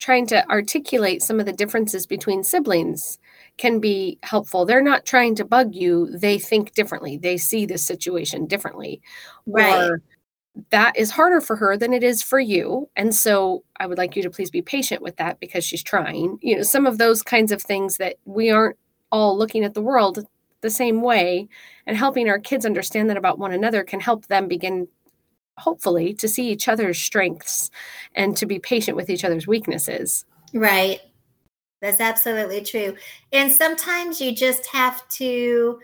trying 0.00 0.26
to 0.26 0.48
articulate 0.50 1.22
some 1.22 1.38
of 1.38 1.46
the 1.46 1.52
differences 1.52 2.06
between 2.06 2.42
siblings 2.42 3.18
can 3.58 3.78
be 3.78 4.18
helpful. 4.22 4.64
They're 4.64 4.82
not 4.82 5.04
trying 5.04 5.34
to 5.36 5.44
bug 5.44 5.74
you. 5.74 6.08
They 6.16 6.38
think 6.38 6.72
differently. 6.72 7.18
They 7.18 7.36
see 7.36 7.66
the 7.66 7.76
situation 7.76 8.46
differently. 8.46 9.02
Right. 9.46 9.90
or 9.90 10.02
that 10.70 10.96
is 10.96 11.10
harder 11.10 11.40
for 11.40 11.54
her 11.54 11.76
than 11.76 11.92
it 11.92 12.02
is 12.02 12.22
for 12.22 12.40
you. 12.40 12.88
And 12.96 13.14
so 13.14 13.62
i 13.78 13.86
would 13.86 13.98
like 13.98 14.16
you 14.16 14.22
to 14.22 14.30
please 14.30 14.50
be 14.50 14.62
patient 14.62 15.02
with 15.02 15.16
that 15.18 15.38
because 15.38 15.64
she's 15.64 15.82
trying. 15.82 16.38
You 16.40 16.56
know 16.56 16.62
some 16.62 16.86
of 16.86 16.98
those 16.98 17.22
kinds 17.22 17.52
of 17.52 17.62
things 17.62 17.98
that 17.98 18.16
we 18.24 18.50
aren't 18.50 18.76
all 19.12 19.36
looking 19.36 19.64
at 19.64 19.74
the 19.74 19.82
world 19.82 20.24
the 20.62 20.70
same 20.70 21.02
way 21.02 21.48
and 21.86 21.96
helping 21.96 22.28
our 22.28 22.38
kids 22.38 22.66
understand 22.66 23.08
that 23.08 23.16
about 23.16 23.38
one 23.38 23.52
another 23.52 23.82
can 23.82 24.00
help 24.00 24.26
them 24.26 24.48
begin 24.48 24.88
hopefully 25.60 26.14
to 26.14 26.28
see 26.28 26.50
each 26.50 26.68
other's 26.68 26.98
strengths 26.98 27.70
and 28.14 28.36
to 28.36 28.46
be 28.46 28.58
patient 28.58 28.96
with 28.96 29.10
each 29.10 29.24
other's 29.24 29.46
weaknesses. 29.46 30.24
Right. 30.52 31.00
That's 31.80 32.00
absolutely 32.00 32.62
true. 32.62 32.96
And 33.32 33.50
sometimes 33.50 34.20
you 34.20 34.34
just 34.34 34.66
have 34.66 35.08
to 35.10 35.80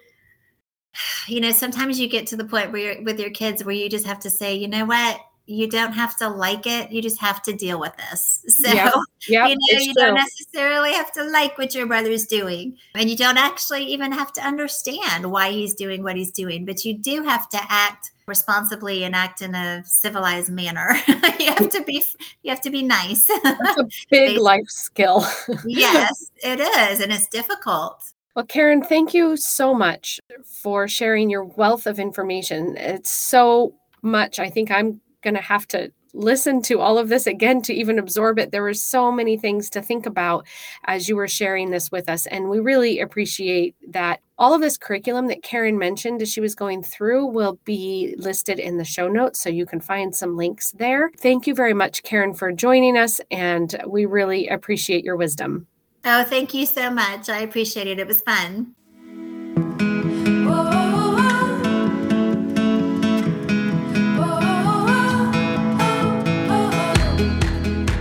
you 1.29 1.41
know, 1.41 1.53
sometimes 1.53 1.99
you 2.01 2.09
get 2.09 2.27
to 2.29 2.37
the 2.37 2.45
point 2.45 2.73
where 2.73 2.95
you're 2.95 3.03
with 3.03 3.21
your 3.21 3.31
kids 3.31 3.65
where 3.65 3.75
you 3.75 3.89
just 3.89 4.07
have 4.07 4.21
to 4.21 4.31
say, 4.31 4.55
you 4.55 4.69
know 4.69 4.85
what, 4.85 5.21
you 5.47 5.69
don't 5.69 5.93
have 5.93 6.17
to 6.19 6.29
like 6.29 6.67
it. 6.67 6.91
You 6.91 7.01
just 7.01 7.21
have 7.21 7.41
to 7.43 7.53
deal 7.53 7.79
with 7.79 7.93
this. 7.97 8.43
So, 8.57 8.73
yep. 8.73 8.95
Yep, 9.29 9.49
you 9.49 9.55
know, 9.55 9.79
you 9.79 9.93
true. 9.93 10.03
don't 10.03 10.15
necessarily 10.15 10.93
have 10.93 11.13
to 11.13 11.25
like 11.25 11.59
what 11.59 11.75
your 11.75 11.87
brother's 11.87 12.27
doing. 12.27 12.77
And 12.95 13.11
you 13.11 13.17
don't 13.17 13.37
actually 13.37 13.85
even 13.85 14.13
have 14.13 14.33
to 14.35 14.41
understand 14.41 15.31
why 15.31 15.51
he's 15.51 15.75
doing 15.75 16.03
what 16.03 16.17
he's 16.17 16.31
doing, 16.31 16.65
but 16.65 16.85
you 16.85 16.97
do 16.97 17.23
have 17.25 17.49
to 17.51 17.59
act 17.69 18.13
responsibly 18.27 19.05
and 19.05 19.15
act 19.15 19.43
in 19.43 19.55
a 19.55 19.83
civilized 19.85 20.51
manner. 20.51 20.97
you 21.39 21.47
have 21.47 21.71
to 21.71 21.83
be 21.85 22.05
you 22.43 22.51
have 22.51 22.61
to 22.63 22.71
be 22.71 22.83
nice. 22.83 23.27
That's 23.27 23.79
a 23.79 23.89
big 24.11 24.39
life 24.39 24.69
skill. 24.69 25.27
yes, 25.65 26.31
it 26.43 26.61
is, 26.61 27.01
and 27.01 27.13
it's 27.13 27.29
difficult. 27.29 28.13
Well, 28.35 28.45
Karen, 28.45 28.83
thank 28.83 29.15
you 29.15 29.37
so 29.37 29.73
much 29.73 30.21
for 30.45 30.87
sharing 30.89 31.31
your 31.31 31.45
wealth 31.45 31.87
of 31.87 31.99
information. 31.99 32.77
It's 32.77 33.11
so 33.11 33.75
much. 34.03 34.39
I 34.39 34.51
think 34.51 34.71
I'm 34.71 35.01
going 35.23 35.35
to 35.35 35.41
have 35.41 35.67
to 35.69 35.91
listen 36.13 36.63
to 36.63 36.81
all 36.81 36.99
of 36.99 37.09
this 37.09 37.27
again 37.27 37.63
to 37.63 37.73
even 37.73 37.99
absorb 37.99 38.39
it. 38.39 38.51
There 38.51 38.63
were 38.63 38.75
so 38.75 39.11
many 39.11 39.37
things 39.37 39.71
to 39.71 39.83
think 39.83 40.07
about 40.07 40.47
as 40.85 41.09
you 41.09 41.17
were 41.17 41.29
sharing 41.29 41.71
this 41.71 41.91
with 41.91 42.09
us. 42.09 42.27
And 42.27 42.49
we 42.49 42.61
really 42.61 43.01
appreciate 43.01 43.75
that 43.89 44.21
all 44.39 44.53
of 44.55 44.61
this 44.61 44.77
curriculum 44.77 45.29
that 45.29 45.43
Karen 45.43 45.79
mentioned 45.79 46.21
as 46.21 46.31
she 46.31 46.41
was 46.41 46.55
going 46.55 46.83
through 46.83 47.27
will 47.27 47.59
be 47.65 48.15
listed 48.19 48.59
in 48.59 48.77
the 48.77 48.85
show 48.85 49.09
notes. 49.09 49.41
So 49.41 49.49
you 49.49 49.65
can 49.67 49.81
find 49.81 50.15
some 50.15 50.37
links 50.37 50.73
there. 50.73 51.11
Thank 51.19 51.47
you 51.47 51.55
very 51.55 51.75
much, 51.75 52.03
Karen, 52.03 52.35
for 52.35 52.53
joining 52.53 52.97
us. 52.99 53.21
And 53.31 53.75
we 53.87 54.05
really 54.05 54.49
appreciate 54.49 55.05
your 55.05 55.17
wisdom. 55.17 55.67
Oh, 56.05 56.23
thank 56.23 56.55
you 56.55 56.67
so 56.67 56.91
much. 56.91 57.29
I 57.29 57.41
appreciate 57.41 57.87
it. 57.87 57.99
It 57.99 58.07
was 58.07 58.21
fun. 58.21 58.75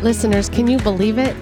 Listeners, 0.03 0.49
can 0.49 0.67
you 0.67 0.77
believe 0.77 1.17
it? 1.17 1.35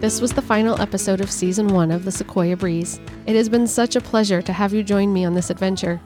This 0.00 0.20
was 0.20 0.30
the 0.30 0.40
final 0.40 0.80
episode 0.80 1.20
of 1.20 1.28
season 1.28 1.74
one 1.74 1.90
of 1.90 2.04
the 2.04 2.12
Sequoia 2.12 2.56
Breeze. 2.56 3.00
It 3.26 3.34
has 3.34 3.48
been 3.48 3.66
such 3.66 3.96
a 3.96 4.00
pleasure 4.00 4.40
to 4.40 4.52
have 4.52 4.72
you 4.72 4.84
join 4.84 5.12
me 5.12 5.24
on 5.24 5.34
this 5.34 5.50
adventure. 5.50 6.00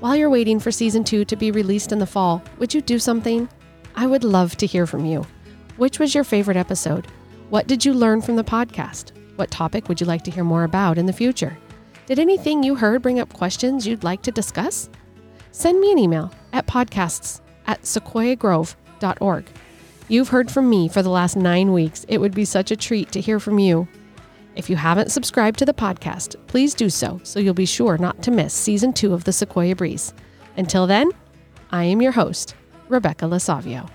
While 0.00 0.16
you're 0.16 0.30
waiting 0.30 0.58
for 0.58 0.70
season 0.70 1.04
two 1.04 1.26
to 1.26 1.36
be 1.36 1.50
released 1.50 1.92
in 1.92 1.98
the 1.98 2.06
fall, 2.06 2.42
would 2.58 2.72
you 2.72 2.80
do 2.80 2.98
something? 2.98 3.46
I 3.94 4.06
would 4.06 4.24
love 4.24 4.56
to 4.56 4.66
hear 4.66 4.86
from 4.86 5.04
you. 5.04 5.26
Which 5.76 5.98
was 5.98 6.14
your 6.14 6.24
favorite 6.24 6.56
episode? 6.56 7.08
What 7.50 7.66
did 7.66 7.84
you 7.84 7.92
learn 7.92 8.22
from 8.22 8.36
the 8.36 8.42
podcast? 8.42 9.12
What 9.36 9.50
topic 9.50 9.86
would 9.90 10.00
you 10.00 10.06
like 10.06 10.22
to 10.24 10.30
hear 10.30 10.44
more 10.44 10.64
about 10.64 10.96
in 10.96 11.04
the 11.04 11.12
future? 11.12 11.58
Did 12.06 12.18
anything 12.18 12.62
you 12.62 12.74
heard 12.74 13.02
bring 13.02 13.20
up 13.20 13.34
questions 13.34 13.86
you'd 13.86 14.02
like 14.02 14.22
to 14.22 14.32
discuss? 14.32 14.88
Send 15.52 15.78
me 15.78 15.92
an 15.92 15.98
email 15.98 16.32
at 16.54 16.66
podcasts 16.66 17.42
at 17.66 17.82
sequoiagrove.org. 17.82 19.44
You've 20.08 20.28
heard 20.28 20.52
from 20.52 20.70
me 20.70 20.88
for 20.88 21.02
the 21.02 21.10
last 21.10 21.36
nine 21.36 21.72
weeks. 21.72 22.06
It 22.08 22.18
would 22.18 22.34
be 22.34 22.44
such 22.44 22.70
a 22.70 22.76
treat 22.76 23.10
to 23.10 23.20
hear 23.20 23.40
from 23.40 23.58
you. 23.58 23.88
If 24.54 24.70
you 24.70 24.76
haven't 24.76 25.10
subscribed 25.10 25.58
to 25.58 25.64
the 25.64 25.74
podcast, 25.74 26.36
please 26.46 26.74
do 26.74 26.88
so 26.88 27.20
so 27.24 27.40
you'll 27.40 27.54
be 27.54 27.66
sure 27.66 27.98
not 27.98 28.22
to 28.22 28.30
miss 28.30 28.54
season 28.54 28.92
two 28.92 29.12
of 29.14 29.24
the 29.24 29.32
Sequoia 29.32 29.74
Breeze. 29.74 30.14
Until 30.56 30.86
then, 30.86 31.10
I 31.72 31.84
am 31.84 32.00
your 32.00 32.12
host, 32.12 32.54
Rebecca 32.88 33.24
Lasavio. 33.24 33.90